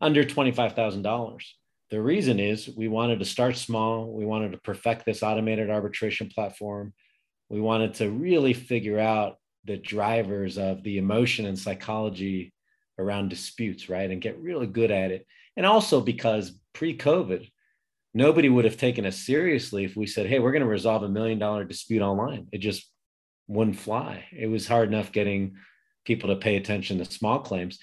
under 0.00 0.24
$25,000. 0.24 1.42
The 1.90 2.00
reason 2.00 2.40
is 2.40 2.70
we 2.74 2.88
wanted 2.88 3.18
to 3.18 3.26
start 3.26 3.58
small. 3.58 4.10
We 4.10 4.24
wanted 4.24 4.52
to 4.52 4.58
perfect 4.58 5.04
this 5.04 5.22
automated 5.22 5.68
arbitration 5.68 6.30
platform. 6.30 6.94
We 7.50 7.60
wanted 7.60 7.92
to 7.96 8.10
really 8.10 8.54
figure 8.54 8.98
out 8.98 9.36
the 9.66 9.76
drivers 9.76 10.56
of 10.56 10.82
the 10.82 10.96
emotion 10.96 11.44
and 11.44 11.58
psychology 11.58 12.54
around 12.98 13.28
disputes, 13.28 13.90
right? 13.90 14.10
And 14.10 14.22
get 14.22 14.40
really 14.40 14.66
good 14.66 14.90
at 14.90 15.10
it. 15.10 15.26
And 15.58 15.66
also 15.66 16.00
because 16.00 16.58
pre 16.72 16.96
COVID, 16.96 17.50
nobody 18.14 18.48
would 18.48 18.64
have 18.64 18.76
taken 18.76 19.06
us 19.06 19.16
seriously 19.16 19.84
if 19.84 19.96
we 19.96 20.06
said, 20.06 20.26
hey, 20.26 20.38
we're 20.38 20.52
going 20.52 20.62
to 20.62 20.68
resolve 20.68 21.02
a 21.02 21.08
million 21.08 21.38
dollar 21.38 21.64
dispute 21.64 22.02
online. 22.02 22.48
It 22.52 22.58
just 22.58 22.90
wouldn't 23.48 23.78
fly. 23.78 24.24
It 24.32 24.48
was 24.48 24.66
hard 24.66 24.88
enough 24.88 25.12
getting 25.12 25.56
people 26.04 26.30
to 26.30 26.36
pay 26.36 26.56
attention 26.56 26.98
to 26.98 27.04
small 27.04 27.40
claims. 27.40 27.78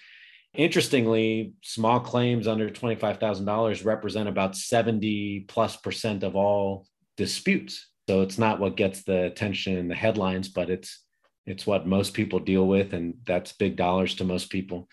Interestingly, 0.53 1.53
small 1.61 1.99
claims 1.99 2.47
under 2.47 2.69
$25,000 2.69 3.85
represent 3.85 4.27
about 4.27 4.55
70 4.55 5.45
plus 5.47 5.75
percent 5.77 6.23
of 6.23 6.35
all 6.35 6.87
disputes. 7.17 7.87
So 8.09 8.21
it's 8.21 8.39
not 8.39 8.59
what 8.59 8.75
gets 8.75 9.03
the 9.03 9.25
attention 9.25 9.77
in 9.77 9.87
the 9.87 9.95
headlines, 9.95 10.49
but 10.49 10.69
it's 10.69 11.03
it's 11.45 11.65
what 11.65 11.87
most 11.87 12.13
people 12.13 12.39
deal 12.39 12.67
with 12.67 12.93
and 12.93 13.15
that's 13.25 13.53
big 13.53 13.75
dollars 13.75 14.15
to 14.15 14.23
most 14.23 14.49
people. 14.49 14.87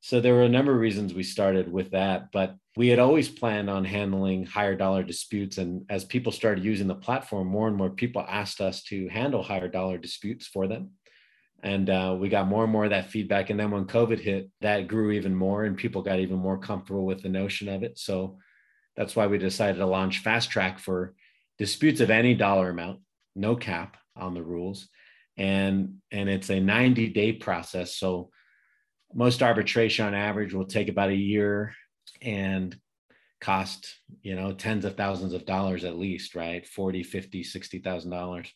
So 0.00 0.20
there 0.20 0.34
were 0.34 0.44
a 0.44 0.48
number 0.48 0.72
of 0.72 0.80
reasons 0.80 1.12
we 1.12 1.22
started 1.22 1.70
with 1.70 1.90
that, 1.90 2.32
but 2.32 2.56
we 2.76 2.88
had 2.88 2.98
always 2.98 3.28
planned 3.28 3.68
on 3.68 3.84
handling 3.84 4.46
higher 4.46 4.74
dollar 4.74 5.02
disputes. 5.02 5.58
And 5.58 5.84
as 5.90 6.04
people 6.04 6.32
started 6.32 6.64
using 6.64 6.86
the 6.86 6.94
platform 6.94 7.48
more 7.48 7.68
and 7.68 7.76
more 7.76 7.90
people 7.90 8.24
asked 8.26 8.62
us 8.62 8.82
to 8.84 9.08
handle 9.08 9.42
higher 9.42 9.68
dollar 9.68 9.98
disputes 9.98 10.46
for 10.46 10.66
them. 10.66 10.92
And 11.62 11.90
uh, 11.90 12.16
we 12.18 12.30
got 12.30 12.48
more 12.48 12.64
and 12.64 12.72
more 12.72 12.84
of 12.84 12.90
that 12.90 13.10
feedback. 13.10 13.50
And 13.50 13.60
then 13.60 13.70
when 13.70 13.84
covid 13.84 14.18
hit 14.18 14.48
that 14.62 14.88
grew 14.88 15.10
even 15.10 15.34
more 15.34 15.64
and 15.64 15.76
people 15.76 16.00
got 16.00 16.18
even 16.18 16.38
more 16.38 16.56
comfortable 16.56 17.04
with 17.04 17.22
the 17.22 17.28
notion 17.28 17.68
of 17.68 17.82
it. 17.82 17.98
So 17.98 18.38
that's 18.96 19.14
why 19.14 19.26
we 19.26 19.36
decided 19.36 19.78
to 19.78 19.86
launch 19.86 20.20
fast 20.20 20.50
track 20.50 20.78
for 20.78 21.14
disputes 21.58 22.00
of 22.00 22.10
any 22.10 22.34
dollar 22.34 22.70
amount 22.70 23.00
no 23.36 23.54
cap 23.56 23.98
on 24.16 24.32
the 24.32 24.42
rules. 24.42 24.88
And 25.36 25.96
and 26.10 26.28
it's 26.28 26.50
a 26.50 26.60
90 26.60 27.08
day 27.08 27.32
process. 27.32 27.96
So 27.96 28.30
most 29.14 29.42
arbitration 29.42 30.06
on 30.06 30.14
average 30.14 30.54
will 30.54 30.66
take 30.66 30.88
about 30.88 31.10
a 31.10 31.14
year 31.14 31.74
and 32.22 32.76
cost 33.40 33.96
you 34.22 34.36
know 34.36 34.52
tens 34.52 34.84
of 34.84 34.96
thousands 34.96 35.32
of 35.32 35.46
dollars 35.46 35.84
at 35.84 35.98
least 35.98 36.34
right 36.34 36.66
40 36.66 37.02
50 37.02 37.42
60 37.42 37.78
thousand 37.78 38.10
dollars 38.10 38.52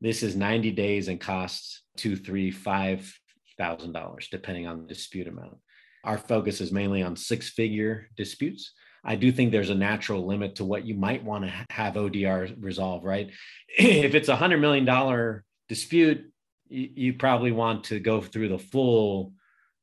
this 0.00 0.22
is 0.22 0.36
90 0.36 0.70
days 0.72 1.08
and 1.08 1.20
costs 1.20 1.82
two, 1.96 2.16
three, 2.16 2.50
five 2.50 3.12
thousand 3.58 3.92
dollars, 3.92 4.28
depending 4.30 4.66
on 4.66 4.80
the 4.80 4.86
dispute 4.86 5.26
amount. 5.26 5.56
Our 6.04 6.16
focus 6.16 6.60
is 6.60 6.70
mainly 6.72 7.02
on 7.02 7.16
six-figure 7.16 8.08
disputes. 8.16 8.72
I 9.04 9.16
do 9.16 9.32
think 9.32 9.50
there's 9.50 9.70
a 9.70 9.74
natural 9.74 10.26
limit 10.26 10.56
to 10.56 10.64
what 10.64 10.84
you 10.84 10.94
might 10.94 11.24
want 11.24 11.44
to 11.44 11.66
have 11.70 11.94
ODR 11.94 12.54
resolve, 12.62 13.04
right? 13.04 13.30
if 13.78 14.14
it's 14.14 14.28
a 14.28 14.36
hundred 14.36 14.60
million 14.60 14.84
dollar 14.84 15.44
dispute, 15.68 16.30
you, 16.68 16.88
you 16.94 17.12
probably 17.14 17.52
want 17.52 17.84
to 17.84 17.98
go 17.98 18.20
through 18.20 18.48
the 18.48 18.58
full 18.58 19.32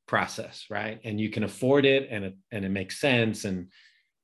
process, 0.08 0.66
right? 0.70 1.00
And 1.04 1.20
you 1.20 1.30
can 1.30 1.44
afford 1.44 1.86
it 1.86 2.08
and 2.12 2.26
it 2.26 2.36
and 2.52 2.66
it 2.66 2.70
makes 2.70 3.00
sense. 3.00 3.46
And 3.46 3.68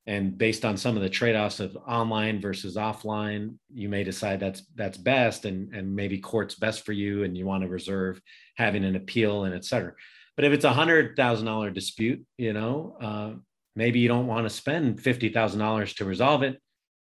and 0.08 0.38
based 0.38 0.66
on 0.66 0.78
some 0.78 0.96
of 0.96 1.04
the 1.04 1.10
trade-offs 1.10 1.60
of 1.60 1.78
online 1.88 2.42
versus 2.42 2.76
offline 2.76 3.56
you 3.72 3.88
may 3.88 4.04
decide 4.04 4.40
that's 4.40 4.64
that's 4.76 4.98
best 4.98 5.46
and 5.46 5.74
and 5.74 5.96
maybe 5.96 6.18
court's 6.18 6.56
best 6.56 6.86
for 6.86 6.92
you 6.92 7.24
and 7.24 7.38
you 7.38 7.46
want 7.46 7.64
to 7.64 7.70
reserve 7.70 8.20
having 8.56 8.84
an 8.84 8.96
appeal 8.96 9.44
and 9.44 9.54
et 9.54 9.64
cetera 9.64 9.94
but 10.36 10.46
if 10.46 10.54
it's 10.54 10.66
a 10.66 10.74
hundred 10.74 11.16
thousand 11.16 11.46
dollar 11.46 11.70
dispute 11.70 12.24
you 12.38 12.54
know 12.54 12.98
uh, 13.02 13.32
maybe 13.76 14.00
you 14.00 14.08
don't 14.08 14.28
want 14.28 14.46
to 14.46 14.50
spend 14.50 15.00
fifty 15.00 15.30
thousand 15.30 15.60
dollars 15.60 15.94
to 15.94 16.06
resolve 16.06 16.42
it 16.42 16.60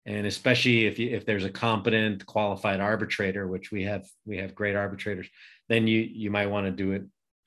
and 0.06 0.26
especially 0.26 0.86
if 0.86 0.98
you, 0.98 1.10
if 1.10 1.24
there's 1.24 1.44
a 1.44 1.50
competent 1.50 2.24
qualified 2.26 2.80
arbitrator 2.80 3.48
which 3.48 3.72
we 3.72 3.82
have 3.82 4.06
we 4.24 4.36
have 4.36 4.54
great 4.54 4.76
arbitrators 4.76 5.28
then 5.68 5.88
you 5.88 6.00
you 6.00 6.30
might 6.30 6.46
want 6.46 6.64
to 6.64 6.70
do 6.70 6.92
it 6.92 7.02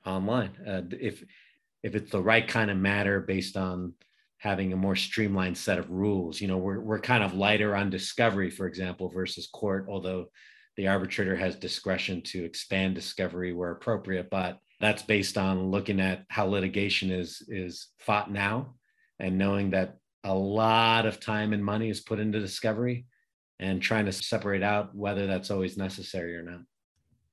online 0.07 0.51
uh, 0.67 0.81
if 0.91 1.23
if 1.83 1.95
it's 1.95 2.11
the 2.11 2.21
right 2.21 2.47
kind 2.47 2.71
of 2.71 2.77
matter 2.77 3.19
based 3.19 3.55
on 3.55 3.93
having 4.39 4.71
a 4.71 4.77
more 4.77 4.95
streamlined 4.95 5.57
set 5.57 5.79
of 5.79 5.89
rules. 5.89 6.39
You 6.39 6.47
know, 6.47 6.57
we're, 6.57 6.79
we're 6.79 6.99
kind 6.99 7.23
of 7.23 7.33
lighter 7.33 7.75
on 7.75 7.89
discovery, 7.89 8.51
for 8.51 8.67
example, 8.67 9.09
versus 9.09 9.47
court, 9.47 9.87
although 9.89 10.27
the 10.75 10.87
arbitrator 10.87 11.35
has 11.35 11.55
discretion 11.55 12.21
to 12.21 12.45
expand 12.45 12.93
discovery 12.93 13.51
where 13.51 13.71
appropriate, 13.71 14.29
but 14.29 14.59
that's 14.79 15.01
based 15.01 15.37
on 15.37 15.71
looking 15.71 15.99
at 15.99 16.23
how 16.29 16.45
litigation 16.45 17.09
is 17.09 17.41
is 17.47 17.87
fought 17.97 18.31
now 18.31 18.75
and 19.19 19.37
knowing 19.37 19.71
that 19.71 19.97
a 20.23 20.33
lot 20.33 21.07
of 21.07 21.19
time 21.19 21.51
and 21.53 21.65
money 21.65 21.89
is 21.89 22.01
put 22.01 22.19
into 22.19 22.39
discovery 22.39 23.07
and 23.59 23.81
trying 23.81 24.05
to 24.05 24.11
separate 24.11 24.61
out 24.61 24.93
whether 24.93 25.25
that's 25.25 25.49
always 25.49 25.77
necessary 25.77 26.35
or 26.35 26.43
not. 26.43 26.61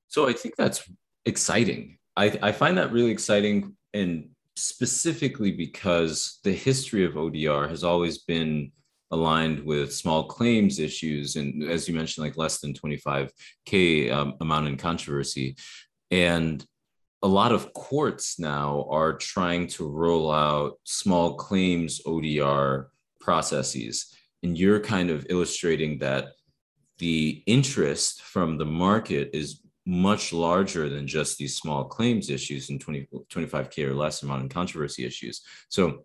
So 0.07 0.27
I 0.27 0.33
think 0.33 0.55
that's 0.55 0.89
exciting. 1.25 1.99
I, 2.17 2.37
I 2.41 2.51
find 2.51 2.77
that 2.77 2.91
really 2.91 3.11
exciting 3.11 3.75
and 3.93 4.29
specifically 4.55 5.51
because 5.51 6.39
the 6.43 6.53
history 6.53 7.05
of 7.05 7.13
ODR 7.13 7.69
has 7.69 7.83
always 7.83 8.19
been 8.19 8.71
aligned 9.11 9.63
with 9.63 9.93
small 9.93 10.27
claims 10.27 10.79
issues 10.79 11.35
and 11.35 11.63
as 11.63 11.87
you 11.87 11.93
mentioned 11.93 12.25
like 12.25 12.37
less 12.37 12.59
than 12.59 12.73
25k 12.73 14.11
um, 14.11 14.33
amount 14.41 14.67
in 14.67 14.77
controversy. 14.77 15.55
And 16.09 16.65
a 17.21 17.27
lot 17.27 17.51
of 17.51 17.73
courts 17.73 18.39
now 18.39 18.87
are 18.89 19.13
trying 19.13 19.67
to 19.67 19.89
roll 19.89 20.31
out 20.31 20.79
small 20.83 21.35
claims 21.35 22.01
odr 22.05 22.87
processes. 23.19 24.15
And 24.43 24.57
you're 24.57 24.79
kind 24.79 25.09
of 25.09 25.25
illustrating 25.29 25.99
that 25.99 26.27
the 26.99 27.43
interest 27.45 28.21
from 28.21 28.57
the 28.57 28.65
market 28.65 29.31
is 29.33 29.61
much 29.85 30.33
larger 30.33 30.89
than 30.89 31.05
just 31.07 31.37
these 31.37 31.55
small 31.55 31.85
claims 31.85 32.29
issues 32.29 32.69
and 32.69 32.81
20, 32.81 33.07
25K 33.29 33.87
or 33.87 33.93
less 33.93 34.23
amount 34.23 34.41
in 34.41 34.49
controversy 34.49 35.05
issues. 35.05 35.41
So 35.69 36.03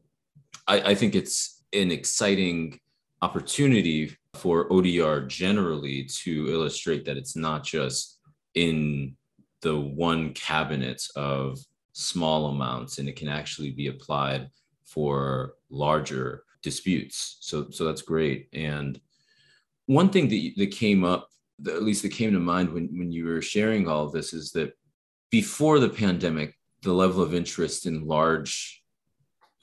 I, 0.66 0.80
I 0.90 0.94
think 0.94 1.14
it's 1.14 1.62
an 1.72 1.90
exciting 1.90 2.78
opportunity 3.22 4.16
for 4.34 4.68
ODR 4.68 5.26
generally 5.26 6.04
to 6.04 6.48
illustrate 6.50 7.04
that 7.06 7.16
it's 7.16 7.36
not 7.36 7.64
just 7.64 8.18
in 8.54 9.16
the 9.62 9.78
one 9.78 10.32
cabinet 10.34 11.06
of 11.16 11.58
small 11.92 12.46
amounts 12.46 12.98
and 12.98 13.08
it 13.08 13.16
can 13.16 13.28
actually 13.28 13.70
be 13.70 13.88
applied 13.88 14.48
for 14.84 15.54
larger 15.70 16.44
disputes. 16.62 17.38
So, 17.40 17.70
so 17.70 17.84
that's 17.84 18.02
great. 18.02 18.48
And 18.52 19.00
one 19.86 20.10
thing 20.10 20.28
that, 20.28 20.52
that 20.56 20.70
came 20.70 21.04
up 21.04 21.29
at 21.66 21.82
least 21.82 22.02
that 22.02 22.12
came 22.12 22.32
to 22.32 22.38
mind 22.38 22.72
when, 22.72 22.88
when 22.98 23.12
you 23.12 23.26
were 23.26 23.42
sharing 23.42 23.88
all 23.88 24.04
of 24.04 24.12
this 24.12 24.32
is 24.32 24.52
that 24.52 24.72
before 25.30 25.78
the 25.78 25.88
pandemic, 25.88 26.54
the 26.82 26.92
level 26.92 27.22
of 27.22 27.34
interest 27.34 27.86
in 27.86 28.06
large 28.06 28.82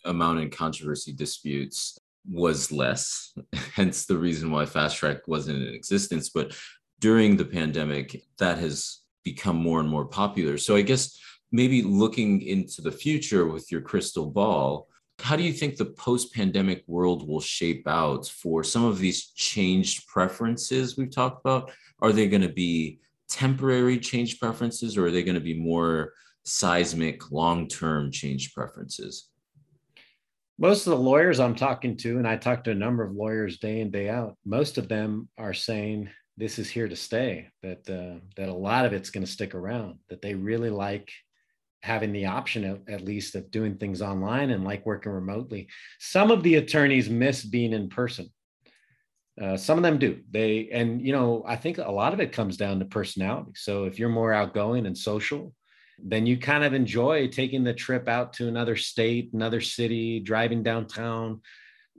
amount 0.05 0.39
in 0.39 0.49
controversy 0.49 1.11
disputes 1.13 1.97
was 2.29 2.71
less, 2.71 3.33
hence 3.73 4.05
the 4.05 4.17
reason 4.17 4.51
why 4.51 4.65
fast 4.65 4.97
track 4.97 5.27
wasn't 5.27 5.61
in 5.61 5.73
existence. 5.73 6.29
But 6.29 6.55
during 6.99 7.37
the 7.37 7.45
pandemic, 7.45 8.23
that 8.39 8.57
has 8.57 9.01
become 9.23 9.57
more 9.57 9.79
and 9.79 9.89
more 9.89 10.05
popular. 10.05 10.57
So 10.57 10.75
I 10.75 10.81
guess 10.81 11.19
maybe 11.51 11.81
looking 11.81 12.41
into 12.41 12.81
the 12.81 12.91
future 12.91 13.45
with 13.45 13.71
your 13.71 13.81
crystal 13.81 14.25
ball, 14.25 14.87
how 15.19 15.35
do 15.35 15.43
you 15.43 15.53
think 15.53 15.75
the 15.75 15.85
post 15.85 16.33
pandemic 16.33 16.83
world 16.87 17.27
will 17.27 17.41
shape 17.41 17.87
out 17.87 18.27
for 18.27 18.63
some 18.63 18.85
of 18.85 18.99
these 18.99 19.27
changed 19.31 20.07
preferences 20.07 20.95
we've 20.95 21.11
talked 21.11 21.41
about? 21.41 21.71
Are 21.99 22.11
they 22.11 22.27
going 22.27 22.41
to 22.41 22.49
be 22.49 22.99
temporary 23.29 23.99
change 23.99 24.39
preferences 24.39 24.97
or 24.97 25.07
are 25.07 25.11
they 25.11 25.23
going 25.23 25.35
to 25.35 25.41
be 25.41 25.59
more 25.59 26.13
seismic 26.45 27.31
long 27.31 27.67
term 27.67 28.11
change 28.11 28.53
preferences? 28.53 29.29
Most 30.59 30.87
of 30.87 30.91
the 30.91 31.03
lawyers 31.03 31.39
I'm 31.39 31.55
talking 31.55 31.97
to, 31.97 32.17
and 32.17 32.27
I 32.27 32.35
talk 32.35 32.63
to 32.63 32.71
a 32.71 32.75
number 32.75 33.03
of 33.03 33.13
lawyers 33.13 33.59
day 33.59 33.79
in, 33.79 33.91
day 33.91 34.09
out, 34.09 34.37
most 34.43 34.77
of 34.77 34.87
them 34.87 35.29
are 35.37 35.53
saying 35.53 36.09
this 36.35 36.57
is 36.57 36.69
here 36.69 36.87
to 36.87 36.95
stay, 36.95 37.49
that, 37.61 37.87
uh, 37.89 38.19
that 38.37 38.49
a 38.49 38.53
lot 38.53 38.85
of 38.85 38.93
it's 38.93 39.11
going 39.11 39.25
to 39.25 39.31
stick 39.31 39.53
around, 39.53 39.99
that 40.09 40.21
they 40.21 40.33
really 40.33 40.71
like 40.71 41.11
having 41.83 42.11
the 42.11 42.25
option 42.25 42.63
of, 42.63 42.81
at 42.87 43.05
least 43.05 43.35
of 43.35 43.51
doing 43.51 43.75
things 43.75 44.01
online 44.01 44.49
and 44.49 44.63
like 44.63 44.85
working 44.85 45.11
remotely. 45.11 45.67
Some 45.99 46.31
of 46.31 46.41
the 46.41 46.55
attorneys 46.55 47.09
miss 47.09 47.43
being 47.43 47.73
in 47.73 47.89
person. 47.89 48.29
Uh, 49.41 49.55
some 49.55 49.77
of 49.77 49.83
them 49.83 49.99
do. 49.99 50.19
They 50.31 50.69
and 50.71 51.01
you 51.05 51.13
know 51.13 51.43
I 51.47 51.55
think 51.55 51.77
a 51.77 51.91
lot 51.91 52.13
of 52.13 52.19
it 52.19 52.31
comes 52.31 52.57
down 52.57 52.79
to 52.79 52.85
personality. 52.85 53.51
So 53.55 53.85
if 53.85 53.99
you're 53.99 54.09
more 54.09 54.33
outgoing 54.33 54.85
and 54.85 54.97
social, 54.97 55.53
then 55.99 56.25
you 56.25 56.37
kind 56.37 56.63
of 56.63 56.73
enjoy 56.73 57.27
taking 57.27 57.63
the 57.63 57.73
trip 57.73 58.07
out 58.07 58.33
to 58.33 58.47
another 58.47 58.75
state, 58.75 59.31
another 59.33 59.61
city, 59.61 60.19
driving 60.19 60.63
downtown, 60.63 61.41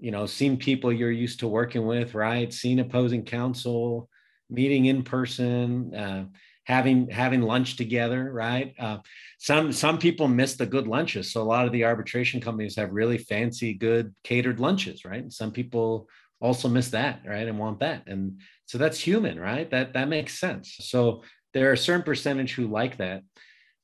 you 0.01 0.11
know, 0.11 0.27
seeing 0.27 0.57
people 0.57 0.93
you're 0.93 1.11
used 1.11 1.41
to 1.41 1.49
working 1.49 1.87
with, 1.87 2.15
right? 2.15 2.53
Seeing 2.53 2.81
opposing 2.81 3.25
counsel, 3.25 4.09
meeting 4.51 4.87
in 4.87 5.03
person, 5.03 5.95
uh, 5.95 6.25
having 6.65 7.09
having 7.09 7.43
lunch 7.43 7.77
together, 7.77 8.33
right? 8.33 8.75
Uh, 8.79 8.99
some 9.39 9.73
some 9.73 9.99
people 9.99 10.29
miss 10.29 10.57
the 10.57 10.67
good 10.67 10.87
lunches, 10.87 11.33
so 11.33 11.43
a 11.43 11.45
lot 11.45 11.67
of 11.67 11.73
the 11.73 11.85
arbitration 11.85 12.41
companies 12.41 12.77
have 12.77 12.93
really 12.93 13.19
fancy, 13.19 13.75
good 13.75 14.15
catered 14.23 14.61
lunches, 14.61 15.05
right? 15.05 15.23
And 15.23 15.33
some 15.33 15.51
people 15.51 16.09
also 16.41 16.69
miss 16.69 16.91
that, 16.91 17.23
right, 17.27 17.49
and 17.49 17.59
want 17.59 17.81
that, 17.81 18.07
and 18.07 18.41
so 18.67 18.79
that's 18.79 19.01
human, 19.01 19.39
right? 19.41 19.71
That 19.71 19.95
that 19.95 20.09
makes 20.09 20.39
sense. 20.39 20.77
So 20.81 21.23
there 21.55 21.71
are 21.71 21.75
a 21.75 21.79
certain 21.79 22.03
percentage 22.03 22.55
who 22.55 22.67
like 22.67 22.99
that. 22.99 23.23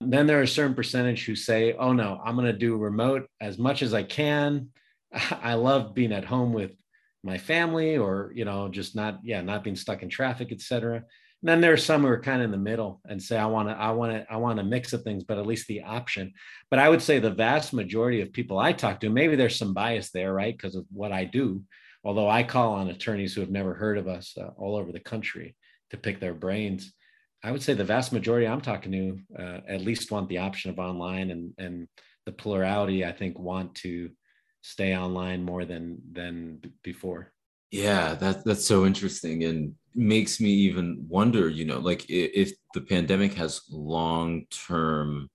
Then 0.01 0.27
there 0.27 0.39
are 0.39 0.43
a 0.43 0.49
certain 0.49 0.75
percentage 0.75 1.25
who 1.25 1.35
say, 1.35 1.73
"Oh 1.73 1.93
no, 1.93 2.21
I'm 2.25 2.37
going 2.37 2.47
to 2.47 2.53
do 2.53 2.77
remote 2.77 3.29
as 3.41 3.59
much 3.59 3.83
as 3.83 3.95
I 3.95 4.03
can." 4.03 4.69
I 5.43 5.55
love 5.55 5.95
being 5.95 6.13
at 6.13 6.25
home 6.25 6.53
with 6.53 6.73
my 7.25 7.39
family 7.39 7.97
or, 7.97 8.31
you 8.35 8.45
know, 8.45 8.69
just 8.69 8.95
not, 8.95 9.19
yeah, 9.23 9.41
not 9.41 9.65
being 9.65 9.77
stuck 9.77 10.03
in 10.03 10.09
traffic, 10.09 10.53
etc. 10.53 10.97
And 10.97 11.05
then 11.43 11.61
there 11.61 11.73
are 11.73 11.79
some 11.79 12.03
who 12.03 12.09
are 12.09 12.21
kind 12.21 12.41
of 12.41 12.47
in 12.47 12.51
the 12.51 12.59
middle 12.59 13.01
and 13.09 13.23
say, 13.23 13.39
I 13.39 13.47
want 13.47 13.69
to, 13.69 13.75
I 13.75 13.91
want 13.91 14.13
to, 14.13 14.33
I 14.33 14.37
want 14.37 14.61
a 14.61 14.65
mix 14.65 14.93
of 14.93 15.03
things, 15.03 15.25
but 15.25 15.39
at 15.39 15.47
least 15.47 15.67
the 15.67 15.83
option. 15.83 16.33
But 16.71 16.79
I 16.79 16.89
would 16.89 17.03
say 17.03 17.19
the 17.19 17.31
vast 17.31 17.73
majority 17.73 18.21
of 18.21 18.33
people 18.33 18.59
I 18.59 18.73
talk 18.73 19.01
to, 19.01 19.11
maybe 19.11 19.37
there's 19.37 19.57
some 19.57 19.75
bias 19.75 20.11
there, 20.11 20.33
right? 20.33 20.57
Because 20.57 20.75
of 20.75 20.85
what 20.93 21.13
I 21.13 21.25
do. 21.25 21.63
Although 22.05 22.29
I 22.29 22.43
call 22.43 22.75
on 22.75 22.89
attorneys 22.89 23.35
who 23.35 23.41
have 23.41 23.51
never 23.51 23.75
heard 23.75 23.99
of 23.99 24.09
us 24.09 24.37
uh, 24.39 24.51
all 24.57 24.77
over 24.77 24.93
the 24.93 25.01
country 25.01 25.57
to 25.91 25.97
pick 25.97 26.21
their 26.21 26.35
brains. 26.35 26.93
I 27.43 27.53
would 27.53 27.63
say 27.63 27.75
the 27.75 27.85
vast 27.85 28.13
majority 28.13 28.47
I'm 28.47 28.61
talking 28.61 28.93
to 28.93 29.43
uh, 29.43 29.61
at 29.69 29.83
least 29.83 30.11
want 30.11 30.29
the 30.29 30.39
option 30.39 30.71
of 30.71 30.79
online 30.79 31.31
and, 31.31 31.53
and 31.59 31.89
the 32.27 32.33
plurality, 32.33 33.05
I 33.05 33.13
think, 33.13 33.39
want 33.39 33.75
to 33.77 34.11
stay 34.63 34.97
online 34.97 35.45
more 35.45 35.67
than 35.67 35.99
than 36.13 36.59
before 36.83 37.35
yeah 37.71 38.15
that 38.15 38.45
that's 38.45 38.65
so 38.65 38.87
interesting 38.87 39.45
and 39.45 39.75
makes 39.95 40.41
me 40.41 40.49
even 40.49 41.05
wonder 41.09 41.49
you 41.49 41.65
know 41.65 41.79
like 41.81 42.09
if 42.09 42.53
the 42.73 42.81
pandemic 42.81 43.35
has 43.35 43.63
long 43.71 44.47
term 44.69 45.29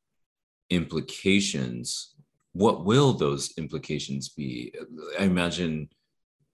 implications 0.69 2.15
what 2.53 2.85
will 2.85 3.13
those 3.13 3.53
implications 3.57 4.29
be 4.29 4.73
i 5.19 5.23
imagine 5.23 5.87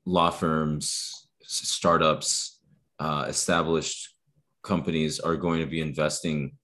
law 0.06 0.30
firms 0.30 1.28
startups 1.42 2.60
uh, 3.00 3.26
established 3.28 4.16
companies 4.64 5.20
are 5.20 5.36
going 5.36 5.60
to 5.60 5.68
be 5.68 5.82
investing 5.82 6.58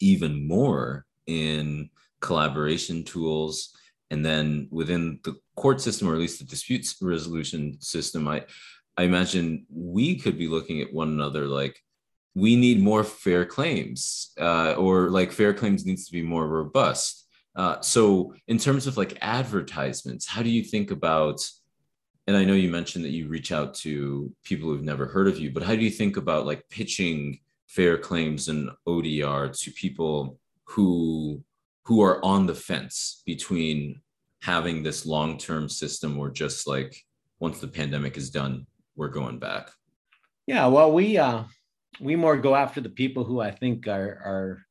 even 0.00 0.46
more 0.46 1.06
in 1.26 1.90
collaboration 2.20 3.04
tools. 3.04 3.74
And 4.10 4.24
then 4.24 4.68
within 4.70 5.20
the 5.22 5.36
court 5.58 5.80
system 5.80 6.08
or 6.08 6.14
at 6.14 6.20
least 6.20 6.38
the 6.38 6.44
dispute 6.44 6.86
resolution 7.02 7.80
system 7.80 8.28
i 8.28 8.44
i 8.96 9.02
imagine 9.02 9.66
we 9.68 10.16
could 10.16 10.38
be 10.38 10.46
looking 10.46 10.80
at 10.80 10.92
one 10.92 11.08
another 11.08 11.46
like 11.46 11.76
we 12.34 12.54
need 12.54 12.80
more 12.80 13.02
fair 13.02 13.44
claims 13.44 14.30
uh, 14.40 14.74
or 14.74 15.10
like 15.10 15.32
fair 15.32 15.52
claims 15.52 15.84
needs 15.84 16.06
to 16.06 16.12
be 16.12 16.22
more 16.22 16.46
robust. 16.46 17.26
Uh, 17.56 17.80
so 17.80 18.32
in 18.46 18.58
terms 18.58 18.86
of 18.86 18.96
like 18.96 19.18
advertisements 19.20 20.28
how 20.28 20.42
do 20.42 20.50
you 20.50 20.62
think 20.62 20.92
about 20.92 21.40
and 22.28 22.36
i 22.36 22.44
know 22.44 22.52
you 22.52 22.70
mentioned 22.70 23.04
that 23.04 23.10
you 23.10 23.26
reach 23.26 23.50
out 23.50 23.74
to 23.74 24.32
people 24.44 24.68
who've 24.68 24.84
never 24.84 25.06
heard 25.06 25.26
of 25.26 25.38
you 25.38 25.50
but 25.50 25.62
how 25.62 25.74
do 25.74 25.82
you 25.82 25.90
think 25.90 26.16
about 26.16 26.46
like 26.46 26.62
pitching 26.68 27.40
fair 27.66 27.98
claims 27.98 28.48
and 28.48 28.70
odr 28.86 29.58
to 29.58 29.72
people 29.72 30.38
who 30.64 31.42
who 31.84 32.02
are 32.02 32.24
on 32.24 32.46
the 32.46 32.54
fence 32.54 33.22
between 33.26 34.00
having 34.42 34.82
this 34.82 35.06
long-term 35.06 35.68
system 35.68 36.18
or 36.18 36.30
just 36.30 36.68
like 36.68 36.94
once 37.40 37.58
the 37.58 37.66
pandemic 37.66 38.16
is 38.16 38.30
done 38.30 38.66
we're 38.94 39.08
going 39.08 39.38
back? 39.38 39.70
Yeah 40.46 40.66
well 40.66 40.92
we 40.92 41.16
uh 41.18 41.44
we 42.00 42.14
more 42.14 42.36
go 42.36 42.54
after 42.54 42.80
the 42.80 42.90
people 42.90 43.24
who 43.24 43.40
i 43.40 43.50
think 43.50 43.88
are 43.88 44.20
are 44.24 44.66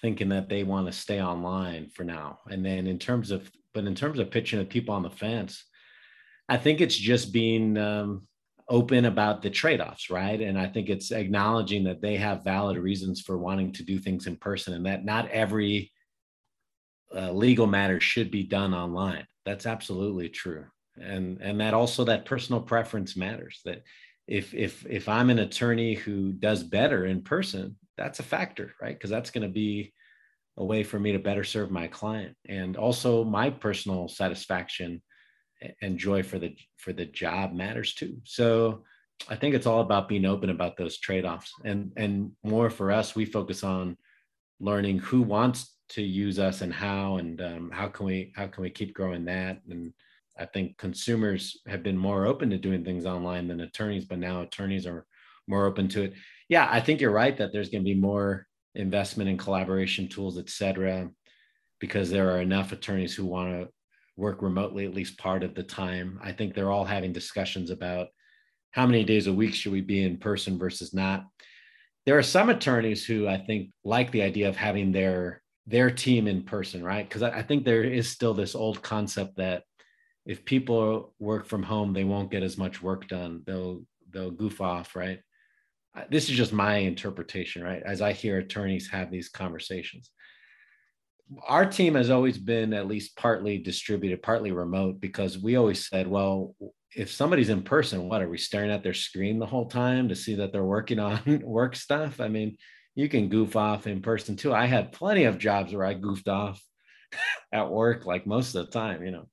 thinking 0.00 0.28
that 0.30 0.48
they 0.48 0.62
want 0.62 0.86
to 0.86 0.92
stay 0.92 1.20
online 1.20 1.88
for 1.88 2.04
now. 2.04 2.38
And 2.50 2.64
then 2.64 2.86
in 2.86 2.98
terms 2.98 3.30
of 3.30 3.50
but 3.74 3.84
in 3.84 3.94
terms 3.94 4.18
of 4.18 4.30
pitching 4.30 4.58
to 4.58 4.64
people 4.64 4.94
on 4.94 5.02
the 5.02 5.10
fence 5.10 5.64
i 6.48 6.56
think 6.56 6.80
it's 6.80 6.96
just 6.96 7.32
being 7.32 7.76
um, 7.76 8.26
open 8.68 9.06
about 9.06 9.42
the 9.42 9.50
trade-offs 9.50 10.10
right 10.10 10.40
and 10.40 10.58
i 10.58 10.66
think 10.66 10.88
it's 10.88 11.10
acknowledging 11.10 11.84
that 11.84 12.00
they 12.00 12.16
have 12.16 12.44
valid 12.44 12.76
reasons 12.76 13.20
for 13.20 13.38
wanting 13.38 13.72
to 13.72 13.82
do 13.82 13.98
things 13.98 14.26
in 14.26 14.36
person 14.36 14.74
and 14.74 14.86
that 14.86 15.04
not 15.04 15.28
every 15.30 15.90
uh, 17.14 17.32
legal 17.32 17.66
matter 17.66 18.00
should 18.00 18.30
be 18.30 18.42
done 18.42 18.74
online. 18.74 19.26
That's 19.44 19.66
absolutely 19.66 20.28
true. 20.28 20.66
And 21.00 21.40
and 21.40 21.60
that 21.60 21.74
also 21.74 22.04
that 22.04 22.24
personal 22.24 22.60
preference 22.60 23.16
matters. 23.16 23.60
That 23.64 23.82
if 24.26 24.52
if 24.54 24.84
if 24.86 25.08
I'm 25.08 25.30
an 25.30 25.38
attorney 25.38 25.94
who 25.94 26.32
does 26.32 26.62
better 26.62 27.06
in 27.06 27.22
person, 27.22 27.76
that's 27.96 28.20
a 28.20 28.24
factor, 28.24 28.74
right? 28.80 28.94
Because 28.94 29.10
that's 29.10 29.30
going 29.30 29.46
to 29.46 29.52
be 29.52 29.92
a 30.56 30.64
way 30.64 30.82
for 30.82 30.98
me 30.98 31.12
to 31.12 31.18
better 31.20 31.44
serve 31.44 31.70
my 31.70 31.86
client 31.86 32.36
and 32.48 32.76
also 32.76 33.22
my 33.22 33.48
personal 33.48 34.08
satisfaction 34.08 35.00
and 35.82 35.98
joy 35.98 36.22
for 36.22 36.38
the 36.38 36.56
for 36.76 36.92
the 36.92 37.06
job 37.06 37.52
matters 37.52 37.94
too. 37.94 38.18
So 38.24 38.84
I 39.28 39.36
think 39.36 39.54
it's 39.54 39.66
all 39.66 39.80
about 39.80 40.08
being 40.08 40.24
open 40.24 40.50
about 40.50 40.76
those 40.76 40.98
trade-offs. 40.98 41.52
And 41.64 41.92
and 41.96 42.32
more 42.42 42.70
for 42.70 42.90
us 42.92 43.14
we 43.14 43.24
focus 43.24 43.64
on 43.64 43.96
learning 44.60 44.98
who 44.98 45.22
wants 45.22 45.74
to 45.90 46.02
use 46.02 46.38
us 46.38 46.60
and 46.60 46.72
how 46.72 47.16
and 47.16 47.40
um, 47.40 47.70
how 47.72 47.88
can 47.88 48.06
we 48.06 48.32
how 48.36 48.46
can 48.46 48.62
we 48.62 48.70
keep 48.70 48.94
growing 48.94 49.24
that? 49.26 49.60
And 49.70 49.92
i 50.38 50.46
think 50.46 50.76
consumers 50.78 51.60
have 51.66 51.82
been 51.82 51.98
more 51.98 52.26
open 52.26 52.50
to 52.50 52.58
doing 52.58 52.84
things 52.84 53.04
online 53.04 53.48
than 53.48 53.60
attorneys 53.60 54.04
but 54.04 54.18
now 54.18 54.42
attorneys 54.42 54.86
are 54.86 55.04
more 55.46 55.66
open 55.66 55.88
to 55.88 56.04
it. 56.04 56.14
Yeah 56.48 56.68
i 56.70 56.80
think 56.80 57.00
you're 57.00 57.10
right 57.10 57.36
that 57.36 57.52
there's 57.52 57.70
going 57.70 57.84
to 57.84 57.94
be 57.94 58.00
more 58.00 58.46
investment 58.74 59.28
in 59.28 59.36
collaboration 59.36 60.08
tools 60.08 60.38
et 60.38 60.48
cetera 60.48 61.10
because 61.80 62.10
there 62.10 62.30
are 62.30 62.40
enough 62.40 62.72
attorneys 62.72 63.14
who 63.14 63.24
want 63.24 63.50
to 63.50 63.68
work 64.18 64.42
remotely 64.42 64.84
at 64.84 64.94
least 64.94 65.18
part 65.18 65.42
of 65.42 65.54
the 65.54 65.62
time 65.62 66.18
i 66.22 66.32
think 66.32 66.54
they're 66.54 66.70
all 66.70 66.84
having 66.84 67.12
discussions 67.12 67.70
about 67.70 68.08
how 68.72 68.86
many 68.86 69.04
days 69.04 69.26
a 69.26 69.32
week 69.32 69.54
should 69.54 69.72
we 69.72 69.80
be 69.80 70.02
in 70.02 70.18
person 70.18 70.58
versus 70.58 70.92
not 70.92 71.24
there 72.04 72.18
are 72.18 72.22
some 72.22 72.50
attorneys 72.50 73.04
who 73.04 73.26
i 73.28 73.38
think 73.38 73.70
like 73.84 74.10
the 74.10 74.22
idea 74.22 74.48
of 74.48 74.56
having 74.56 74.92
their 74.92 75.42
their 75.68 75.90
team 75.90 76.26
in 76.26 76.42
person, 76.42 76.82
right? 76.82 77.06
Because 77.06 77.22
I, 77.22 77.30
I 77.30 77.42
think 77.42 77.64
there 77.64 77.84
is 77.84 78.08
still 78.08 78.32
this 78.32 78.54
old 78.54 78.82
concept 78.82 79.36
that 79.36 79.64
if 80.24 80.44
people 80.44 81.14
work 81.18 81.46
from 81.46 81.62
home, 81.62 81.92
they 81.92 82.04
won't 82.04 82.30
get 82.30 82.42
as 82.42 82.56
much 82.56 82.82
work 82.82 83.06
done. 83.06 83.42
They'll 83.46 83.82
they'll 84.10 84.30
goof 84.30 84.60
off, 84.60 84.96
right? 84.96 85.20
This 86.10 86.30
is 86.30 86.36
just 86.36 86.52
my 86.52 86.76
interpretation, 86.76 87.62
right? 87.62 87.82
As 87.84 88.00
I 88.00 88.12
hear 88.12 88.38
attorneys 88.38 88.88
have 88.88 89.10
these 89.10 89.28
conversations. 89.28 90.10
Our 91.46 91.66
team 91.66 91.94
has 91.94 92.10
always 92.10 92.38
been 92.38 92.72
at 92.72 92.86
least 92.86 93.16
partly 93.16 93.58
distributed, 93.58 94.22
partly 94.22 94.52
remote, 94.52 95.00
because 95.00 95.38
we 95.38 95.56
always 95.56 95.88
said, 95.88 96.06
well, 96.06 96.54
if 96.94 97.12
somebody's 97.12 97.50
in 97.50 97.62
person, 97.62 98.08
what 98.08 98.22
are 98.22 98.28
we 98.28 98.38
staring 98.38 98.70
at 98.70 98.82
their 98.82 98.94
screen 98.94 99.38
the 99.38 99.46
whole 99.46 99.66
time 99.66 100.08
to 100.08 100.16
see 100.16 100.36
that 100.36 100.52
they're 100.52 100.64
working 100.64 100.98
on 100.98 101.42
work 101.44 101.76
stuff? 101.76 102.20
I 102.20 102.28
mean, 102.28 102.56
you 102.94 103.08
can 103.08 103.28
goof 103.28 103.56
off 103.56 103.86
in 103.86 104.02
person 104.02 104.36
too. 104.36 104.52
I 104.52 104.66
had 104.66 104.92
plenty 104.92 105.24
of 105.24 105.38
jobs 105.38 105.72
where 105.72 105.86
I 105.86 105.94
goofed 105.94 106.28
off 106.28 106.60
at 107.52 107.70
work, 107.70 108.06
like 108.06 108.26
most 108.26 108.54
of 108.54 108.66
the 108.66 108.72
time, 108.72 109.04
you 109.04 109.10
know. 109.12 109.28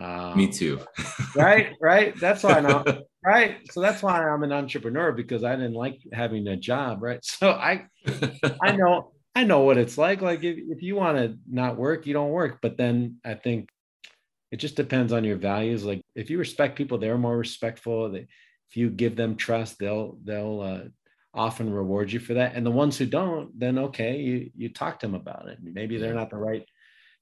Um, 0.00 0.36
Me 0.36 0.48
too. 0.48 0.80
right, 1.36 1.72
right. 1.80 2.14
That's 2.20 2.42
why 2.42 2.58
I'm 2.58 2.84
right. 3.24 3.58
So 3.72 3.80
that's 3.80 4.02
why 4.02 4.28
I'm 4.28 4.42
an 4.42 4.52
entrepreneur 4.52 5.12
because 5.12 5.42
I 5.42 5.56
didn't 5.56 5.74
like 5.74 5.98
having 6.12 6.46
a 6.48 6.56
job, 6.56 7.02
right? 7.02 7.18
So 7.24 7.50
I, 7.50 7.86
I 8.62 8.72
know, 8.72 9.12
I 9.34 9.44
know 9.44 9.60
what 9.60 9.78
it's 9.78 9.98
like. 9.98 10.20
Like 10.20 10.42
if, 10.42 10.58
if 10.58 10.82
you 10.82 10.96
want 10.96 11.18
to 11.18 11.38
not 11.48 11.76
work, 11.76 12.06
you 12.06 12.12
don't 12.12 12.30
work. 12.30 12.58
But 12.60 12.76
then 12.76 13.16
I 13.24 13.34
think 13.34 13.68
it 14.50 14.56
just 14.56 14.76
depends 14.76 15.12
on 15.12 15.24
your 15.24 15.36
values. 15.36 15.84
Like 15.84 16.02
if 16.14 16.30
you 16.30 16.38
respect 16.38 16.76
people, 16.76 16.98
they're 16.98 17.18
more 17.18 17.36
respectful. 17.36 18.10
They, 18.10 18.26
if 18.70 18.76
you 18.76 18.90
give 18.90 19.16
them 19.16 19.36
trust, 19.36 19.78
they'll 19.78 20.18
they'll 20.24 20.60
uh, 20.60 20.88
often 21.34 21.72
reward 21.72 22.12
you 22.12 22.18
for 22.18 22.34
that. 22.34 22.54
And 22.54 22.66
the 22.66 22.70
ones 22.70 22.98
who 22.98 23.06
don't, 23.06 23.58
then 23.58 23.78
okay, 23.78 24.18
you 24.18 24.50
you 24.56 24.68
talk 24.68 25.00
to 25.00 25.06
them 25.06 25.14
about 25.14 25.48
it. 25.48 25.58
Maybe 25.62 25.96
they're 25.96 26.14
not 26.14 26.30
the 26.30 26.36
right 26.36 26.64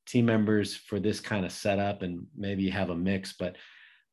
team 0.06 0.26
members 0.26 0.74
for 0.74 0.98
this 0.98 1.20
kind 1.20 1.44
of 1.44 1.52
setup, 1.52 2.02
and 2.02 2.26
maybe 2.36 2.62
you 2.62 2.72
have 2.72 2.90
a 2.90 2.96
mix. 2.96 3.34
But 3.38 3.56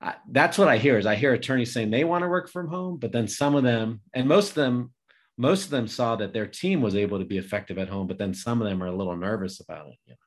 I, 0.02 0.16
that's 0.30 0.58
what 0.58 0.68
I 0.68 0.78
hear 0.78 0.98
is 0.98 1.06
I 1.06 1.16
hear 1.16 1.34
attorneys 1.34 1.74
saying 1.74 1.90
they 1.92 2.04
want 2.04 2.24
to 2.24 2.28
work 2.30 2.50
from 2.50 2.68
home, 2.68 2.98
but 2.98 3.12
then 3.12 3.28
some 3.28 3.56
of 3.56 3.64
them, 3.64 4.02
and 4.14 4.28
most 4.28 4.50
of 4.50 4.56
them, 4.56 4.94
most 5.38 5.66
of 5.66 5.72
them 5.72 5.88
saw 5.88 6.16
that 6.16 6.34
their 6.34 6.48
team 6.48 6.82
was 6.82 6.96
able 6.96 7.20
to 7.20 7.26
be 7.26 7.38
effective 7.38 7.78
at 7.78 7.90
home, 7.90 8.08
but 8.08 8.18
then 8.18 8.34
some 8.34 8.62
of 8.62 8.68
them 8.68 8.84
are 8.84 8.88
a 8.88 8.96
little 8.96 9.16
nervous 9.16 9.60
about 9.60 9.88
it. 9.88 9.98
You 10.06 10.14
know? 10.14 10.18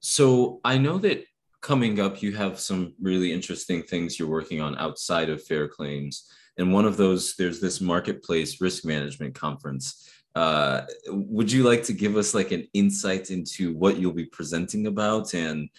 So 0.00 0.60
I 0.64 0.78
know 0.78 0.98
that 0.98 1.24
coming 1.62 2.00
up, 2.00 2.22
you 2.22 2.32
have 2.32 2.60
some 2.60 2.94
really 3.00 3.32
interesting 3.32 3.82
things 3.82 4.18
you're 4.18 4.28
working 4.28 4.60
on 4.60 4.76
outside 4.78 5.30
of 5.30 5.42
fair 5.42 5.68
claims 5.68 6.30
and 6.58 6.72
one 6.72 6.84
of 6.84 6.96
those 6.96 7.34
there's 7.36 7.60
this 7.60 7.80
marketplace 7.80 8.60
risk 8.60 8.84
management 8.84 9.34
conference 9.34 10.08
uh, 10.34 10.82
would 11.08 11.50
you 11.50 11.62
like 11.62 11.82
to 11.82 11.94
give 11.94 12.16
us 12.16 12.34
like 12.34 12.52
an 12.52 12.66
insight 12.74 13.30
into 13.30 13.72
what 13.74 13.96
you'll 13.96 14.12
be 14.12 14.26
presenting 14.26 14.86
about 14.86 15.32
and 15.32 15.70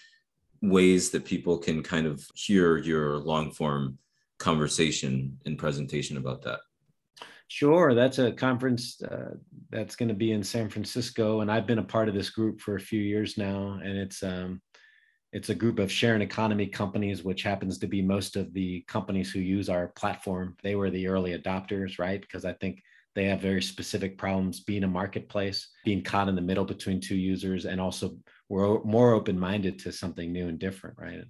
ways 0.64 1.12
that 1.12 1.26
people 1.26 1.60
can 1.60 1.84
kind 1.84 2.08
of 2.08 2.26
hear 2.34 2.78
your 2.78 3.18
long 3.18 3.52
form 3.52 3.98
conversation 4.40 5.38
and 5.46 5.60
presentation 5.60 6.18
about 6.18 6.42
that 6.42 6.60
Sure, 7.50 7.94
that's 7.94 8.20
a 8.20 8.32
conference 8.32 9.02
uh, 9.04 9.36
that's 9.70 9.96
going 9.96 10.10
to 10.10 10.16
be 10.16 10.34
in 10.34 10.44
San 10.44 10.70
Francisco, 10.70 11.40
and 11.42 11.50
I've 11.50 11.66
been 11.66 11.80
a 11.80 11.84
part 11.84 12.10
of 12.10 12.14
this 12.14 12.30
group 12.30 12.60
for 12.60 12.76
a 12.76 12.80
few 12.80 13.00
years 13.00 13.38
now, 13.38 13.80
and 13.82 13.98
it's 13.98 14.22
um, 14.22 14.62
it's 15.32 15.50
a 15.50 15.56
group 15.56 15.80
of 15.80 15.92
sharing 15.92 16.22
economy 16.22 16.68
companies, 16.68 17.24
which 17.24 17.44
happens 17.44 17.78
to 17.80 17.88
be 17.88 18.02
most 18.02 18.36
of 18.36 18.54
the 18.54 18.82
companies 18.88 19.32
who 19.32 19.40
use 19.40 19.70
our 19.70 19.90
platform. 19.90 20.58
They 20.62 20.76
were 20.76 20.90
the 20.90 21.08
early 21.08 21.38
adopters, 21.38 22.00
right? 22.00 22.20
Because 22.20 22.44
I 22.44 22.54
think 22.54 22.84
they 23.16 23.26
have 23.26 23.40
very 23.42 23.62
specific 23.62 24.18
problems 24.18 24.60
being 24.62 24.84
a 24.84 24.88
marketplace, 24.88 25.70
being 25.86 26.04
caught 26.04 26.28
in 26.30 26.36
the 26.36 26.42
middle 26.42 26.66
between 26.66 27.00
two 27.00 27.16
users, 27.16 27.66
and 27.66 27.80
also 27.80 28.18
we're 28.50 28.84
more 28.84 29.14
open-minded 29.14 29.80
to 29.80 29.92
something 29.94 30.34
new 30.34 30.50
and 30.50 30.60
different, 30.60 30.98
right? 31.00 31.22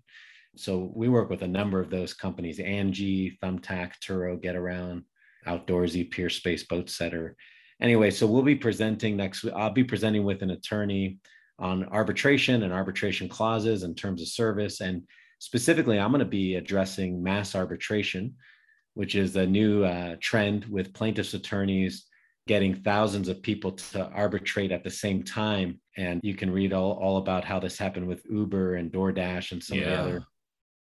So 0.55 0.91
we 0.95 1.09
work 1.09 1.29
with 1.29 1.43
a 1.43 1.47
number 1.47 1.79
of 1.79 1.91
those 1.91 2.15
companies: 2.15 2.57
Angi, 2.57 3.37
Thumbtack, 3.39 3.93
Turo, 4.03 4.41
Getaround 4.43 5.03
outdoorsy 5.47 6.11
Peerspace 6.13 6.67
boat 6.67 6.89
setter. 6.89 7.35
Anyway, 7.81 8.11
so 8.11 8.25
we'll 8.27 8.43
be 8.43 8.55
presenting 8.55 9.17
next. 9.17 9.43
Week. 9.43 9.53
I'll 9.55 9.69
be 9.69 9.83
presenting 9.83 10.23
with 10.23 10.41
an 10.41 10.51
attorney 10.51 11.19
on 11.59 11.85
arbitration 11.85 12.63
and 12.63 12.73
arbitration 12.73 13.29
clauses 13.29 13.83
in 13.83 13.95
terms 13.95 14.21
of 14.21 14.27
service. 14.27 14.81
And 14.81 15.03
specifically, 15.39 15.99
I'm 15.99 16.11
going 16.11 16.19
to 16.19 16.25
be 16.25 16.55
addressing 16.55 17.21
mass 17.21 17.55
arbitration, 17.55 18.35
which 18.93 19.15
is 19.15 19.35
a 19.35 19.45
new 19.45 19.83
uh, 19.83 20.15
trend 20.21 20.65
with 20.65 20.93
plaintiffs' 20.93 21.33
attorneys 21.33 22.05
getting 22.47 22.73
thousands 22.73 23.27
of 23.27 23.41
people 23.41 23.73
to 23.73 24.07
arbitrate 24.09 24.71
at 24.71 24.83
the 24.83 24.89
same 24.89 25.21
time. 25.21 25.79
And 25.97 26.21
you 26.23 26.33
can 26.33 26.49
read 26.49 26.73
all, 26.73 26.93
all 26.93 27.17
about 27.17 27.43
how 27.43 27.59
this 27.59 27.77
happened 27.77 28.07
with 28.07 28.23
Uber 28.29 28.75
and 28.75 28.91
DoorDash 28.91 29.51
and 29.51 29.63
some 29.63 29.77
yeah. 29.77 29.83
of 29.83 29.89
the 29.89 30.01
other 30.01 30.25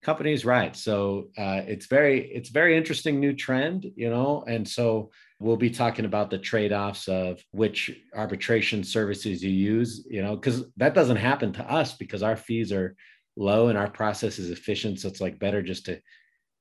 companies 0.02 0.44
right. 0.44 0.74
So 0.76 1.28
uh, 1.38 1.62
it's 1.66 1.86
very 1.86 2.30
it's 2.32 2.50
very 2.50 2.76
interesting 2.76 3.20
new 3.20 3.32
trend 3.32 3.86
you 3.96 4.10
know 4.10 4.44
and 4.46 4.68
so 4.68 5.10
we'll 5.38 5.56
be 5.56 5.70
talking 5.70 6.04
about 6.04 6.30
the 6.30 6.38
trade-offs 6.38 7.08
of 7.08 7.40
which 7.50 7.90
arbitration 8.14 8.84
services 8.84 9.42
you 9.42 9.50
use 9.50 10.06
you 10.08 10.22
know 10.22 10.36
because 10.36 10.64
that 10.76 10.94
doesn't 10.94 11.16
happen 11.16 11.52
to 11.52 11.72
us 11.72 11.94
because 11.94 12.22
our 12.22 12.36
fees 12.36 12.72
are 12.72 12.96
low 13.36 13.68
and 13.68 13.78
our 13.78 13.90
process 13.90 14.38
is 14.38 14.50
efficient. 14.50 15.00
So 15.00 15.08
it's 15.08 15.20
like 15.20 15.38
better 15.38 15.62
just 15.62 15.86
to 15.86 16.00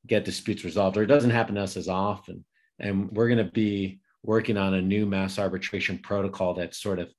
get 0.07 0.25
disputes 0.25 0.63
resolved 0.63 0.97
or 0.97 1.03
it 1.03 1.07
doesn't 1.07 1.31
happen 1.31 1.55
to 1.55 1.61
us 1.61 1.77
as 1.77 1.87
often. 1.87 2.45
And 2.79 3.11
we're 3.11 3.27
going 3.27 3.45
to 3.45 3.51
be 3.51 3.99
working 4.23 4.57
on 4.57 4.73
a 4.73 4.81
new 4.81 5.05
mass 5.05 5.37
arbitration 5.37 5.99
protocol 5.99 6.53
that's 6.53 6.81
sort 6.81 6.99
of 6.99 7.09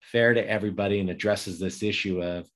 fair 0.00 0.34
to 0.34 0.48
everybody 0.48 1.00
and 1.00 1.10
addresses 1.10 1.58
this 1.58 1.82
issue 1.82 2.22
of 2.22 2.48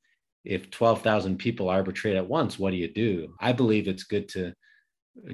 if 0.44 0.70
12,000 0.70 1.38
people 1.38 1.68
arbitrate 1.68 2.16
at 2.16 2.28
once, 2.28 2.58
what 2.58 2.70
do 2.70 2.76
you 2.76 2.92
do? 2.92 3.34
I 3.40 3.52
believe 3.52 3.86
it's 3.86 4.04
good 4.04 4.28
to 4.30 4.52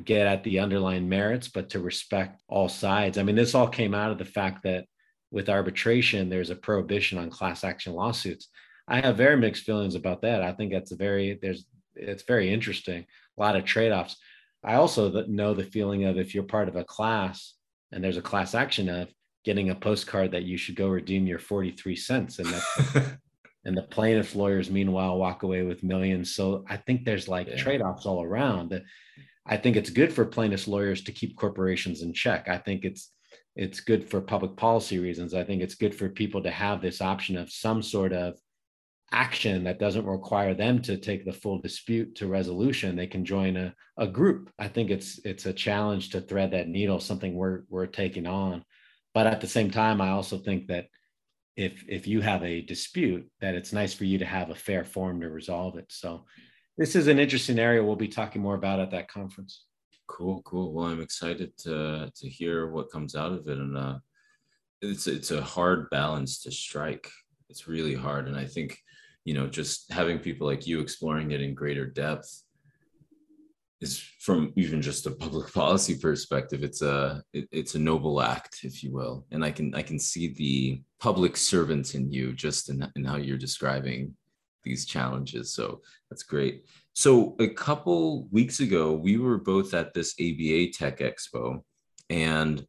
get 0.05 0.27
at 0.27 0.45
the 0.45 0.59
underlying 0.59 1.09
merits, 1.09 1.49
but 1.49 1.71
to 1.71 1.81
respect 1.81 2.43
all 2.49 2.69
sides. 2.69 3.17
I 3.17 3.23
mean, 3.23 3.37
this 3.37 3.55
all 3.55 3.69
came 3.69 3.95
out 3.95 4.11
of 4.11 4.19
the 4.19 4.25
fact 4.25 4.65
that 4.65 4.85
with 5.31 5.49
arbitration, 5.49 6.29
there's 6.29 6.51
a 6.51 6.57
prohibition 6.57 7.19
on 7.19 7.31
class 7.31 7.65
action 7.65 7.95
lawsuits. 7.95 8.49
I 8.89 9.01
have 9.01 9.17
very 9.17 9.37
mixed 9.37 9.65
feelings 9.65 9.95
about 9.95 10.23
that. 10.23 10.43
I 10.43 10.53
think 10.53 10.73
that's 10.73 10.93
a 10.93 10.97
very, 10.97 11.39
there's, 11.41 11.67
it's 11.95 12.25
very 12.25 12.53
interesting, 12.53 13.05
a 13.37 13.41
lot 13.41 13.57
of 13.57 13.65
trade 13.65 13.93
offs. 13.93 14.17
I 14.65 14.75
also 14.75 15.25
know 15.27 15.55
the 15.55 15.65
feeling 15.65 16.05
of 16.05 16.19
if 16.19 16.35
you're 16.35 16.45
part 16.45 16.69
of 16.69 16.77
a 16.77 16.85
class 16.85 17.55
and 17.93 18.03
there's 18.03 18.17
a 18.17 18.23
class 18.23 18.55
action 18.55 18.89
of 18.89 19.09
getting 19.45 19.71
a 19.71 19.75
postcard 19.75 20.33
that 20.33 20.45
you 20.45 20.57
should 20.57 20.77
go 20.77 20.89
redeem 20.89 21.27
your 21.27 21.39
43 21.39 21.95
cents. 21.97 22.39
And 22.39 22.49
that's, 22.49 23.09
and 23.65 23.77
the 23.77 23.83
plaintiff's 23.83 24.35
lawyers 24.35 24.71
meanwhile 24.71 25.19
walk 25.19 25.43
away 25.43 25.63
with 25.63 25.83
millions. 25.83 26.35
So 26.35 26.65
i 26.69 26.77
think 26.77 27.05
there's 27.05 27.29
like 27.29 27.49
yeah. 27.49 27.57
trade-offs 27.57 28.07
all 28.07 28.23
around 28.23 28.81
i 29.47 29.57
think 29.57 29.77
it's 29.77 29.91
good 29.91 30.13
for 30.13 30.25
plaintiffs 30.25 30.69
lawyers 30.69 31.03
to 31.03 31.13
keep 31.13 31.37
corporations 31.37 32.03
in 32.03 32.13
check. 32.13 32.49
I 32.49 32.59
think 32.59 32.85
it's 32.85 33.13
it's 33.57 33.81
good 33.81 34.09
for 34.09 34.21
public 34.21 34.57
policy 34.57 35.01
reasons. 35.01 35.35
I 35.35 35.43
think 35.43 35.63
it's 35.63 35.75
good 35.75 35.95
for 35.95 36.09
people 36.09 36.41
to 36.45 36.51
have 36.51 36.81
this 36.81 37.01
option 37.03 37.37
of 37.37 37.51
some 37.51 37.83
sort 37.83 38.13
of 38.13 38.35
action 39.11 39.65
that 39.65 39.81
doesn't 39.81 40.07
require 40.07 40.55
them 40.55 40.81
to 40.83 40.97
take 40.97 41.25
the 41.25 41.33
full 41.33 41.59
dispute 41.59 42.15
to 42.15 42.29
resolution. 42.29 42.95
They 42.95 43.09
can 43.09 43.25
join 43.25 43.57
a, 43.57 43.75
a 43.97 44.07
group. 44.07 44.51
I 44.59 44.69
think 44.69 44.91
it's 44.91 45.19
it's 45.25 45.47
a 45.47 45.53
challenge 45.53 46.11
to 46.11 46.21
thread 46.21 46.53
that 46.53 46.69
needle 46.69 47.01
something 47.01 47.35
we're 47.35 47.63
we're 47.69 47.87
taking 47.87 48.27
on. 48.27 48.65
But 49.15 49.27
at 49.27 49.41
the 49.41 49.49
same 49.49 49.71
time 49.71 50.01
i 50.01 50.11
also 50.11 50.39
think 50.39 50.69
that 50.69 50.87
if 51.59 51.85
if 51.89 52.07
you 52.07 52.21
have 52.21 52.45
a 52.45 52.63
dispute 52.63 53.29
that 53.41 53.57
it's 53.57 53.73
nice 53.73 53.93
for 53.93 54.05
you 54.05 54.17
to 54.17 54.25
have 54.25 54.51
a 54.51 54.55
fair 54.55 54.85
forum 54.85 55.21
to 55.21 55.29
resolve 55.29 55.77
it. 55.77 55.87
So 55.89 56.25
this 56.79 56.95
is 56.95 57.09
an 57.09 57.19
interesting 57.19 57.59
area. 57.59 57.83
We'll 57.83 57.97
be 57.97 58.07
talking 58.07 58.41
more 58.41 58.55
about 58.55 58.79
at 58.79 58.93
that 58.93 59.11
conference. 59.11 59.65
Cool 60.07 60.41
cool. 60.43 60.73
Well 60.73 60.87
i'm 60.87 61.03
excited 61.03 61.51
to 61.65 62.13
to 62.15 62.29
hear 62.29 62.71
what 62.71 62.93
comes 62.93 63.17
out 63.17 63.33
of 63.33 63.49
it. 63.49 63.59
And 63.59 63.77
uh 63.77 63.99
it's 64.81 65.09
it's 65.09 65.33
a 65.33 65.43
hard 65.43 65.91
balance 65.91 66.43
to 66.43 66.53
strike. 66.53 67.11
It's 67.51 67.67
really 67.67 67.95
hard. 67.95 68.29
And 68.29 68.37
i 68.37 68.47
think 68.47 68.79
you 69.25 69.35
know 69.35 69.49
just 69.49 69.93
having 69.93 70.21
people 70.21 70.47
like 70.47 70.65
you 70.65 70.79
exploring 70.79 71.33
it 71.33 71.43
in 71.43 71.55
greater 71.55 71.87
depth 71.87 72.45
is 73.81 73.99
from 74.21 74.53
even 74.57 74.83
just 74.83 75.07
a 75.07 75.11
public 75.11 75.53
policy 75.55 75.97
perspective 75.97 76.63
it's 76.63 76.83
a 76.83 77.23
it, 77.33 77.49
it's 77.53 77.75
a 77.75 77.79
noble 77.79 78.21
act 78.21 78.61
if 78.63 78.83
you 78.83 78.93
will. 78.93 79.27
And 79.31 79.45
i 79.45 79.51
can 79.51 79.75
i 79.75 79.83
can 79.83 79.99
see 79.99 80.35
the 80.35 80.83
public 81.01 81.37
servant 81.37 81.95
in 81.95 82.11
you 82.13 82.33
just 82.33 82.71
in, 82.71 82.87
in 82.97 83.05
how 83.05 83.17
you're 83.17 83.39
describing 83.39 84.15
these 84.65 84.85
challenges. 84.87 85.55
So 85.55 85.81
that's 86.11 86.25
great. 86.25 86.65
So 86.93 87.37
a 87.39 87.49
couple 87.49 88.27
weeks 88.33 88.61
ago 88.61 88.93
we 88.93 89.17
were 89.17 89.39
both 89.39 89.73
at 89.75 89.95
this 89.95 90.15
aba 90.21 90.71
tech 90.73 90.99
expo 90.99 91.63
and 92.11 92.67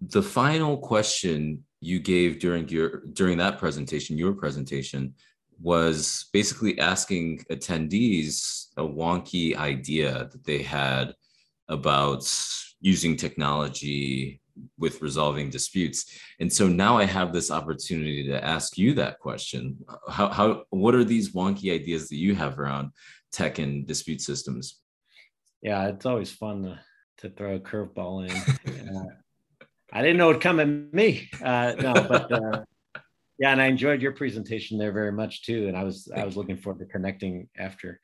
the 0.00 0.22
final 0.22 0.76
question 0.76 1.64
you 1.80 1.98
gave 1.98 2.38
during 2.38 2.68
your 2.68 3.02
during 3.12 3.38
that 3.38 3.58
presentation 3.58 4.18
your 4.18 4.32
presentation 4.32 5.14
was 5.60 6.26
basically 6.32 6.78
asking 6.78 7.44
attendees 7.50 8.66
a 8.76 8.82
wonky 8.82 9.56
idea 9.56 10.28
that 10.30 10.44
they 10.44 10.62
had 10.62 11.14
about 11.68 12.28
using 12.80 13.16
technology 13.16 14.40
with 14.78 15.02
resolving 15.02 15.50
disputes. 15.50 16.06
And 16.38 16.52
so 16.52 16.68
now 16.68 16.96
I 16.96 17.04
have 17.04 17.32
this 17.32 17.50
opportunity 17.50 18.26
to 18.28 18.44
ask 18.44 18.78
you 18.78 18.94
that 18.94 19.18
question. 19.18 19.78
How, 20.08 20.28
how 20.28 20.64
what 20.70 20.94
are 20.94 21.04
these 21.04 21.32
wonky 21.32 21.72
ideas 21.72 22.08
that 22.08 22.16
you 22.16 22.34
have 22.34 22.58
around 22.58 22.90
tech 23.32 23.58
and 23.58 23.86
dispute 23.86 24.20
systems? 24.20 24.80
Yeah, 25.62 25.88
it's 25.88 26.06
always 26.06 26.30
fun 26.30 26.62
to, 26.64 26.80
to 27.18 27.30
throw 27.30 27.56
a 27.56 27.60
curveball 27.60 28.28
in. 28.28 28.96
uh, 28.96 29.04
I 29.92 30.02
didn't 30.02 30.18
know 30.18 30.30
it'd 30.30 30.42
come 30.42 30.60
at 30.60 30.68
me. 30.68 31.30
Uh, 31.42 31.74
no, 31.78 31.92
but 31.94 32.32
uh, 32.32 32.64
yeah, 33.38 33.50
and 33.50 33.60
I 33.60 33.66
enjoyed 33.66 34.00
your 34.00 34.12
presentation 34.12 34.78
there 34.78 34.92
very 34.92 35.12
much 35.12 35.42
too. 35.42 35.68
And 35.68 35.76
I 35.76 35.84
was 35.84 36.08
Thank 36.08 36.22
I 36.22 36.24
was 36.24 36.36
looking 36.36 36.56
forward 36.56 36.80
to 36.80 36.86
connecting 36.86 37.48
after. 37.58 38.00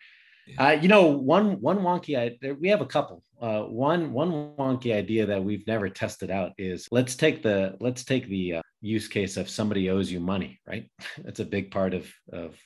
Yeah. 0.46 0.68
Uh, 0.68 0.70
you 0.72 0.88
know, 0.88 1.06
one 1.06 1.60
one 1.60 1.78
wonky 1.78 2.18
I 2.18 2.36
we 2.60 2.68
have 2.68 2.80
a 2.80 2.86
couple. 2.86 3.22
Uh, 3.40 3.62
one 3.62 4.12
one 4.12 4.54
wonky 4.58 4.92
idea 4.92 5.26
that 5.26 5.42
we've 5.42 5.66
never 5.66 5.88
tested 5.88 6.30
out 6.30 6.52
is 6.58 6.88
let's 6.90 7.14
take 7.14 7.42
the 7.42 7.76
let's 7.80 8.04
take 8.04 8.28
the 8.28 8.56
uh, 8.56 8.62
use 8.80 9.06
case 9.06 9.36
of 9.36 9.48
somebody 9.48 9.88
owes 9.90 10.10
you 10.10 10.20
money, 10.20 10.60
right? 10.66 10.90
That's 11.24 11.40
a 11.40 11.44
big 11.44 11.70
part 11.70 11.94
of 11.94 12.10
of 12.32 12.56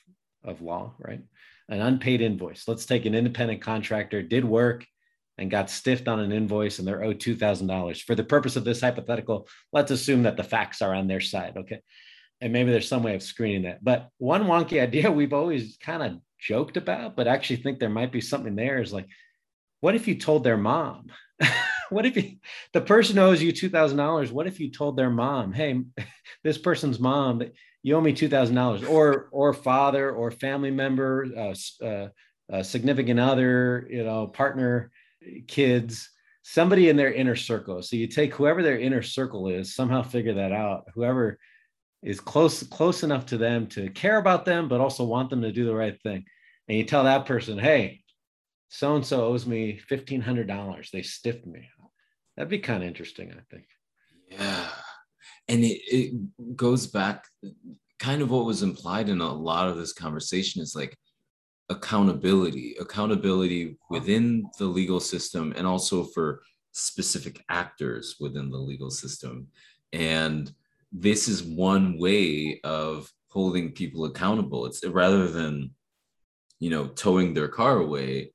of 0.43 0.61
law, 0.61 0.95
right? 0.97 1.21
An 1.69 1.81
unpaid 1.81 2.21
invoice. 2.21 2.67
Let's 2.67 2.85
take 2.85 3.05
an 3.05 3.15
independent 3.15 3.61
contractor 3.61 4.21
did 4.21 4.45
work 4.45 4.85
and 5.37 5.51
got 5.51 5.69
stiffed 5.69 6.07
on 6.07 6.19
an 6.19 6.31
invoice 6.31 6.79
and 6.79 6.87
they're 6.87 7.03
owed 7.03 7.19
two 7.19 7.35
thousand 7.35 7.67
dollars. 7.67 8.01
For 8.01 8.15
the 8.15 8.23
purpose 8.23 8.55
of 8.55 8.63
this 8.63 8.81
hypothetical, 8.81 9.47
let's 9.71 9.91
assume 9.91 10.23
that 10.23 10.37
the 10.37 10.43
facts 10.43 10.81
are 10.81 10.95
on 10.95 11.07
their 11.07 11.21
side. 11.21 11.57
Okay 11.57 11.81
and 12.41 12.53
maybe 12.53 12.71
there's 12.71 12.87
some 12.87 13.03
way 13.03 13.15
of 13.15 13.23
screening 13.23 13.63
that. 13.63 13.83
But 13.83 14.09
one 14.17 14.43
wonky 14.45 14.81
idea 14.81 15.11
we've 15.11 15.33
always 15.33 15.77
kind 15.77 16.03
of 16.03 16.19
joked 16.39 16.77
about, 16.77 17.15
but 17.15 17.27
actually 17.27 17.57
think 17.57 17.79
there 17.79 17.89
might 17.89 18.11
be 18.11 18.21
something 18.21 18.55
there 18.55 18.81
is 18.81 18.93
like, 18.93 19.07
what 19.81 19.95
if 19.95 20.07
you 20.07 20.15
told 20.15 20.43
their 20.43 20.57
mom? 20.57 21.07
what 21.89 22.05
if 22.05 22.15
you, 22.15 22.37
the 22.73 22.81
person 22.81 23.19
owes 23.19 23.41
you 23.41 23.51
two 23.51 23.69
thousand 23.69 23.97
dollars? 23.97 24.31
What 24.31 24.47
if 24.47 24.59
you 24.59 24.71
told 24.71 24.97
their 24.97 25.09
mom, 25.09 25.53
"Hey, 25.53 25.81
this 26.43 26.57
person's 26.57 26.99
mom, 26.99 27.43
you 27.83 27.95
owe 27.95 28.01
me 28.01 28.13
two 28.13 28.29
thousand 28.29 28.55
dollars," 28.55 28.83
or 28.83 29.29
or 29.31 29.53
father 29.53 30.11
or 30.11 30.31
family 30.31 30.71
member, 30.71 31.27
uh, 31.37 31.85
uh, 31.85 32.07
a 32.49 32.63
significant 32.63 33.19
other, 33.19 33.87
you 33.89 34.03
know, 34.03 34.27
partner, 34.27 34.91
kids, 35.47 36.09
somebody 36.41 36.89
in 36.89 36.95
their 36.95 37.13
inner 37.13 37.35
circle. 37.35 37.81
So 37.81 37.95
you 37.95 38.07
take 38.07 38.33
whoever 38.33 38.63
their 38.63 38.79
inner 38.79 39.01
circle 39.01 39.49
is, 39.49 39.75
somehow 39.75 40.03
figure 40.03 40.35
that 40.35 40.51
out. 40.51 40.85
Whoever 40.93 41.37
is 42.05 42.21
close 42.21 42.63
close 42.63 43.03
enough 43.03 43.25
to 43.25 43.37
them 43.37 43.67
to 43.67 43.89
care 43.89 44.17
about 44.17 44.45
them, 44.45 44.69
but 44.69 44.79
also 44.79 45.03
want 45.03 45.29
them 45.29 45.41
to 45.41 45.51
do 45.51 45.65
the 45.65 45.75
right 45.75 45.99
thing. 46.01 46.23
And 46.67 46.77
you 46.77 46.85
tell 46.85 47.03
that 47.03 47.25
person, 47.25 47.57
hey, 47.57 48.01
so 48.69 48.95
and 48.95 49.05
so 49.05 49.25
owes 49.25 49.45
me 49.45 49.77
fifteen 49.77 50.21
hundred 50.21 50.47
dollars. 50.47 50.89
They 50.93 51.01
stiffed 51.01 51.45
me. 51.45 51.67
That'd 52.37 52.49
be 52.49 52.59
kind 52.59 52.83
of 52.83 52.87
interesting, 52.87 53.31
I 53.31 53.41
think. 53.49 53.65
Yeah. 54.29 54.67
And 55.47 55.63
it, 55.63 55.81
it 55.87 56.55
goes 56.55 56.87
back 56.87 57.25
kind 57.99 58.21
of 58.21 58.29
what 58.29 58.45
was 58.45 58.61
implied 58.61 59.09
in 59.09 59.21
a 59.21 59.33
lot 59.33 59.69
of 59.69 59.77
this 59.77 59.93
conversation 59.93 60.61
is 60.61 60.75
like 60.75 60.97
accountability, 61.69 62.75
accountability 62.79 63.77
within 63.89 64.45
the 64.59 64.65
legal 64.65 64.99
system 64.99 65.53
and 65.55 65.65
also 65.65 66.03
for 66.03 66.41
specific 66.73 67.43
actors 67.49 68.17
within 68.19 68.51
the 68.51 68.57
legal 68.57 68.91
system. 68.91 69.47
And 69.93 70.51
this 70.97 71.27
is 71.27 71.43
one 71.43 71.97
way 71.97 72.59
of 72.63 73.11
holding 73.29 73.71
people 73.71 74.05
accountable. 74.05 74.65
It's 74.65 74.85
rather 74.85 75.27
than, 75.27 75.71
you 76.59 76.69
know, 76.69 76.87
towing 76.87 77.33
their 77.33 77.49
car 77.49 77.77
away 77.77 78.31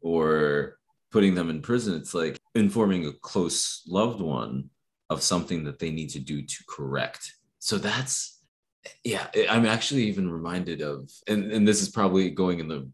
or 0.00 0.78
putting 1.10 1.34
them 1.34 1.50
in 1.50 1.60
prison, 1.60 1.94
it's 1.94 2.14
like 2.14 2.38
informing 2.54 3.06
a 3.06 3.12
close 3.12 3.82
loved 3.86 4.20
one 4.20 4.70
of 5.10 5.22
something 5.22 5.64
that 5.64 5.78
they 5.78 5.90
need 5.90 6.10
to 6.10 6.20
do 6.20 6.42
to 6.42 6.64
correct. 6.68 7.32
So 7.58 7.78
that's 7.78 8.34
yeah, 9.02 9.26
I'm 9.48 9.66
actually 9.66 10.04
even 10.04 10.30
reminded 10.30 10.82
of, 10.82 11.10
and, 11.26 11.50
and 11.50 11.66
this 11.66 11.80
is 11.80 11.88
probably 11.88 12.30
going 12.30 12.60
in 12.60 12.68
the 12.68 12.88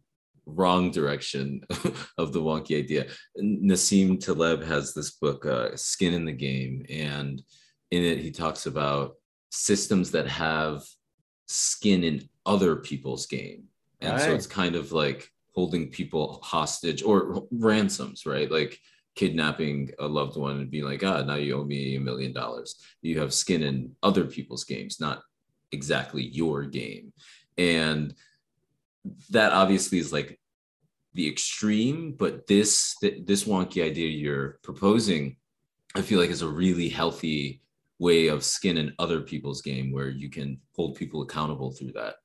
wrong 0.47 0.91
direction 0.91 1.63
of 2.19 2.33
the 2.33 2.41
wonky 2.41 2.79
idea. 2.79 3.07
Nassim 3.39 4.21
Taleb 4.21 4.63
has 4.63 4.95
this 4.95 5.13
book, 5.13 5.47
uh, 5.47 5.77
Skin 5.77 6.15
in 6.15 6.25
the 6.25 6.33
Game, 6.33 6.85
and 6.89 7.43
in 7.91 8.03
it 8.03 8.19
he 8.19 8.31
talks 8.31 8.67
about 8.67 9.17
systems 9.51 10.11
that 10.13 10.29
have 10.29 10.85
skin 11.47 12.05
in 12.05 12.29
other 12.47 12.77
people's 12.77 13.27
game. 13.27 13.65
And 14.01 14.13
right. 14.13 14.23
so 14.23 14.35
it's 14.35 14.47
kind 14.47 14.77
of 14.77 14.93
like 14.93 15.31
holding 15.55 15.91
people 15.91 16.41
hostage 16.43 17.03
or 17.03 17.45
ransoms, 17.51 18.25
right? 18.25 18.51
Like 18.51 18.79
kidnapping 19.17 19.91
a 19.99 20.07
loved 20.07 20.37
one 20.37 20.61
and 20.61 20.71
being 20.71 20.85
like, 20.85 21.03
ah, 21.05 21.23
now 21.23 21.35
you 21.35 21.59
owe 21.59 21.65
me 21.65 21.97
a 21.97 22.01
million 22.01 22.33
dollars. 22.33 22.77
You 23.03 23.19
have 23.21 23.35
skin 23.35 23.63
in 23.63 23.95
other 24.03 24.25
people's 24.25 24.65
games, 24.65 25.01
not 25.01 25.23
exactly 25.73 26.23
your 26.23 26.65
game. 26.65 27.13
And 27.59 28.15
that 29.31 29.53
obviously 29.53 29.99
is 29.99 30.13
like 30.13 30.39
the 31.15 31.29
extreme, 31.29 32.13
but 32.13 32.47
this 32.47 32.95
this 33.01 33.45
wonky 33.45 33.85
idea 33.85 34.09
you're 34.09 34.61
proposing, 34.63 35.37
I 35.97 36.03
feel 36.03 36.21
like 36.21 36.31
is 36.31 36.43
a 36.43 36.49
really 36.49 36.89
healthy 36.89 37.63
way 38.01 38.27
of 38.27 38.43
skin 38.43 38.77
in 38.77 38.93
other 38.99 39.21
people's 39.21 39.63
game 39.63 39.93
where 39.93 40.09
you 40.09 40.29
can 40.29 40.61
hold 40.75 40.97
people 40.97 41.23
accountable 41.23 41.71
through 41.71 41.93
that. 41.93 42.17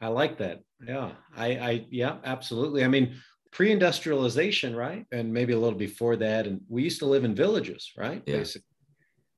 I 0.00 0.08
like 0.08 0.38
that. 0.38 0.60
Yeah. 0.86 1.12
I 1.36 1.46
I 1.46 1.86
yeah, 1.90 2.16
absolutely. 2.24 2.84
I 2.84 2.88
mean, 2.88 3.14
pre-industrialization, 3.52 4.74
right? 4.74 5.04
And 5.12 5.32
maybe 5.32 5.52
a 5.52 5.58
little 5.58 5.78
before 5.78 6.16
that. 6.16 6.46
And 6.46 6.60
we 6.68 6.82
used 6.82 7.00
to 7.00 7.06
live 7.06 7.24
in 7.24 7.34
villages, 7.34 7.92
right? 7.96 8.22
Yeah. 8.24 8.38
Basically 8.38 8.74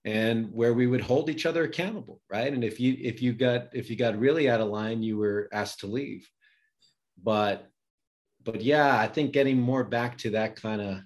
and 0.07 0.53
where 0.53 0.73
we 0.73 0.87
would 0.87 1.01
hold 1.01 1.29
each 1.29 1.47
other 1.47 1.65
accountable 1.65 2.21
right 2.31 2.53
and 2.53 2.63
if 2.63 2.79
you 2.81 2.97
if 2.99 3.21
you 3.21 3.33
got 3.33 3.67
if 3.75 3.91
you 3.91 3.97
got 3.97 4.19
really 4.19 4.49
out 4.49 4.61
of 4.61 4.69
line 4.69 5.03
you 5.03 5.19
were 5.19 5.49
asked 5.53 5.81
to 5.81 5.89
leave 5.89 6.31
but 7.23 7.69
but 8.45 8.63
yeah 8.63 8.99
i 8.99 9.07
think 9.07 9.33
getting 9.33 9.61
more 9.61 9.85
back 9.85 10.17
to 10.17 10.31
that 10.31 10.55
kind 10.55 10.81
of 10.81 10.99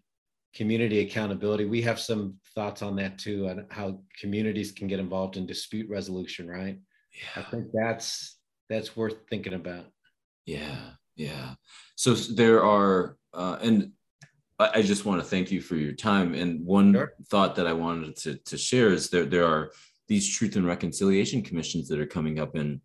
community 0.55 1.01
accountability 1.01 1.64
we 1.64 1.80
have 1.80 2.01
some 2.01 2.34
thoughts 2.55 2.82
on 2.82 2.96
that 2.96 3.18
too 3.18 3.48
on 3.48 3.66
how 3.70 4.01
communities 4.18 4.72
can 4.72 4.88
get 4.88 4.98
involved 4.98 5.36
in 5.36 5.46
dispute 5.46 5.88
resolution 5.88 6.48
right 6.48 6.78
yeah. 7.12 7.42
i 7.42 7.51
think 7.51 7.66
that's 7.72 8.38
that's 8.68 8.96
worth 8.96 9.16
thinking 9.28 9.55
about 9.55 9.86
yeah 10.46 10.90
yeah 11.16 11.55
so 11.94 12.14
there 12.14 12.64
are 12.64 13.16
uh, 13.32 13.59
and 13.62 13.92
I 14.61 14.82
just 14.82 15.07
want 15.07 15.22
to 15.22 15.26
thank 15.26 15.51
you 15.51 15.62
for 15.62 15.76
your 15.76 15.94
time. 15.94 16.34
And 16.34 16.64
one 16.66 16.92
sure. 16.92 17.14
thought 17.30 17.57
that 17.57 17.66
I 17.66 17.72
wanted 17.72 18.14
to, 18.16 18.36
to 18.36 18.59
share 18.59 18.92
is 18.92 19.09
there, 19.09 19.24
there 19.24 19.46
are 19.46 19.72
these 20.07 20.28
truth 20.28 20.55
and 20.57 20.66
reconciliation 20.66 21.40
commissions 21.40 21.88
that 21.88 21.98
are 21.98 22.07
coming 22.07 22.38
up 22.38 22.57
in, 22.57 22.82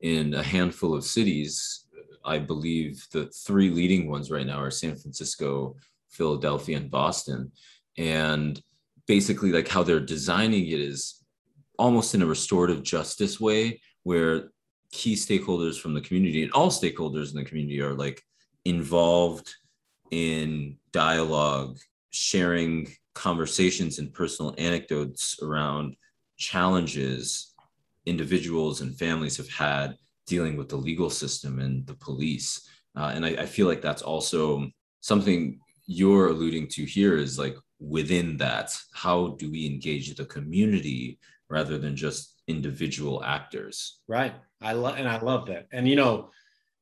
in 0.00 0.32
a 0.32 0.42
handful 0.42 0.94
of 0.94 1.04
cities. 1.04 1.86
I 2.24 2.38
believe 2.38 3.06
the 3.12 3.26
three 3.26 3.68
leading 3.68 4.08
ones 4.10 4.30
right 4.30 4.46
now 4.46 4.58
are 4.58 4.70
San 4.70 4.96
Francisco, 4.96 5.76
Philadelphia, 6.10 6.76
and 6.76 6.90
Boston. 6.90 7.52
And 7.96 8.60
basically, 9.06 9.52
like 9.52 9.68
how 9.68 9.82
they're 9.82 10.00
designing 10.00 10.66
it 10.66 10.80
is 10.80 11.24
almost 11.78 12.14
in 12.14 12.22
a 12.22 12.26
restorative 12.26 12.82
justice 12.82 13.40
way, 13.40 13.80
where 14.02 14.50
key 14.92 15.14
stakeholders 15.14 15.80
from 15.80 15.94
the 15.94 16.00
community 16.00 16.42
and 16.42 16.52
all 16.52 16.70
stakeholders 16.70 17.30
in 17.30 17.36
the 17.36 17.44
community 17.44 17.80
are 17.80 17.94
like 17.94 18.22
involved 18.64 19.54
in 20.10 20.76
dialogue, 20.92 21.78
sharing 22.10 22.88
conversations 23.14 23.98
and 23.98 24.12
personal 24.12 24.54
anecdotes 24.58 25.38
around 25.42 25.96
challenges 26.36 27.54
individuals 28.06 28.80
and 28.80 28.98
families 28.98 29.36
have 29.36 29.48
had 29.48 29.96
dealing 30.26 30.56
with 30.56 30.68
the 30.68 30.76
legal 30.76 31.10
system 31.10 31.58
and 31.58 31.86
the 31.86 31.94
police. 31.94 32.68
Uh, 32.96 33.12
and 33.14 33.24
I, 33.24 33.30
I 33.30 33.46
feel 33.46 33.66
like 33.66 33.82
that's 33.82 34.02
also 34.02 34.68
something 35.00 35.60
you're 35.90 36.28
alluding 36.28 36.68
to 36.68 36.84
here 36.84 37.16
is 37.16 37.36
like 37.36 37.56
within 37.80 38.36
that, 38.36 38.78
how 38.92 39.34
do 39.40 39.50
we 39.50 39.66
engage 39.66 40.14
the 40.14 40.24
community 40.24 41.18
rather 41.48 41.78
than 41.78 41.96
just 41.96 42.40
individual 42.46 43.24
actors? 43.24 43.98
Right. 44.06 44.32
I 44.62 44.74
love 44.74 44.98
and 44.98 45.08
I 45.08 45.18
love 45.20 45.46
that. 45.46 45.66
And 45.72 45.88
you 45.88 45.96
know, 45.96 46.30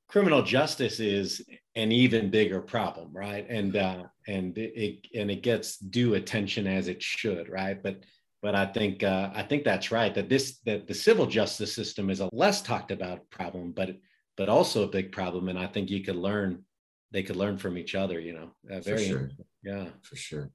criminal 0.09 0.43
justice 0.43 1.01
is 1.01 1.41
an 1.75 1.91
even 1.91 2.29
bigger 2.31 2.61
problem, 2.61 3.09
right? 3.11 3.47
And 3.49 3.77
uh, 3.77 4.03
and 4.27 4.59
it 4.59 5.07
and 5.15 5.31
it 5.31 5.43
gets 5.43 5.79
due 5.79 6.15
attention 6.15 6.67
as 6.67 6.89
it 6.89 7.03
should, 7.03 7.49
right? 7.49 7.83
But 7.83 8.03
but 8.43 8.55
I 8.55 8.67
think 8.67 9.03
uh, 9.03 9.31
I 9.35 9.43
think 9.43 9.65
that's 9.65 9.91
right 9.91 10.15
that 10.15 10.29
this 10.29 10.59
that 10.67 10.87
the 10.87 10.93
civil 10.93 11.25
justice 11.25 11.75
system 11.75 12.11
is 12.11 12.21
a 12.21 12.29
less 12.33 12.61
talked 12.61 12.91
about 12.91 13.31
problem, 13.31 13.73
but 13.73 13.97
but 14.37 14.51
also 14.51 14.85
a 14.85 14.91
big 14.91 15.13
problem, 15.13 15.49
and 15.49 15.59
I 15.59 15.67
think 15.67 15.89
you 15.89 16.05
could 16.05 16.17
learn 16.17 16.63
they 17.11 17.23
could 17.23 17.37
learn 17.37 17.57
from 17.57 17.79
each 17.79 17.95
other, 17.95 18.21
you 18.21 18.33
know. 18.33 18.51
Uh, 18.71 18.81
very 18.81 19.07
sure. 19.07 19.31
yeah, 19.63 19.87
for 20.03 20.17
sure. 20.17 20.51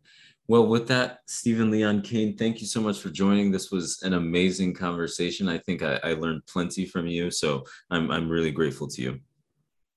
Well, 0.48 0.68
with 0.68 0.88
that, 0.90 1.20
Stephen 1.26 1.72
Leon 1.72 2.02
Kane, 2.02 2.38
thank 2.38 2.60
you 2.60 2.68
so 2.68 2.82
much 2.82 3.00
for 3.00 3.10
joining. 3.10 3.50
This 3.50 3.72
was 3.72 4.02
an 4.04 4.14
amazing 4.14 4.74
conversation. 4.74 5.48
I 5.48 5.58
think 5.58 5.82
I, 5.82 6.00
I 6.04 6.14
learned 6.14 6.46
plenty 6.48 6.86
from 6.86 7.08
you, 7.08 7.32
so 7.32 7.64
I'm 7.90 8.12
I'm 8.12 8.30
really 8.30 8.52
grateful 8.52 8.88
to 8.90 9.02
you. 9.02 9.20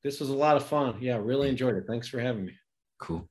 This 0.05 0.21
was 0.21 0.29
a 0.29 0.35
lot 0.35 0.57
of 0.57 0.65
fun. 0.65 0.97
Yeah, 1.01 1.19
really 1.21 1.49
enjoyed 1.49 1.75
it. 1.75 1.85
Thanks 1.89 2.07
for 2.07 2.21
having 2.21 2.47
me. 2.47 2.53
Cool. 2.99 3.29